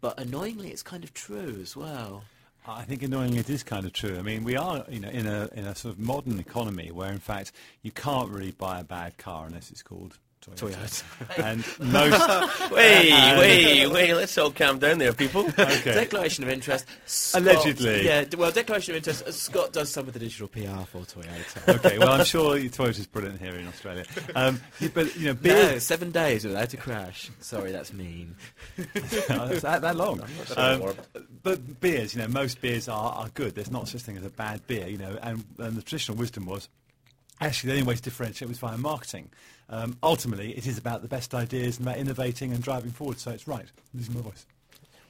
But 0.00 0.18
annoyingly, 0.20 0.70
it's 0.70 0.82
kind 0.82 1.04
of 1.04 1.12
true 1.14 1.58
as 1.60 1.76
well. 1.76 2.24
I 2.66 2.82
think 2.84 3.02
annoyingly 3.02 3.38
it 3.38 3.50
is 3.50 3.62
kind 3.64 3.84
of 3.86 3.92
true. 3.92 4.16
I 4.18 4.22
mean, 4.22 4.44
we 4.44 4.56
are 4.56 4.84
you 4.88 5.00
know 5.00 5.08
in 5.08 5.26
a 5.26 5.48
in 5.52 5.64
a 5.64 5.74
sort 5.74 5.94
of 5.94 5.98
modern 5.98 6.38
economy 6.38 6.92
where 6.92 7.10
in 7.10 7.18
fact 7.18 7.52
you 7.82 7.90
can't 7.90 8.30
really 8.30 8.52
buy 8.52 8.80
a 8.80 8.84
bad 8.84 9.18
car 9.18 9.46
unless 9.46 9.70
it's 9.70 9.82
called 9.82 10.18
Toyota. 10.50 11.02
And 11.42 11.64
most 11.92 12.70
Wait, 12.72 13.12
wait, 13.38 13.86
wait. 13.86 14.14
Let's 14.14 14.36
all 14.38 14.50
calm 14.50 14.78
down 14.78 14.98
there, 14.98 15.12
people. 15.12 15.46
okay. 15.58 15.94
Declaration 15.94 16.44
of 16.44 16.50
interest. 16.50 16.84
Scott- 17.06 17.42
Allegedly. 17.42 18.04
Yeah, 18.04 18.24
well, 18.36 18.50
declaration 18.50 18.92
of 18.92 18.96
interest. 18.96 19.24
uh, 19.26 19.32
Scott 19.32 19.72
does 19.72 19.90
some 19.90 20.06
of 20.08 20.12
the 20.12 20.18
digital 20.18 20.48
PR 20.48 20.84
for 20.84 21.02
Toyota. 21.02 21.76
okay, 21.76 21.98
well 21.98 22.12
I'm 22.12 22.24
sure 22.24 22.56
Toyota's 22.56 23.06
brilliant 23.06 23.40
here 23.40 23.54
in 23.54 23.66
Australia. 23.68 24.04
Um, 24.34 24.60
but 24.94 25.14
you 25.16 25.26
know, 25.26 25.32
No, 25.32 25.34
beer, 25.34 25.80
seven 25.80 26.10
days 26.10 26.44
without 26.44 26.72
a 26.74 26.76
crash. 26.76 27.30
Sorry, 27.40 27.72
that's 27.72 27.92
mean. 27.92 28.34
It's 28.94 29.62
that, 29.62 29.82
that 29.82 29.96
long. 29.96 30.22
Um, 30.56 30.92
but 31.42 31.80
beers, 31.80 32.14
you 32.14 32.20
know, 32.22 32.28
most 32.28 32.60
beers 32.60 32.88
are, 32.88 33.12
are 33.12 33.28
good. 33.34 33.54
There's 33.54 33.70
not 33.70 33.88
such 33.88 34.02
thing 34.02 34.16
as 34.16 34.24
a 34.24 34.30
bad 34.30 34.66
beer, 34.66 34.86
you 34.88 34.98
know. 34.98 35.18
And, 35.22 35.44
and 35.58 35.76
the 35.76 35.82
traditional 35.82 36.16
wisdom 36.18 36.46
was 36.46 36.68
actually 37.46 37.68
the 37.68 37.80
only 37.80 37.88
way 37.88 37.94
to 37.94 38.02
differentiate 38.02 38.48
was 38.48 38.58
via 38.58 38.78
marketing. 38.78 39.30
Um, 39.68 39.96
ultimately, 40.02 40.52
it 40.56 40.66
is 40.66 40.78
about 40.78 41.02
the 41.02 41.08
best 41.08 41.34
ideas 41.34 41.78
and 41.78 41.86
about 41.86 41.98
innovating 41.98 42.52
and 42.52 42.62
driving 42.62 42.90
forward. 42.90 43.18
So 43.18 43.30
it's 43.30 43.48
right. 43.48 43.66
Losing 43.94 44.14
my 44.14 44.20
voice. 44.20 44.46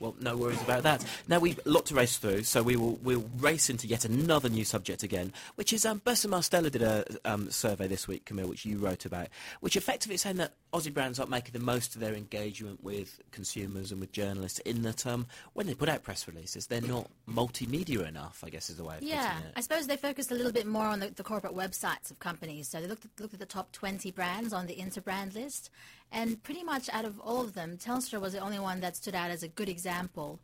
Well, 0.03 0.17
no 0.21 0.37
worries 0.37 0.61
about 0.61 0.83
that. 0.83 1.05
Now 1.29 1.39
we've 1.39 1.61
a 1.65 1.71
lot 1.71 1.87
to 1.87 1.95
race 1.95 2.17
through, 2.17 2.43
so 2.43 2.61
we 2.61 2.75
will 2.75 2.99
we'll 3.05 3.25
race 3.39 3.71
into 3.71 3.87
yet 3.87 4.05
another 4.05 4.49
new 4.49 4.65
subject 4.65 5.05
again, 5.05 5.33
which 5.55 5.73
is 5.73 5.87
um, 5.87 5.99
Bessemer 6.05 6.43
Stella 6.43 6.71
did 6.71 6.83
a 6.83 7.05
um, 7.25 7.51
survey 7.53 7.87
this 7.87 8.09
week, 8.09 8.25
Camille, 8.25 8.49
which 8.49 8.65
you 8.65 8.79
wrote 8.79 9.05
about, 9.05 9.29
which 9.61 9.77
effectively 9.77 10.17
saying 10.17 10.39
that 10.39 10.55
Aussie 10.73 10.93
brands 10.93 11.19
aren't 11.19 11.31
making 11.31 11.53
the 11.53 11.59
most 11.59 11.95
of 11.95 12.01
their 12.01 12.15
engagement 12.15 12.83
with 12.83 13.21
consumers 13.31 13.93
and 13.93 14.01
with 14.01 14.11
journalists 14.11 14.59
in 14.61 14.83
that 14.83 15.07
um, 15.07 15.27
when 15.53 15.67
they 15.67 15.75
put 15.75 15.89
out 15.89 16.03
press 16.03 16.27
releases, 16.27 16.67
they're 16.67 16.81
not 16.81 17.11
multimedia 17.29 18.09
enough, 18.09 18.43
I 18.45 18.49
guess 18.49 18.71
is 18.71 18.79
the 18.79 18.85
way 18.85 18.97
of 18.97 19.03
Yeah, 19.03 19.35
putting 19.35 19.49
it. 19.49 19.53
I 19.57 19.61
suppose 19.61 19.87
they 19.87 19.99
focused 19.99 20.31
a 20.31 20.35
little 20.35 20.53
bit 20.53 20.67
more 20.67 20.87
on 20.87 21.01
the, 21.01 21.09
the 21.11 21.23
corporate 21.23 21.55
websites 21.55 22.11
of 22.11 22.21
companies. 22.21 22.69
So 22.69 22.81
they 22.81 22.87
looked 22.87 23.05
at, 23.05 23.11
looked 23.21 23.35
at 23.35 23.41
the 23.41 23.47
top 23.47 23.73
20 23.73 24.11
brands 24.13 24.55
on 24.55 24.67
the 24.67 24.77
Interbrand 24.77 25.35
list, 25.35 25.69
and 26.11 26.43
pretty 26.43 26.65
much 26.65 26.89
out 26.91 27.05
of 27.05 27.21
all 27.21 27.43
of 27.43 27.53
them, 27.53 27.77
Telstra 27.77 28.19
was 28.19 28.33
the 28.33 28.39
only 28.39 28.59
one 28.59 28.81
that 28.81 28.97
stood 28.97 29.15
out 29.15 29.31
as 29.31 29.43
a 29.43 29.49
good 29.49 29.69
example 29.69 30.41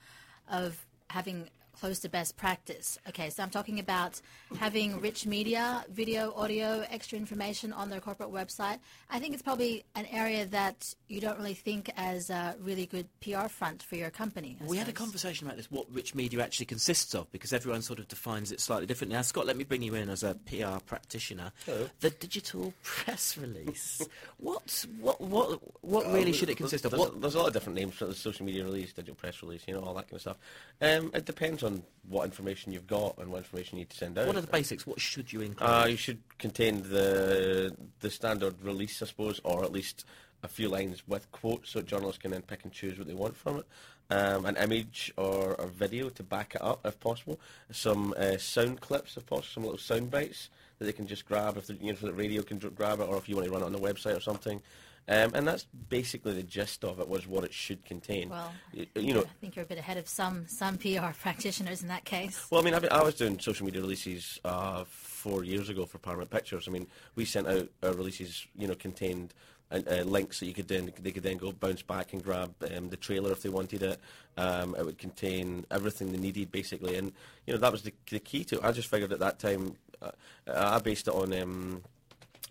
of 0.50 0.84
having 1.08 1.48
close 1.78 1.98
to 2.00 2.08
best 2.08 2.36
practice. 2.36 2.98
Okay, 3.08 3.30
so 3.30 3.42
I'm 3.42 3.50
talking 3.50 3.78
about 3.78 4.20
having 4.58 5.00
rich 5.00 5.26
media, 5.26 5.84
video, 5.90 6.32
audio, 6.34 6.84
extra 6.90 7.18
information 7.18 7.72
on 7.72 7.90
their 7.90 8.00
corporate 8.00 8.30
website. 8.30 8.78
I 9.10 9.18
think 9.18 9.34
it's 9.34 9.42
probably 9.42 9.84
an 9.94 10.06
area 10.06 10.46
that 10.46 10.94
you 11.08 11.20
don't 11.20 11.38
really 11.38 11.54
think 11.54 11.90
as 11.96 12.30
a 12.30 12.56
really 12.60 12.86
good 12.86 13.06
PR 13.20 13.48
front 13.48 13.82
for 13.82 13.96
your 13.96 14.10
company. 14.10 14.56
I 14.60 14.64
We 14.66 14.76
had 14.76 14.88
a 14.88 14.92
conversation 14.92 15.46
about 15.46 15.56
this, 15.56 15.70
what 15.70 15.86
rich 15.92 16.14
media 16.14 16.42
actually 16.42 16.66
consists 16.66 17.14
of, 17.14 17.30
because 17.32 17.52
everyone 17.52 17.82
sort 17.82 17.98
of 17.98 18.08
defines 18.08 18.52
it 18.52 18.60
slightly 18.60 18.86
differently. 18.86 19.16
Now, 19.16 19.22
Scott, 19.22 19.46
let 19.46 19.56
me 19.56 19.64
bring 19.64 19.82
you 19.82 19.94
in 19.94 20.08
as 20.08 20.22
a 20.22 20.34
PR 20.46 20.78
practitioner. 20.84 21.52
Hello. 21.66 21.88
The 22.00 22.10
digital 22.10 22.74
press 22.82 23.38
release. 23.38 24.06
what, 24.38 24.86
what, 24.98 25.20
what, 25.20 25.60
what 25.82 26.06
really 26.12 26.32
should 26.32 26.50
it 26.50 26.56
consist 26.56 26.84
of? 26.84 26.90
There's, 26.90 27.00
What, 27.00 27.20
there's 27.20 27.34
a 27.34 27.38
lot 27.38 27.48
of 27.48 27.52
different 27.52 27.78
names 27.78 27.94
for 27.94 28.06
the 28.06 28.14
social 28.14 28.44
media 28.44 28.64
release, 28.64 28.92
digital 28.92 29.14
press 29.14 29.42
release, 29.42 29.62
you 29.66 29.74
know, 29.74 29.80
all 29.80 29.94
that 29.94 30.08
kind 30.08 30.14
of 30.14 30.20
stuff. 30.20 30.36
Um, 30.80 31.10
it 31.14 31.24
depends 31.24 31.62
on 31.62 31.67
what 32.08 32.24
information 32.24 32.72
you've 32.72 32.86
got 32.86 33.18
and 33.18 33.30
what 33.30 33.38
information 33.38 33.78
you 33.78 33.82
need 33.82 33.90
to 33.90 33.96
send 33.96 34.18
out. 34.18 34.26
what 34.26 34.36
are 34.36 34.40
the 34.40 34.46
basics? 34.46 34.86
What 34.86 35.00
should 35.00 35.32
you 35.32 35.42
include? 35.42 35.68
Uh, 35.68 35.86
you 35.88 35.96
should 35.96 36.20
contain 36.38 36.82
the 36.82 37.74
the 38.00 38.10
standard 38.10 38.54
release, 38.62 39.02
I 39.02 39.06
suppose, 39.06 39.40
or 39.44 39.64
at 39.64 39.72
least 39.72 40.04
a 40.42 40.48
few 40.48 40.68
lines 40.68 41.02
with 41.06 41.30
quotes, 41.32 41.70
so 41.70 41.82
journalists 41.82 42.22
can 42.22 42.30
then 42.30 42.42
pick 42.42 42.64
and 42.64 42.72
choose 42.72 42.96
what 42.98 43.08
they 43.08 43.14
want 43.14 43.36
from 43.36 43.58
it. 43.58 43.66
Um, 44.10 44.46
an 44.46 44.56
image 44.56 45.12
or 45.16 45.52
a 45.54 45.66
video 45.66 46.08
to 46.10 46.22
back 46.22 46.54
it 46.54 46.62
up, 46.62 46.80
if 46.86 46.98
possible. 47.00 47.38
Some 47.70 48.14
uh, 48.16 48.38
sound 48.38 48.80
clips, 48.80 49.16
if 49.16 49.26
possible, 49.26 49.52
some 49.52 49.62
little 49.64 49.78
sound 49.78 50.10
bites 50.10 50.48
that 50.78 50.86
they 50.86 50.92
can 50.92 51.06
just 51.06 51.26
grab 51.26 51.56
if 51.56 51.66
the, 51.66 51.74
you 51.74 51.86
know, 51.86 51.92
if 51.92 52.00
the 52.00 52.12
radio 52.12 52.42
can 52.42 52.58
grab 52.58 53.00
it, 53.00 53.08
or 53.08 53.16
if 53.16 53.28
you 53.28 53.36
want 53.36 53.46
to 53.46 53.52
run 53.52 53.62
it 53.62 53.66
on 53.66 53.72
the 53.72 53.78
website 53.78 54.16
or 54.16 54.20
something. 54.20 54.62
Um, 55.08 55.30
and 55.34 55.48
that's 55.48 55.66
basically 55.88 56.34
the 56.34 56.42
gist 56.42 56.84
of 56.84 57.00
it, 57.00 57.08
was 57.08 57.26
what 57.26 57.42
it 57.42 57.54
should 57.54 57.82
contain. 57.86 58.28
Well, 58.28 58.52
you 58.94 59.14
know, 59.14 59.22
I 59.22 59.40
think 59.40 59.56
you're 59.56 59.64
a 59.64 59.68
bit 59.68 59.78
ahead 59.78 59.96
of 59.96 60.06
some 60.06 60.46
some 60.46 60.76
PR 60.76 61.12
practitioners 61.20 61.80
in 61.80 61.88
that 61.88 62.04
case. 62.04 62.46
Well, 62.50 62.60
I 62.60 62.64
mean, 62.64 62.74
I, 62.74 62.86
I 62.90 63.02
was 63.02 63.14
doing 63.14 63.38
social 63.38 63.64
media 63.64 63.80
releases 63.80 64.38
uh, 64.44 64.84
four 64.86 65.44
years 65.44 65.70
ago 65.70 65.86
for 65.86 65.96
Paramount 65.98 66.30
Pictures. 66.30 66.68
I 66.68 66.70
mean, 66.70 66.86
we 67.14 67.24
sent 67.24 67.46
out 67.46 67.68
uh, 67.82 67.94
releases, 67.94 68.46
you 68.54 68.68
know, 68.68 68.74
contained 68.74 69.32
uh, 69.70 69.80
uh, 69.90 70.02
links 70.02 70.40
that 70.40 70.46
you 70.46 70.54
could 70.54 70.68
then 70.68 70.92
they 71.02 71.10
could 71.10 71.22
then 71.22 71.38
go 71.38 71.52
bounce 71.52 71.82
back 71.82 72.12
and 72.12 72.22
grab 72.22 72.54
um, 72.74 72.90
the 72.90 72.96
trailer 72.96 73.32
if 73.32 73.42
they 73.42 73.48
wanted 73.48 73.82
it. 73.82 74.00
Um, 74.36 74.74
it 74.78 74.84
would 74.84 74.98
contain 74.98 75.64
everything 75.70 76.12
they 76.12 76.18
needed 76.18 76.52
basically, 76.52 76.96
and 76.96 77.12
you 77.46 77.54
know 77.54 77.58
that 77.60 77.72
was 77.72 77.82
the, 77.82 77.92
the 78.10 78.18
key 78.18 78.44
to 78.44 78.56
it. 78.56 78.64
I 78.64 78.72
just 78.72 78.88
figured 78.88 79.12
at 79.12 79.20
that 79.20 79.38
time, 79.38 79.76
uh, 80.02 80.10
I 80.46 80.78
based 80.80 81.08
it 81.08 81.14
on 81.14 81.32
um, 81.32 81.82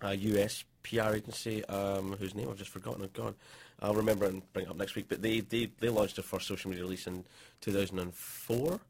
a 0.02 0.14
US 0.14 0.64
PR 0.82 1.14
agency 1.14 1.64
um, 1.66 2.16
whose 2.18 2.34
name 2.34 2.48
I've 2.48 2.56
just 2.56 2.70
forgotten. 2.70 3.04
Oh 3.04 3.10
God, 3.12 3.34
I'll 3.80 3.94
remember 3.94 4.26
and 4.26 4.42
bring 4.52 4.66
it 4.66 4.70
up 4.70 4.76
next 4.76 4.94
week. 4.94 5.06
But 5.08 5.22
they 5.22 5.40
they, 5.40 5.70
they 5.80 5.88
launched 5.88 6.16
their 6.16 6.22
first 6.22 6.46
social 6.46 6.70
media 6.70 6.84
release 6.84 7.06
in 7.06 7.24
2004. 7.60 8.80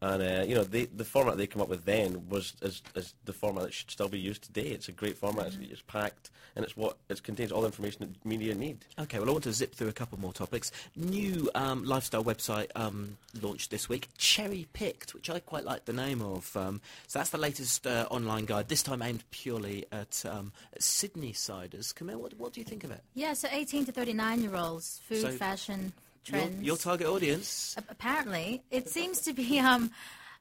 And 0.00 0.22
uh, 0.22 0.44
you 0.46 0.54
know, 0.54 0.64
they, 0.64 0.86
the 0.86 1.04
format 1.04 1.36
they 1.36 1.46
came 1.46 1.62
up 1.62 1.68
with 1.68 1.84
then 1.84 2.28
was 2.28 2.54
is, 2.62 2.82
is 2.94 3.14
the 3.24 3.32
format 3.32 3.64
that 3.64 3.74
should 3.74 3.90
still 3.90 4.08
be 4.08 4.18
used 4.18 4.42
today. 4.42 4.68
It's 4.68 4.88
a 4.88 4.92
great 4.92 5.16
format. 5.16 5.46
It's, 5.46 5.56
it's 5.60 5.82
packed, 5.82 6.30
and 6.56 6.64
it's 6.64 6.76
what 6.76 6.96
it 7.08 7.22
contains 7.22 7.52
all 7.52 7.62
the 7.62 7.68
information 7.68 8.00
that 8.00 8.24
media 8.28 8.54
need. 8.54 8.84
Okay, 8.98 9.18
well, 9.18 9.28
I 9.28 9.32
want 9.32 9.44
to 9.44 9.52
zip 9.52 9.74
through 9.74 9.88
a 9.88 9.92
couple 9.92 10.18
more 10.18 10.32
topics. 10.32 10.72
New 10.96 11.50
um, 11.54 11.84
lifestyle 11.84 12.24
website 12.24 12.70
um, 12.74 13.16
launched 13.40 13.70
this 13.70 13.88
week, 13.88 14.08
Cherry 14.18 14.66
Picked, 14.72 15.14
which 15.14 15.30
I 15.30 15.40
quite 15.40 15.64
like 15.64 15.84
the 15.84 15.92
name 15.92 16.22
of. 16.22 16.56
Um, 16.56 16.80
so 17.06 17.18
that's 17.18 17.30
the 17.30 17.38
latest 17.38 17.86
uh, 17.86 18.06
online 18.10 18.44
guide, 18.44 18.68
this 18.68 18.82
time 18.82 19.02
aimed 19.02 19.24
purely 19.30 19.84
at, 19.92 20.24
um, 20.28 20.52
at 20.72 20.82
Sydney 20.82 21.32
siders. 21.32 21.92
Camille, 21.92 22.18
what, 22.18 22.34
what 22.38 22.52
do 22.52 22.60
you 22.60 22.64
think 22.64 22.84
of 22.84 22.90
it? 22.90 23.00
Yeah, 23.14 23.32
so 23.32 23.48
18 23.50 23.86
to 23.86 23.92
39 23.92 24.42
year 24.42 24.56
olds, 24.56 25.00
food, 25.08 25.22
So 25.22 25.30
fashion, 25.30 25.80
Your, 25.80 25.92
trends. 26.24 26.62
your 26.62 26.76
target 26.76 27.06
audience? 27.06 27.76
Apparently, 27.88 28.62
it 28.70 28.88
seems 28.88 29.20
to 29.22 29.32
be 29.32 29.58
um, 29.60 29.90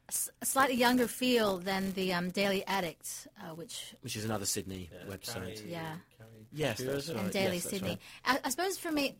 s- 0.10 0.30
a 0.42 0.46
slightly 0.46 0.76
younger 0.76 1.08
feel 1.08 1.58
than 1.60 1.92
the 1.94 2.14
um, 2.14 2.30
Daily 2.32 2.66
Addict, 2.66 3.28
uh, 3.42 3.54
which 3.56 3.94
Which 4.02 4.16
is 4.16 4.26
another 4.26 4.46
Sydney 4.46 4.90
website. 5.10 5.62
yeah, 5.70 5.96
Yes, 6.52 6.80
that's 6.82 7.10
and. 7.10 7.32
Daily 7.32 7.56
yes, 7.56 7.64
Sydney. 7.70 7.90
right. 8.26 8.40
I, 8.44 8.48
I 8.48 8.50
suppose 8.50 8.78
for 8.78 8.92
me, 8.92 9.16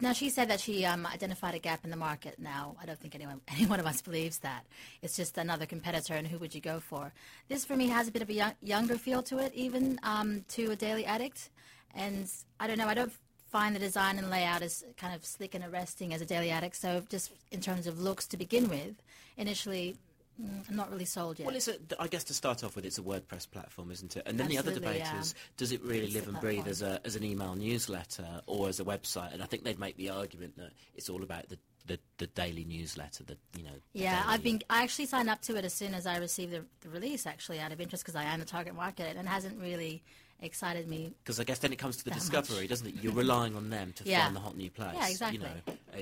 now 0.00 0.12
she 0.14 0.30
said 0.30 0.48
that 0.48 0.60
she 0.60 0.84
um, 0.86 1.04
identified 1.04 1.54
a 1.54 1.58
gap 1.58 1.84
in 1.84 1.90
the 1.90 1.96
market. 1.96 2.38
Now 2.38 2.76
I 2.80 2.86
don't 2.86 2.98
think 2.98 3.14
anyone, 3.14 3.40
any 3.48 3.66
one 3.66 3.80
of 3.80 3.86
us 3.86 4.00
believes 4.02 4.38
that. 4.38 4.64
It's 5.02 5.16
just 5.16 5.36
another 5.36 5.66
competitor, 5.66 6.14
and 6.14 6.26
who 6.26 6.38
would 6.38 6.54
you 6.54 6.60
go 6.60 6.80
for? 6.80 7.12
This 7.48 7.64
for 7.64 7.76
me 7.76 7.88
has 7.88 8.08
a 8.08 8.12
bit 8.12 8.22
of 8.22 8.30
a 8.30 8.32
young, 8.32 8.52
younger 8.62 8.96
feel 8.96 9.22
to 9.24 9.38
it, 9.38 9.52
even 9.54 9.98
um, 10.02 10.44
to 10.50 10.70
a 10.70 10.76
Daily 10.76 11.04
Addict. 11.04 11.50
And 11.96 12.28
I 12.58 12.66
don't 12.66 12.78
know, 12.78 12.88
I 12.88 12.94
don't 12.94 13.12
find 13.54 13.76
the 13.76 13.78
design 13.78 14.18
and 14.18 14.30
layout 14.30 14.62
as 14.62 14.84
kind 14.96 15.14
of 15.14 15.24
slick 15.24 15.54
and 15.54 15.64
arresting 15.64 16.12
as 16.12 16.20
a 16.20 16.26
Daily 16.26 16.50
Addict. 16.50 16.74
So 16.74 17.04
just 17.08 17.30
in 17.52 17.60
terms 17.60 17.86
of 17.86 18.00
looks 18.00 18.26
to 18.26 18.36
begin 18.36 18.68
with, 18.68 19.00
initially, 19.36 19.94
mm, 20.42 20.68
I'm 20.68 20.74
not 20.74 20.90
really 20.90 21.04
sold 21.04 21.38
yet. 21.38 21.46
Well, 21.46 21.54
it's 21.54 21.68
a, 21.68 21.76
I 22.00 22.08
guess 22.08 22.24
to 22.24 22.34
start 22.34 22.64
off 22.64 22.74
with, 22.74 22.84
it's 22.84 22.98
a 22.98 23.02
WordPress 23.02 23.48
platform, 23.48 23.92
isn't 23.92 24.16
it? 24.16 24.24
And 24.26 24.40
then 24.40 24.48
the 24.48 24.58
other 24.58 24.72
Absolutely, 24.72 24.94
debate 24.94 25.12
yeah. 25.14 25.20
is, 25.20 25.36
does 25.56 25.70
it 25.70 25.80
really 25.84 26.06
It's 26.06 26.14
live 26.16 26.26
and 26.26 26.40
breathe 26.40 26.66
as, 26.66 26.82
a, 26.82 26.98
as 27.04 27.14
an 27.14 27.22
email 27.22 27.54
newsletter 27.54 28.26
or 28.48 28.68
as 28.68 28.80
a 28.80 28.84
website? 28.84 29.32
And 29.32 29.40
I 29.40 29.46
think 29.46 29.62
they'd 29.62 29.78
make 29.78 29.96
the 29.96 30.10
argument 30.10 30.56
that 30.56 30.72
it's 30.96 31.08
all 31.08 31.22
about 31.22 31.48
the, 31.48 31.58
the, 31.86 32.00
the 32.18 32.26
daily 32.26 32.64
newsletter, 32.64 33.22
the, 33.22 33.36
you 33.56 33.62
know... 33.62 33.78
Yeah, 33.92 34.20
daily- 34.20 34.34
I've 34.34 34.42
been. 34.42 34.62
I 34.68 34.82
actually 34.82 35.06
signed 35.06 35.30
up 35.30 35.42
to 35.42 35.54
it 35.54 35.64
as 35.64 35.74
soon 35.74 35.94
as 35.94 36.08
I 36.08 36.16
received 36.16 36.50
the, 36.50 36.64
the 36.80 36.88
release, 36.88 37.24
actually, 37.24 37.60
out 37.60 37.70
of 37.70 37.80
interest 37.80 38.02
because 38.02 38.16
I 38.16 38.24
am 38.24 38.40
the 38.40 38.46
target 38.46 38.74
market, 38.74 39.16
and 39.16 39.28
it 39.28 39.30
hasn't 39.30 39.60
really 39.60 40.02
excited 40.44 40.88
me. 40.88 41.12
Because 41.22 41.40
I 41.40 41.44
guess 41.44 41.58
then 41.58 41.72
it 41.72 41.76
comes 41.78 41.96
to 41.98 42.04
the 42.04 42.10
discovery, 42.10 42.60
much. 42.62 42.68
doesn't 42.68 42.86
it? 42.86 42.94
You're 43.02 43.12
relying 43.12 43.56
on 43.56 43.70
them 43.70 43.92
to 43.96 44.04
Yeah. 44.08 44.24
find 44.24 44.36
the 44.36 44.40
hot 44.40 44.56
new 44.56 44.70
place. 44.70 44.94
Yeah, 44.94 45.08
exactly. 45.08 45.38
You 45.38 45.44
know, 45.44 45.74
uh, 45.92 45.96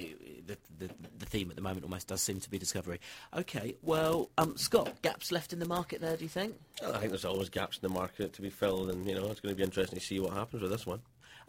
the, 0.46 0.58
the, 0.78 0.94
the 1.18 1.26
theme 1.26 1.50
at 1.50 1.56
the 1.56 1.62
moment 1.62 1.84
almost 1.84 2.08
does 2.08 2.20
seem 2.20 2.40
to 2.40 2.50
be 2.50 2.58
discovery. 2.58 3.00
Okay, 3.36 3.74
well, 3.82 4.30
um, 4.38 4.56
Scott, 4.56 5.00
gaps 5.02 5.30
left 5.32 5.52
in 5.52 5.58
the 5.58 5.66
market 5.66 6.00
there, 6.00 6.16
do 6.16 6.24
you 6.24 6.28
think? 6.28 6.54
I 6.86 6.98
think 6.98 7.10
there's 7.10 7.24
always 7.24 7.48
gaps 7.48 7.78
in 7.80 7.88
the 7.88 7.94
market 7.94 8.32
to 8.34 8.42
be 8.42 8.50
filled, 8.50 8.90
and 8.90 9.06
you 9.06 9.14
know 9.14 9.30
it's 9.30 9.40
going 9.40 9.54
to 9.54 9.56
be 9.56 9.62
interesting 9.62 9.98
to 9.98 10.04
see 10.04 10.18
what 10.20 10.32
happens 10.32 10.62
with 10.62 10.70
this 10.70 10.86
one. 10.86 11.00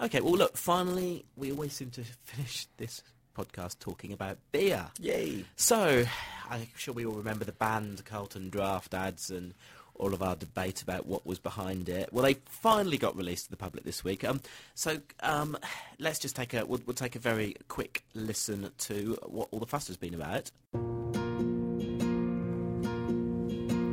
Okay, 0.01 0.21
well, 0.21 0.33
look, 0.33 0.57
finally, 0.57 1.25
we 1.35 1.51
always 1.51 1.73
seem 1.73 1.89
to 1.91 2.03
finish 2.23 2.67
this 2.77 3.01
podcast 3.37 3.79
talking 3.79 4.13
about 4.13 4.37
beer. 4.51 4.85
Yay! 4.99 5.43
So, 5.55 6.05
I'm 6.49 6.67
sure 6.75 6.93
we 6.93 7.05
all 7.05 7.13
remember 7.15 7.45
the 7.45 7.51
banned 7.51 8.03
Carlton 8.05 8.49
Draft 8.49 8.93
ads 8.93 9.29
and 9.31 9.53
all 9.95 10.13
of 10.13 10.21
our 10.21 10.35
debate 10.35 10.81
about 10.81 11.05
what 11.05 11.25
was 11.25 11.39
behind 11.39 11.89
it. 11.89 12.09
Well, 12.11 12.23
they 12.23 12.35
finally 12.45 12.97
got 12.97 13.15
released 13.15 13.45
to 13.45 13.51
the 13.51 13.57
public 13.57 13.83
this 13.83 14.03
week. 14.03 14.23
Um, 14.23 14.41
so 14.75 14.99
um, 15.21 15.57
let's 15.99 16.19
just 16.19 16.35
take 16.35 16.53
a 16.53 16.65
we'll, 16.65 16.81
we'll 16.85 16.93
take 16.93 17.15
a 17.15 17.19
very 17.19 17.55
quick 17.67 18.03
listen 18.13 18.71
to 18.79 19.17
what 19.25 19.49
all 19.51 19.59
the 19.59 19.67
fuss 19.67 19.87
has 19.87 19.97
been 19.97 20.13
about. 20.13 20.51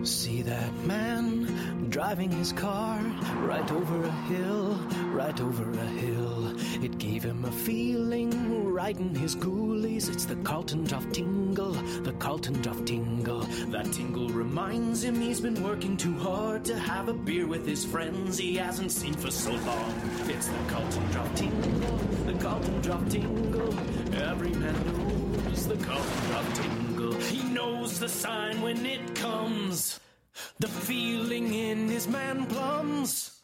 See 0.06 0.42
that 0.42 0.74
man 0.86 1.49
driving 1.90 2.30
his 2.30 2.52
car 2.52 2.98
right 3.42 3.70
over 3.72 4.04
a 4.04 4.12
hill, 4.28 4.74
right 5.12 5.40
over 5.40 5.70
a 5.70 5.86
hill. 5.86 6.54
It 6.82 6.98
gave 6.98 7.22
him 7.24 7.44
a 7.44 7.52
feeling 7.52 8.32
in 8.98 9.14
his 9.14 9.36
ghoulies. 9.36 10.10
It's 10.10 10.24
the 10.24 10.36
Carlton 10.36 10.84
Draft 10.84 11.12
tingle, 11.12 11.72
the 12.02 12.12
Carlton 12.14 12.54
Draft 12.62 12.86
tingle. 12.86 13.42
That 13.70 13.92
tingle 13.92 14.28
reminds 14.30 15.04
him 15.04 15.20
he's 15.20 15.40
been 15.40 15.62
working 15.62 15.96
too 15.96 16.16
hard 16.18 16.64
to 16.64 16.78
have 16.78 17.08
a 17.08 17.12
beer 17.12 17.46
with 17.46 17.66
his 17.66 17.84
friends 17.84 18.38
he 18.38 18.56
hasn't 18.56 18.90
seen 18.90 19.14
for 19.14 19.30
so 19.30 19.52
long. 19.52 19.94
It's 20.26 20.48
the 20.48 20.58
Carlton 20.68 21.06
Draft 21.12 21.36
tingle, 21.36 21.96
the 22.26 22.34
Carlton 22.34 22.80
Draft 22.80 23.10
tingle. 23.12 23.78
Every 24.14 24.54
man 24.54 25.44
knows 25.44 25.68
the 25.68 25.76
Carlton 25.76 26.26
Draft 26.28 26.56
tingle. 26.56 27.14
He 27.14 27.42
knows 27.44 28.00
the 28.00 28.08
sign 28.08 28.60
when 28.60 28.84
it 28.86 29.14
comes. 29.14 30.00
The 30.58 30.68
feeling 30.68 31.52
in 31.52 31.88
his 31.88 32.06
man 32.08 32.46
plums. 32.46 33.42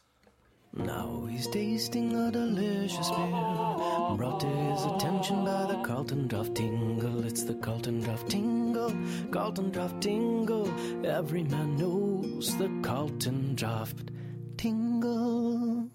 Now 0.73 1.25
he's 1.29 1.47
tasting 1.47 2.13
a 2.13 2.31
delicious 2.31 3.09
beer, 3.09 4.15
brought 4.15 4.39
to 4.41 4.47
his 4.47 4.85
attention 4.85 5.43
by 5.43 5.65
the 5.65 5.81
Carlton 5.83 6.27
Draft 6.27 6.53
Tingle. 6.55 7.25
It's 7.25 7.43
the 7.43 7.55
Carlton 7.55 8.01
Draft 8.01 8.29
Tingle, 8.29 8.93
Carlton 9.31 9.71
Draft 9.71 10.01
Tingle. 10.01 10.71
Every 11.05 11.43
man 11.43 11.77
knows 11.77 12.55
the 12.57 12.69
Carlton 12.83 13.55
Draft 13.55 14.11
Tingle. 14.57 15.89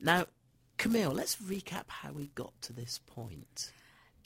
Now, 0.00 0.26
Camille, 0.78 1.12
let's 1.12 1.36
recap 1.36 1.84
how 1.88 2.12
we 2.12 2.28
got 2.34 2.60
to 2.62 2.72
this 2.72 2.98
point. 3.06 3.72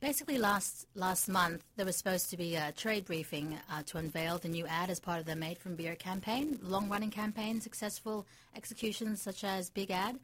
Basically, 0.03 0.37
last 0.37 0.89
last 0.97 1.29
month 1.29 1.63
there 1.77 1.87
was 1.87 1.95
supposed 1.95 2.29
to 2.31 2.37
be 2.37 2.57
a 2.57 2.73
trade 2.73 3.05
briefing 3.05 3.57
uh, 3.71 3.85
to 3.87 3.99
unveil 3.99 4.37
the 4.37 4.49
new 4.49 4.67
ad 4.67 4.91
as 4.91 4.99
part 4.99 5.21
of 5.21 5.27
the 5.27 5.37
Made 5.37 5.59
from 5.59 5.77
Beer 5.77 5.95
campaign, 5.95 6.59
long 6.61 6.89
running 6.89 7.13
campaign, 7.13 7.61
successful 7.61 8.27
executions 8.57 9.23
such 9.23 9.45
as 9.45 9.71
Big 9.71 9.93
Ad, 9.93 10.19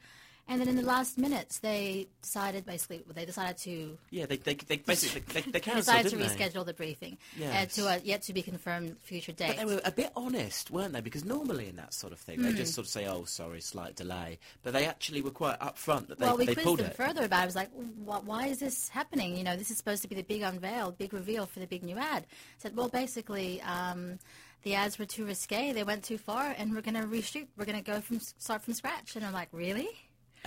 And 0.51 0.61
then 0.61 0.69
in 0.69 0.77
the 0.77 0.83
last 0.83 1.19
minutes, 1.19 1.59
they 1.59 2.09
decided 2.23 2.65
basically 2.65 3.05
they 3.15 3.27
decided 3.27 3.59
to 3.59 3.99
Yeah, 4.11 4.25
they, 4.27 4.39
they, 4.39 4.55
they 4.55 4.79
basically 4.79 5.21
they, 5.33 5.41
they 5.43 5.51
they 5.51 5.61
cancelled, 5.61 5.85
decided 5.85 6.11
to 6.11 6.17
didn't 6.17 6.37
they? 6.39 6.45
reschedule 6.49 6.65
the 6.65 6.73
briefing 6.75 7.19
uh, 7.43 7.67
to 7.67 7.87
a 7.87 7.99
yet 7.99 8.23
to 8.23 8.33
be 8.33 8.41
confirmed 8.43 8.97
future 8.99 9.33
date. 9.33 9.49
But 9.49 9.57
they 9.59 9.75
were 9.75 9.81
a 9.85 9.93
bit 9.93 10.11
honest, 10.17 10.71
weren't 10.71 10.95
they? 10.95 11.01
Because 11.03 11.25
normally 11.25 11.69
in 11.69 11.77
that 11.77 11.93
sort 11.93 12.13
of 12.13 12.19
thing, 12.19 12.41
they 12.43 12.53
just 12.55 12.75
sort 12.75 12.87
of 12.87 12.91
say, 12.91 13.07
"Oh, 13.07 13.25
sorry, 13.25 13.61
slight 13.61 13.97
delay," 13.97 14.39
but 14.63 14.73
they 14.73 14.87
actually 14.87 15.21
were 15.21 15.31
quite 15.31 15.59
upfront 15.61 16.09
that 16.09 16.19
they, 16.19 16.27
well, 16.27 16.37
we 16.39 16.47
they 16.47 16.55
quizzed 16.55 16.79
them 16.79 16.87
it. 16.87 16.97
further 16.97 17.25
about 17.25 17.41
it. 17.41 17.43
I 17.43 17.47
was 17.47 17.57
like, 17.57 17.71
why 18.05 18.47
is 18.47 18.59
this 18.59 18.89
happening? 18.89 19.37
You 19.37 19.45
know, 19.45 19.57
this 19.57 19.71
is 19.71 19.77
supposed 19.77 20.03
to 20.03 20.09
be 20.09 20.15
the 20.17 20.23
big 20.23 20.43
unveil, 20.43 20.93
big 20.93 21.13
reveal 21.13 21.47
for 21.47 21.61
the 21.61 21.67
big 21.67 21.83
new 21.83 21.97
ad. 21.99 22.27
said, 22.59 22.75
well, 22.77 22.89
basically, 22.89 23.61
um, 23.63 24.19
the 24.63 24.75
ads 24.75 24.99
were 24.99 25.05
too 25.05 25.25
risque. 25.25 25.73
They 25.73 25.85
went 25.85 26.05
too 26.05 26.19
far, 26.19 26.55
and 26.59 26.75
we're 26.75 26.81
going 26.83 26.95
to 26.95 27.07
reshoot. 27.07 27.47
We're 27.57 27.65
going 27.65 27.83
to 27.83 27.85
go 27.85 28.01
from 28.01 28.19
start 28.21 28.63
from 28.63 28.75
scratch. 28.75 29.15
And 29.17 29.25
I'm 29.25 29.33
like, 29.33 29.49
really? 29.53 29.89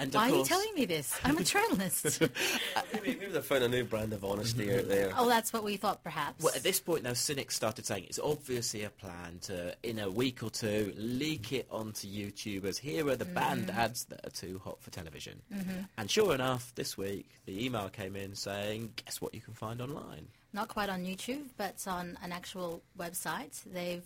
And 0.02 0.12
Why 0.16 0.32
are 0.32 0.36
you 0.38 0.44
telling 0.44 0.74
me 0.74 0.86
this? 0.86 1.14
I'm 1.24 1.38
a 1.38 1.44
journalist. 1.44 2.22
Maybe, 2.92 3.20
maybe 3.20 3.26
they 3.28 3.42
found 3.42 3.64
a 3.64 3.70
new 3.70 3.84
brand 3.84 4.14
of 4.14 4.26
honesty 4.26 4.76
out 4.76 4.88
there. 4.88 5.12
oh, 5.16 5.30
that's 5.30 5.54
what 5.54 5.64
we 5.64 5.78
thought, 5.78 6.04
perhaps. 6.04 6.44
Well, 6.44 6.54
at 6.56 6.64
this 6.64 6.80
point 6.80 7.04
now, 7.04 7.14
cynics 7.14 7.56
started 7.56 7.86
saying 7.86 8.06
it's 8.08 8.18
obviously 8.18 8.84
a 8.84 8.90
plan 8.90 9.38
to, 9.44 9.76
in 9.84 10.00
a 10.00 10.10
week 10.10 10.42
or 10.42 10.50
two, 10.50 10.92
leak 10.98 11.54
it 11.54 11.68
onto 11.70 12.08
YouTubers. 12.08 12.80
here 12.80 13.08
are 13.10 13.16
the 13.16 13.26
mm-hmm. 13.26 13.34
banned 13.36 13.70
ads 13.70 14.06
that 14.06 14.26
are 14.26 14.32
too 14.32 14.60
hot 14.64 14.82
for 14.82 14.90
television. 14.90 15.40
Mm-hmm. 15.54 15.82
And 16.00 16.10
sure 16.10 16.34
enough, 16.34 16.74
this 16.74 16.98
week 16.98 17.30
the 17.46 17.64
email 17.64 17.90
came 17.90 18.16
in 18.16 18.34
saying, 18.34 18.94
"Guess 19.06 19.22
what 19.22 19.36
you 19.36 19.42
can 19.42 19.54
find 19.54 19.82
online." 19.82 20.28
Not 20.52 20.68
quite 20.68 20.90
on 20.90 21.04
YouTube, 21.04 21.50
but 21.58 21.86
on 21.88 22.18
an 22.24 22.32
actual 22.32 22.82
website. 22.98 23.62
They've 23.72 24.04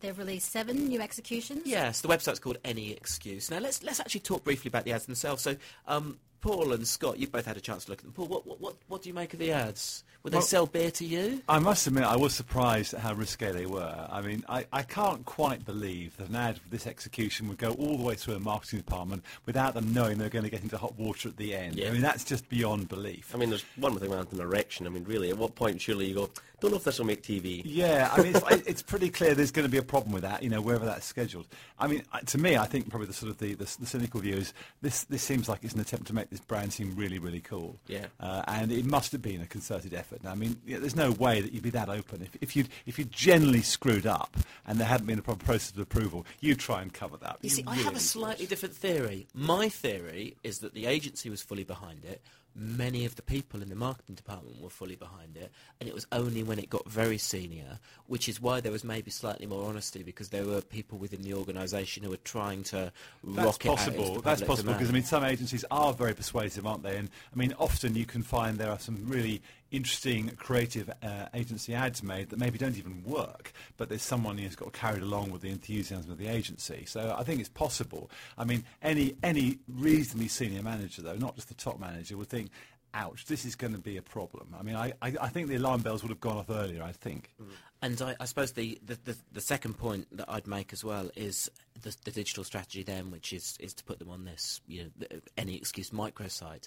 they've 0.00 0.18
released 0.18 0.50
seven 0.50 0.88
new 0.88 1.00
executions. 1.00 1.62
Yes, 1.64 2.00
the 2.00 2.08
website's 2.08 2.38
called 2.38 2.58
Any 2.64 2.92
Excuse. 2.92 3.50
Now 3.50 3.58
let's 3.58 3.82
let's 3.82 4.00
actually 4.00 4.20
talk 4.20 4.44
briefly 4.44 4.68
about 4.68 4.84
the 4.84 4.92
ads 4.92 5.06
themselves. 5.06 5.42
So, 5.42 5.56
um, 5.86 6.18
Paul 6.40 6.72
and 6.72 6.86
Scott, 6.86 7.18
you've 7.18 7.32
both 7.32 7.46
had 7.46 7.56
a 7.56 7.60
chance 7.60 7.84
to 7.86 7.90
look 7.90 7.98
at 7.98 8.04
them. 8.04 8.12
Paul, 8.12 8.26
what 8.26 8.46
what 8.46 8.60
what, 8.60 8.76
what 8.88 9.02
do 9.02 9.08
you 9.08 9.14
make 9.14 9.32
of 9.32 9.38
the 9.38 9.52
ads? 9.52 10.04
Would 10.24 10.32
they 10.32 10.40
sell 10.40 10.66
beer 10.66 10.90
to 10.90 11.04
you? 11.04 11.42
I 11.48 11.60
must 11.60 11.86
admit, 11.86 12.02
I 12.02 12.16
was 12.16 12.34
surprised 12.34 12.92
at 12.92 13.00
how 13.00 13.14
risque 13.14 13.52
they 13.52 13.66
were. 13.66 14.08
I 14.10 14.20
mean, 14.20 14.44
I, 14.48 14.66
I 14.72 14.82
can't 14.82 15.24
quite 15.24 15.64
believe 15.64 16.16
that 16.16 16.28
an 16.28 16.34
ad 16.34 16.58
for 16.58 16.68
this 16.68 16.88
execution 16.88 17.48
would 17.48 17.56
go 17.56 17.70
all 17.70 17.96
the 17.96 18.02
way 18.02 18.14
through 18.14 18.34
a 18.34 18.40
marketing 18.40 18.80
department 18.80 19.22
without 19.46 19.74
them 19.74 19.94
knowing 19.94 20.18
they're 20.18 20.28
going 20.28 20.44
to 20.44 20.50
get 20.50 20.62
into 20.62 20.76
hot 20.76 20.98
water 20.98 21.28
at 21.28 21.36
the 21.36 21.54
end. 21.54 21.76
Yeah. 21.76 21.88
I 21.88 21.92
mean, 21.92 22.02
that's 22.02 22.24
just 22.24 22.48
beyond 22.48 22.88
belief. 22.88 23.30
I 23.32 23.38
mean, 23.38 23.48
there's 23.48 23.64
one 23.76 23.94
with 23.94 24.02
an 24.02 24.40
erection. 24.40 24.86
I 24.86 24.90
mean, 24.90 25.04
really, 25.04 25.30
at 25.30 25.38
what 25.38 25.54
point 25.54 25.80
surely 25.80 26.08
you 26.08 26.14
go, 26.14 26.30
don't 26.60 26.70
know 26.72 26.76
if 26.76 26.84
this 26.84 26.98
will 26.98 27.06
make 27.06 27.22
TV. 27.22 27.62
Yeah, 27.64 28.10
I 28.12 28.22
mean, 28.22 28.34
it's, 28.34 28.46
it's 28.66 28.82
pretty 28.82 29.10
clear 29.10 29.34
there's 29.34 29.50
going 29.50 29.66
to 29.66 29.70
be 29.70 29.78
a 29.78 29.82
problem 29.82 30.12
with 30.12 30.22
that, 30.22 30.42
you 30.42 30.48
know, 30.48 30.60
wherever 30.60 30.84
that's 30.84 31.06
scheduled. 31.06 31.46
I 31.78 31.86
mean, 31.86 32.02
uh, 32.12 32.20
to 32.20 32.38
me, 32.38 32.56
I 32.56 32.66
think 32.66 32.88
probably 32.90 33.06
the 33.06 33.12
sort 33.12 33.30
of 33.30 33.38
the, 33.38 33.54
the, 33.54 33.64
the 33.78 33.86
cynical 33.86 34.20
view 34.20 34.36
is 34.36 34.52
this, 34.82 35.04
this 35.04 35.22
seems 35.22 35.48
like 35.48 35.60
it's 35.62 35.74
an 35.74 35.80
attempt 35.80 36.06
to 36.08 36.14
make 36.14 36.30
this 36.30 36.40
brand 36.40 36.72
seem 36.72 36.94
really, 36.96 37.18
really 37.18 37.40
cool. 37.40 37.78
Yeah. 37.86 38.06
Uh, 38.18 38.42
and 38.48 38.72
it 38.72 38.84
must 38.84 39.12
have 39.12 39.22
been 39.22 39.40
a 39.40 39.46
concerted 39.46 39.94
effort. 39.94 40.24
Now, 40.24 40.32
I 40.32 40.34
mean, 40.34 40.60
yeah, 40.66 40.78
there's 40.78 40.96
no 40.96 41.12
way 41.12 41.40
that 41.40 41.52
you'd 41.52 41.62
be 41.62 41.70
that 41.70 41.88
open. 41.88 42.22
If, 42.22 42.36
if, 42.40 42.56
you'd, 42.56 42.68
if 42.86 42.98
you'd 42.98 43.12
generally 43.12 43.62
screwed 43.62 44.06
up 44.06 44.36
and 44.66 44.78
there 44.78 44.86
hadn't 44.88 45.06
been 45.06 45.18
a 45.18 45.22
proper 45.22 45.44
process 45.44 45.70
of 45.70 45.78
approval, 45.78 46.26
you'd 46.40 46.58
try 46.58 46.82
and 46.82 46.92
cover 46.92 47.16
that. 47.18 47.38
You 47.42 47.50
see, 47.50 47.64
I 47.66 47.76
have 47.76 47.86
a 47.86 47.90
would. 47.92 48.02
slightly 48.02 48.46
different 48.46 48.74
theory. 48.74 49.26
My 49.34 49.68
theory 49.68 50.36
is 50.42 50.58
that 50.58 50.74
the 50.74 50.86
agency 50.86 51.30
was 51.30 51.42
fully 51.42 51.64
behind 51.64 52.04
it. 52.04 52.20
Many 52.60 53.04
of 53.04 53.14
the 53.14 53.22
people 53.22 53.62
in 53.62 53.68
the 53.68 53.76
marketing 53.76 54.16
department 54.16 54.60
were 54.60 54.68
fully 54.68 54.96
behind 54.96 55.36
it, 55.36 55.52
and 55.78 55.88
it 55.88 55.94
was 55.94 56.06
only 56.10 56.42
when 56.42 56.58
it 56.58 56.68
got 56.68 56.90
very 56.90 57.16
senior, 57.16 57.78
which 58.08 58.28
is 58.28 58.40
why 58.40 58.60
there 58.60 58.72
was 58.72 58.82
maybe 58.82 59.12
slightly 59.12 59.46
more 59.46 59.64
honesty 59.64 60.02
because 60.02 60.30
there 60.30 60.44
were 60.44 60.60
people 60.60 60.98
within 60.98 61.22
the 61.22 61.34
organisation 61.34 62.02
who 62.02 62.10
were 62.10 62.16
trying 62.18 62.64
to 62.64 62.92
That's 63.22 63.46
rock 63.46 63.64
it 63.64 63.68
possible. 63.68 64.14
the 64.14 64.22
That's 64.22 64.42
possible 64.42 64.72
because 64.72 64.90
I 64.90 64.92
mean, 64.92 65.04
some 65.04 65.22
agencies 65.22 65.64
are 65.70 65.92
very 65.92 66.14
persuasive, 66.14 66.66
aren't 66.66 66.82
they? 66.82 66.96
And 66.96 67.08
I 67.32 67.36
mean, 67.36 67.54
often 67.58 67.94
you 67.94 68.04
can 68.04 68.22
find 68.22 68.58
there 68.58 68.70
are 68.70 68.80
some 68.80 69.04
really 69.06 69.40
interesting, 69.70 70.30
creative 70.36 70.90
uh, 71.02 71.26
agency 71.34 71.74
ads 71.74 72.02
made 72.02 72.30
that 72.30 72.38
maybe 72.38 72.58
don't 72.58 72.78
even 72.78 73.02
work, 73.04 73.52
but 73.76 73.88
there's 73.88 74.02
someone 74.02 74.38
who's 74.38 74.56
got 74.56 74.72
carried 74.72 75.02
along 75.02 75.30
with 75.30 75.42
the 75.42 75.50
enthusiasm 75.50 76.10
of 76.10 76.18
the 76.18 76.28
agency. 76.28 76.84
So 76.86 77.14
I 77.18 77.22
think 77.22 77.40
it's 77.40 77.48
possible. 77.48 78.10
I 78.36 78.44
mean, 78.44 78.64
any 78.82 79.16
any 79.22 79.58
reasonably 79.68 80.28
senior 80.28 80.62
manager, 80.62 81.02
though, 81.02 81.16
not 81.16 81.34
just 81.34 81.48
the 81.48 81.54
top 81.54 81.78
manager, 81.78 82.16
would 82.16 82.28
think. 82.28 82.50
Ouch! 82.94 83.26
This 83.26 83.44
is 83.44 83.54
going 83.54 83.74
to 83.74 83.78
be 83.78 83.98
a 83.98 84.02
problem. 84.02 84.54
I 84.58 84.62
mean, 84.62 84.74
I, 84.74 84.94
I, 85.02 85.12
I 85.20 85.28
think 85.28 85.48
the 85.48 85.56
alarm 85.56 85.82
bells 85.82 86.02
would 86.02 86.08
have 86.08 86.20
gone 86.20 86.38
off 86.38 86.48
earlier. 86.48 86.82
I 86.82 86.92
think. 86.92 87.34
And 87.82 88.00
I, 88.00 88.16
I 88.18 88.24
suppose 88.24 88.52
the, 88.52 88.80
the, 88.84 88.98
the, 89.04 89.16
the 89.30 89.40
second 89.42 89.74
point 89.74 90.08
that 90.16 90.24
I'd 90.28 90.46
make 90.46 90.72
as 90.72 90.82
well 90.82 91.10
is 91.14 91.50
the, 91.82 91.94
the 92.04 92.10
digital 92.10 92.44
strategy 92.44 92.82
then, 92.82 93.10
which 93.10 93.32
is, 93.32 93.56
is 93.60 93.74
to 93.74 93.84
put 93.84 93.98
them 93.98 94.10
on 94.10 94.24
this, 94.24 94.60
you 94.66 94.84
know, 94.84 95.18
any 95.36 95.56
excuse 95.56 95.90
microsite, 95.90 96.66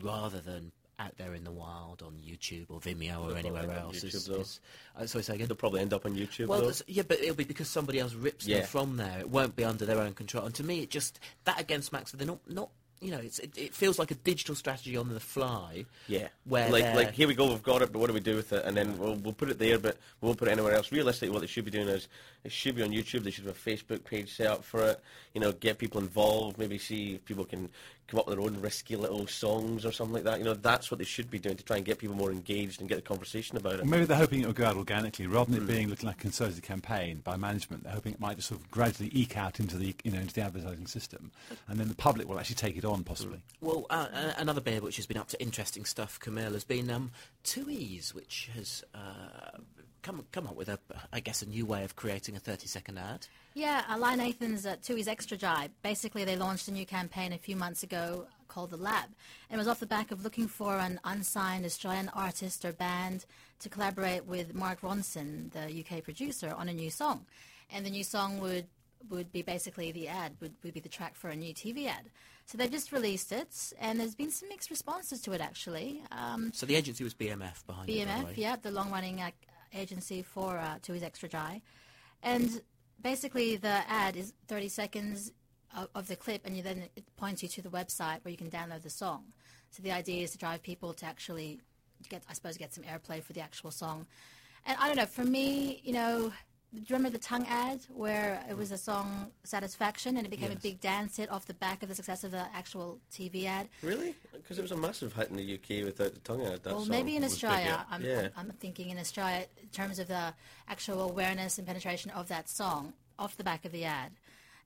rather 0.00 0.40
than 0.40 0.72
out 1.02 1.16
there 1.18 1.34
in 1.34 1.44
the 1.44 1.50
wild 1.50 2.02
on 2.02 2.12
YouTube 2.24 2.66
or 2.68 2.80
Vimeo 2.80 3.20
or 3.22 3.28
They'll 3.28 3.36
anywhere 3.36 3.62
up 3.64 3.70
on 3.70 3.76
else. 3.76 3.96
YouTube, 4.04 4.14
is, 4.14 4.24
though. 4.26 4.40
is, 4.40 4.60
uh, 4.96 5.06
sorry, 5.06 5.24
say 5.24 5.34
again. 5.34 5.48
They'll 5.48 5.56
probably 5.56 5.80
end 5.80 5.92
up 5.92 6.06
on 6.06 6.14
YouTube. 6.14 6.46
Well, 6.46 6.72
yeah, 6.86 7.02
but 7.06 7.20
it'll 7.20 7.34
be 7.34 7.44
because 7.44 7.68
somebody 7.68 7.98
else 7.98 8.14
rips 8.14 8.46
Yeah. 8.46 8.58
them 8.58 8.66
from 8.66 8.96
there. 8.96 9.18
It 9.20 9.28
won't 9.28 9.56
be 9.56 9.64
under 9.64 9.84
their 9.84 9.98
own 10.00 10.14
control. 10.14 10.44
And 10.46 10.54
to 10.54 10.64
me, 10.64 10.80
it 10.82 10.90
just 10.90 11.18
that 11.44 11.60
against 11.60 11.90
for 11.90 12.16
they're 12.16 12.26
not 12.26 12.38
not. 12.48 12.70
You 13.00 13.10
know, 13.10 13.18
it's, 13.18 13.40
it, 13.40 13.58
it 13.58 13.74
feels 13.74 13.98
like 13.98 14.12
a 14.12 14.14
digital 14.14 14.54
strategy 14.54 14.96
on 14.96 15.08
the 15.08 15.18
fly. 15.18 15.86
Yeah, 16.06 16.28
Where 16.44 16.70
like 16.70 16.84
they're- 16.84 16.94
like 16.94 17.10
here 17.14 17.26
we 17.26 17.34
go, 17.34 17.48
we've 17.48 17.60
got 17.60 17.82
it, 17.82 17.90
but 17.92 17.98
what 17.98 18.06
do 18.06 18.12
we 18.12 18.20
do 18.20 18.36
with 18.36 18.52
it? 18.52 18.64
And 18.64 18.76
then 18.76 18.96
we'll 18.96 19.16
we'll 19.16 19.32
put 19.32 19.48
it 19.50 19.58
there, 19.58 19.76
but 19.76 19.96
we 20.20 20.26
won't 20.26 20.38
put 20.38 20.46
it 20.46 20.52
anywhere 20.52 20.72
else. 20.74 20.92
Realistically, 20.92 21.30
what 21.30 21.40
they 21.40 21.48
should 21.48 21.64
be 21.64 21.72
doing 21.72 21.88
is 21.88 22.06
it 22.44 22.52
should 22.52 22.76
be 22.76 22.82
on 22.82 22.90
YouTube. 22.90 23.24
They 23.24 23.32
should 23.32 23.44
have 23.46 23.56
a 23.56 23.70
Facebook 23.70 24.04
page 24.04 24.36
set 24.36 24.46
up 24.46 24.62
for 24.62 24.84
it. 24.84 25.00
You 25.34 25.40
know, 25.40 25.50
get 25.50 25.78
people 25.78 26.00
involved. 26.00 26.58
Maybe 26.58 26.78
see 26.78 27.14
if 27.14 27.24
people 27.24 27.44
can 27.44 27.70
come 28.08 28.20
up 28.20 28.26
with 28.26 28.36
their 28.36 28.44
own 28.44 28.60
risky 28.60 28.96
little 28.96 29.26
songs 29.26 29.86
or 29.86 29.92
something 29.92 30.14
like 30.14 30.24
that. 30.24 30.38
You 30.38 30.44
know, 30.44 30.54
that's 30.54 30.90
what 30.90 30.98
they 30.98 31.04
should 31.04 31.30
be 31.30 31.38
doing 31.38 31.56
to 31.56 31.64
try 31.64 31.76
and 31.76 31.84
get 31.84 31.98
people 31.98 32.16
more 32.16 32.30
engaged 32.30 32.80
and 32.80 32.88
get 32.88 32.96
the 32.96 33.02
conversation 33.02 33.56
about 33.56 33.74
it. 33.74 33.80
Well, 33.80 33.90
maybe 33.90 34.04
they're 34.04 34.16
hoping 34.16 34.42
it 34.42 34.46
will 34.46 34.52
go 34.52 34.66
out 34.66 34.76
organically 34.76 35.26
rather 35.26 35.50
than 35.52 35.62
it 35.62 35.66
being 35.66 35.88
looking 35.88 36.06
like 36.06 36.16
a 36.16 36.20
concerted 36.20 36.62
campaign 36.62 37.20
by 37.24 37.36
management. 37.36 37.84
They're 37.84 37.92
hoping 37.92 38.12
it 38.12 38.20
might 38.20 38.36
just 38.36 38.48
sort 38.48 38.60
of 38.60 38.70
gradually 38.70 39.10
eke 39.12 39.36
out 39.36 39.60
into 39.60 39.76
the 39.76 39.94
you 40.04 40.10
know 40.10 40.20
into 40.20 40.34
the 40.34 40.42
advertising 40.42 40.86
system, 40.86 41.30
and 41.68 41.78
then 41.78 41.88
the 41.88 41.94
public 41.94 42.28
will 42.28 42.38
actually 42.38 42.56
take 42.56 42.76
it 42.76 42.84
on 42.84 43.04
possibly. 43.04 43.42
Well, 43.60 43.86
uh, 43.90 44.08
uh, 44.12 44.32
another 44.36 44.60
beer 44.60 44.80
which 44.80 44.96
has 44.96 45.06
been 45.06 45.18
up 45.18 45.28
to 45.28 45.40
interesting 45.40 45.84
stuff, 45.84 46.18
Camille, 46.20 46.52
has 46.52 46.64
been 46.64 46.90
um, 46.90 47.10
Tooheys, 47.44 48.14
which 48.14 48.50
has 48.54 48.84
uh, 48.94 49.58
come 50.02 50.24
come 50.32 50.46
up 50.46 50.56
with 50.56 50.68
a, 50.68 50.78
I 51.12 51.20
guess, 51.20 51.42
a 51.42 51.46
new 51.46 51.64
way 51.66 51.84
of 51.84 51.96
creating 51.96 52.36
a 52.36 52.40
thirty-second 52.40 52.98
ad. 52.98 53.26
Yeah, 53.54 53.82
Lion 53.98 54.18
Nathan's 54.18 54.64
uh, 54.66 54.76
Tooheys 54.82 55.08
Extra 55.08 55.36
Dry. 55.36 55.68
Basically, 55.82 56.24
they 56.24 56.36
launched 56.36 56.68
a 56.68 56.72
new 56.72 56.86
campaign 56.86 57.32
a 57.32 57.38
few 57.38 57.56
months 57.56 57.82
ago 57.82 58.26
called 58.48 58.70
The 58.70 58.76
Lab. 58.76 59.08
And 59.48 59.56
it 59.56 59.58
was 59.58 59.68
off 59.68 59.80
the 59.80 59.86
back 59.86 60.10
of 60.10 60.24
looking 60.24 60.46
for 60.46 60.76
an 60.78 61.00
unsigned 61.04 61.64
Australian 61.64 62.10
artist 62.10 62.64
or 62.64 62.72
band 62.72 63.24
to 63.60 63.68
collaborate 63.68 64.26
with 64.26 64.54
Mark 64.54 64.80
Ronson, 64.82 65.50
the 65.52 65.84
UK 65.84 66.02
producer, 66.02 66.52
on 66.56 66.68
a 66.68 66.72
new 66.74 66.90
song. 66.90 67.24
And 67.70 67.84
the 67.86 67.90
new 67.90 68.04
song 68.04 68.38
would 68.40 68.66
would 69.10 69.32
be 69.32 69.42
basically 69.42 69.90
the 69.90 70.06
ad, 70.08 70.32
would, 70.40 70.54
would 70.62 70.72
be 70.74 70.80
the 70.80 70.88
track 70.88 71.16
for 71.16 71.28
a 71.28 71.34
new 71.36 71.52
TV 71.52 71.88
ad. 71.88 72.04
So 72.46 72.56
they've 72.58 72.70
just 72.70 72.92
released 72.92 73.32
it, 73.32 73.72
and 73.80 73.98
there's 73.98 74.14
been 74.14 74.30
some 74.30 74.48
mixed 74.48 74.70
responses 74.70 75.20
to 75.22 75.32
it, 75.32 75.40
actually. 75.40 76.02
Um, 76.12 76.52
So 76.54 76.66
the 76.66 76.76
agency 76.76 77.02
was 77.04 77.14
BMF 77.14 77.66
behind 77.66 77.88
it. 77.90 78.06
by 78.06 78.12
BMF, 78.12 78.36
yeah, 78.36 78.56
the 78.60 78.70
long-running 78.70 79.20
uh, 79.20 79.30
agency 79.74 80.22
for 80.22 80.58
uh, 80.58 80.78
Tooheys 80.82 81.02
Extra 81.02 81.28
Dry, 81.28 81.62
and 82.22 82.62
basically 83.00 83.56
the 83.56 83.82
ad 83.88 84.16
is 84.16 84.32
30 84.48 84.68
seconds 84.68 85.32
of, 85.76 85.88
of 85.94 86.08
the 86.08 86.16
clip, 86.16 86.46
and 86.46 86.56
you 86.56 86.62
then 86.62 86.84
it 86.96 87.04
points 87.16 87.42
you 87.42 87.48
to 87.48 87.62
the 87.62 87.68
website 87.68 88.24
where 88.24 88.30
you 88.30 88.36
can 88.36 88.50
download 88.50 88.82
the 88.82 88.90
song. 88.90 89.24
So 89.70 89.82
the 89.82 89.92
idea 89.92 90.22
is 90.22 90.32
to 90.32 90.38
drive 90.38 90.62
people 90.62 90.92
to 90.94 91.06
actually 91.06 91.60
get, 92.08 92.22
I 92.28 92.34
suppose, 92.34 92.56
get 92.56 92.74
some 92.74 92.84
airplay 92.84 93.22
for 93.22 93.32
the 93.32 93.40
actual 93.40 93.70
song. 93.70 94.06
And 94.66 94.76
I 94.78 94.86
don't 94.86 94.96
know, 94.96 95.06
for 95.06 95.24
me, 95.24 95.80
you 95.82 95.92
know, 95.92 96.32
remember 96.88 97.10
the 97.10 97.18
tongue 97.18 97.46
ad 97.48 97.80
where 97.88 98.44
it 98.48 98.56
was 98.56 98.72
a 98.72 98.78
song 98.78 99.30
Satisfaction 99.44 100.16
and 100.16 100.26
it 100.26 100.30
became 100.30 100.50
a 100.50 100.56
big 100.56 100.80
dance 100.80 101.16
hit 101.16 101.30
off 101.30 101.46
the 101.46 101.54
back 101.54 101.82
of 101.82 101.88
the 101.88 101.94
success 101.94 102.24
of 102.24 102.30
the 102.30 102.46
actual 102.54 102.98
TV 103.12 103.46
ad? 103.46 103.68
Really? 103.82 104.14
Because 104.32 104.58
it 104.58 104.62
was 104.62 104.72
a 104.72 104.76
massive 104.76 105.12
hit 105.12 105.30
in 105.30 105.36
the 105.36 105.54
UK 105.54 105.84
without 105.84 106.14
the 106.14 106.20
tongue 106.20 106.44
ad. 106.46 106.62
That 106.62 106.72
Well, 106.72 106.80
song 106.80 106.88
maybe 106.88 107.16
in 107.16 107.24
Australia. 107.24 107.84
I'm, 107.90 108.02
yeah. 108.02 108.28
I'm, 108.36 108.50
I'm 108.50 108.56
thinking 108.58 108.90
in 108.90 108.98
Australia, 108.98 109.46
in 109.60 109.68
terms 109.68 109.98
of 109.98 110.08
the 110.08 110.34
actual 110.68 111.02
awareness 111.02 111.58
and 111.58 111.66
penetration 111.66 112.10
of 112.12 112.28
that 112.28 112.48
song 112.48 112.94
off 113.18 113.36
the 113.36 113.44
back 113.44 113.64
of 113.64 113.72
the 113.72 113.84
ad, 113.84 114.12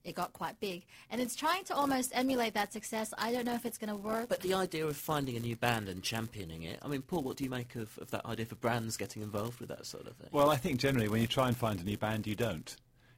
it 0.07 0.15
got 0.15 0.33
quite 0.33 0.59
big. 0.61 0.85
And 1.11 1.21
it's 1.21 1.35
trying 1.35 1.65
to 1.65 1.75
almost 1.75 2.13
emulate 2.15 2.55
that 2.55 2.73
success. 2.73 3.13
I 3.19 3.33
don't 3.33 3.45
know 3.45 3.55
if 3.55 3.67
it's 3.67 3.77
going 3.77 3.91
to 3.91 3.97
work. 3.97 4.29
But 4.29 4.41
the 4.41 4.55
idea 4.55 4.87
of 4.87 4.97
finding 4.97 5.37
a 5.37 5.41
new 5.41 5.57
band 5.57 5.89
and 5.89 6.03
championing 6.03 6.63
it, 6.63 6.79
I 6.83 6.89
mean, 6.89 7.03
Paul, 7.03 7.23
what 7.23 7.37
do 7.37 7.45
you 7.45 7.51
make 7.51 7.75
of, 7.75 7.99
of 7.99 8.11
that 8.13 8.25
idea 8.25 8.47
for 8.47 8.55
brands 8.55 8.97
getting 8.97 9.23
involved 9.23 9.59
with 9.61 9.69
that 9.69 9.85
sort 9.85 10.07
of 10.07 10.17
thing? 10.17 10.29
Well, 10.31 10.49
I 10.49 10.57
think 10.57 10.79
generally 10.79 11.09
when 11.09 11.21
you 11.21 11.27
try 11.27 11.49
and 11.49 11.57
find 11.57 11.81
a 11.81 11.85
new 11.85 11.99
band, 11.99 12.27
you 12.27 12.37
don't. 12.37 12.75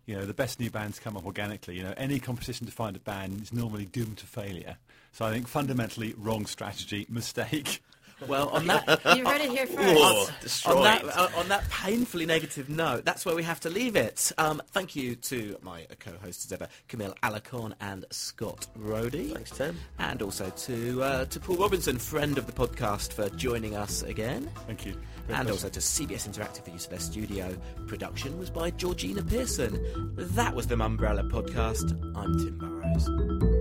You 0.06 0.16
know, 0.16 0.24
the 0.24 0.34
best 0.34 0.58
new 0.58 0.70
bands 0.70 0.98
come 0.98 1.18
up 1.18 1.26
organically. 1.26 1.76
You 1.76 1.82
know, 1.82 1.94
any 1.98 2.18
competition 2.18 2.66
to 2.66 2.72
find 2.72 2.96
a 2.96 3.00
band 3.00 3.42
is 3.42 3.52
normally 3.52 3.84
doomed 3.84 4.16
to 4.18 4.26
failure. 4.26 4.78
So 5.12 5.26
I 5.26 5.32
think 5.32 5.46
fundamentally 5.46 6.14
wrong 6.16 6.46
strategy, 6.46 7.06
mistake. 7.10 7.82
Well, 8.26 8.48
on 8.48 8.66
that 8.66 9.00
You 9.16 9.26
heard 9.26 9.40
it 9.40 9.50
here 9.50 9.66
first. 9.66 10.64
Whoa, 10.66 10.76
on 10.76 10.82
that, 10.84 11.04
uh, 11.04 11.28
on 11.36 11.48
that 11.48 11.68
painfully 11.70 12.26
negative 12.26 12.68
note, 12.68 13.04
that's 13.04 13.24
where 13.24 13.34
we 13.36 13.42
have 13.44 13.60
to 13.60 13.70
leave 13.70 13.96
it. 13.96 14.32
Um, 14.38 14.60
thank 14.72 14.96
you 14.96 15.14
to 15.16 15.56
my 15.62 15.86
co-hosts 16.00 16.46
as 16.46 16.52
ever, 16.52 16.68
Camille 16.88 17.14
Alarcon 17.22 17.74
and 17.80 18.04
Scott 18.10 18.66
Rody. 18.76 19.32
Thanks, 19.32 19.50
Tim. 19.50 19.76
And 19.98 20.20
also 20.22 20.50
to 20.50 21.02
uh, 21.02 21.24
to 21.26 21.40
Paul 21.40 21.56
Robinson, 21.56 21.98
friend 21.98 22.38
of 22.38 22.46
the 22.46 22.52
podcast, 22.52 23.12
for 23.12 23.28
joining 23.30 23.76
us 23.76 24.02
again. 24.02 24.50
Thank 24.66 24.86
you. 24.86 24.92
Great 24.92 25.38
and 25.38 25.48
pleasure. 25.48 25.50
also 25.52 25.68
to 25.68 25.80
CBS 25.80 26.28
Interactive 26.28 26.64
for 26.64 26.70
use 26.70 26.84
of 26.84 26.90
their 26.90 27.00
studio. 27.00 27.56
Production 27.86 28.38
was 28.38 28.50
by 28.50 28.70
Georgina 28.70 29.22
Pearson. 29.22 30.14
That 30.16 30.54
was 30.54 30.66
the 30.66 30.78
Umbrella 30.80 31.22
Podcast. 31.24 31.92
I'm 32.16 32.38
Tim 32.38 32.58
Burrows. 32.58 33.57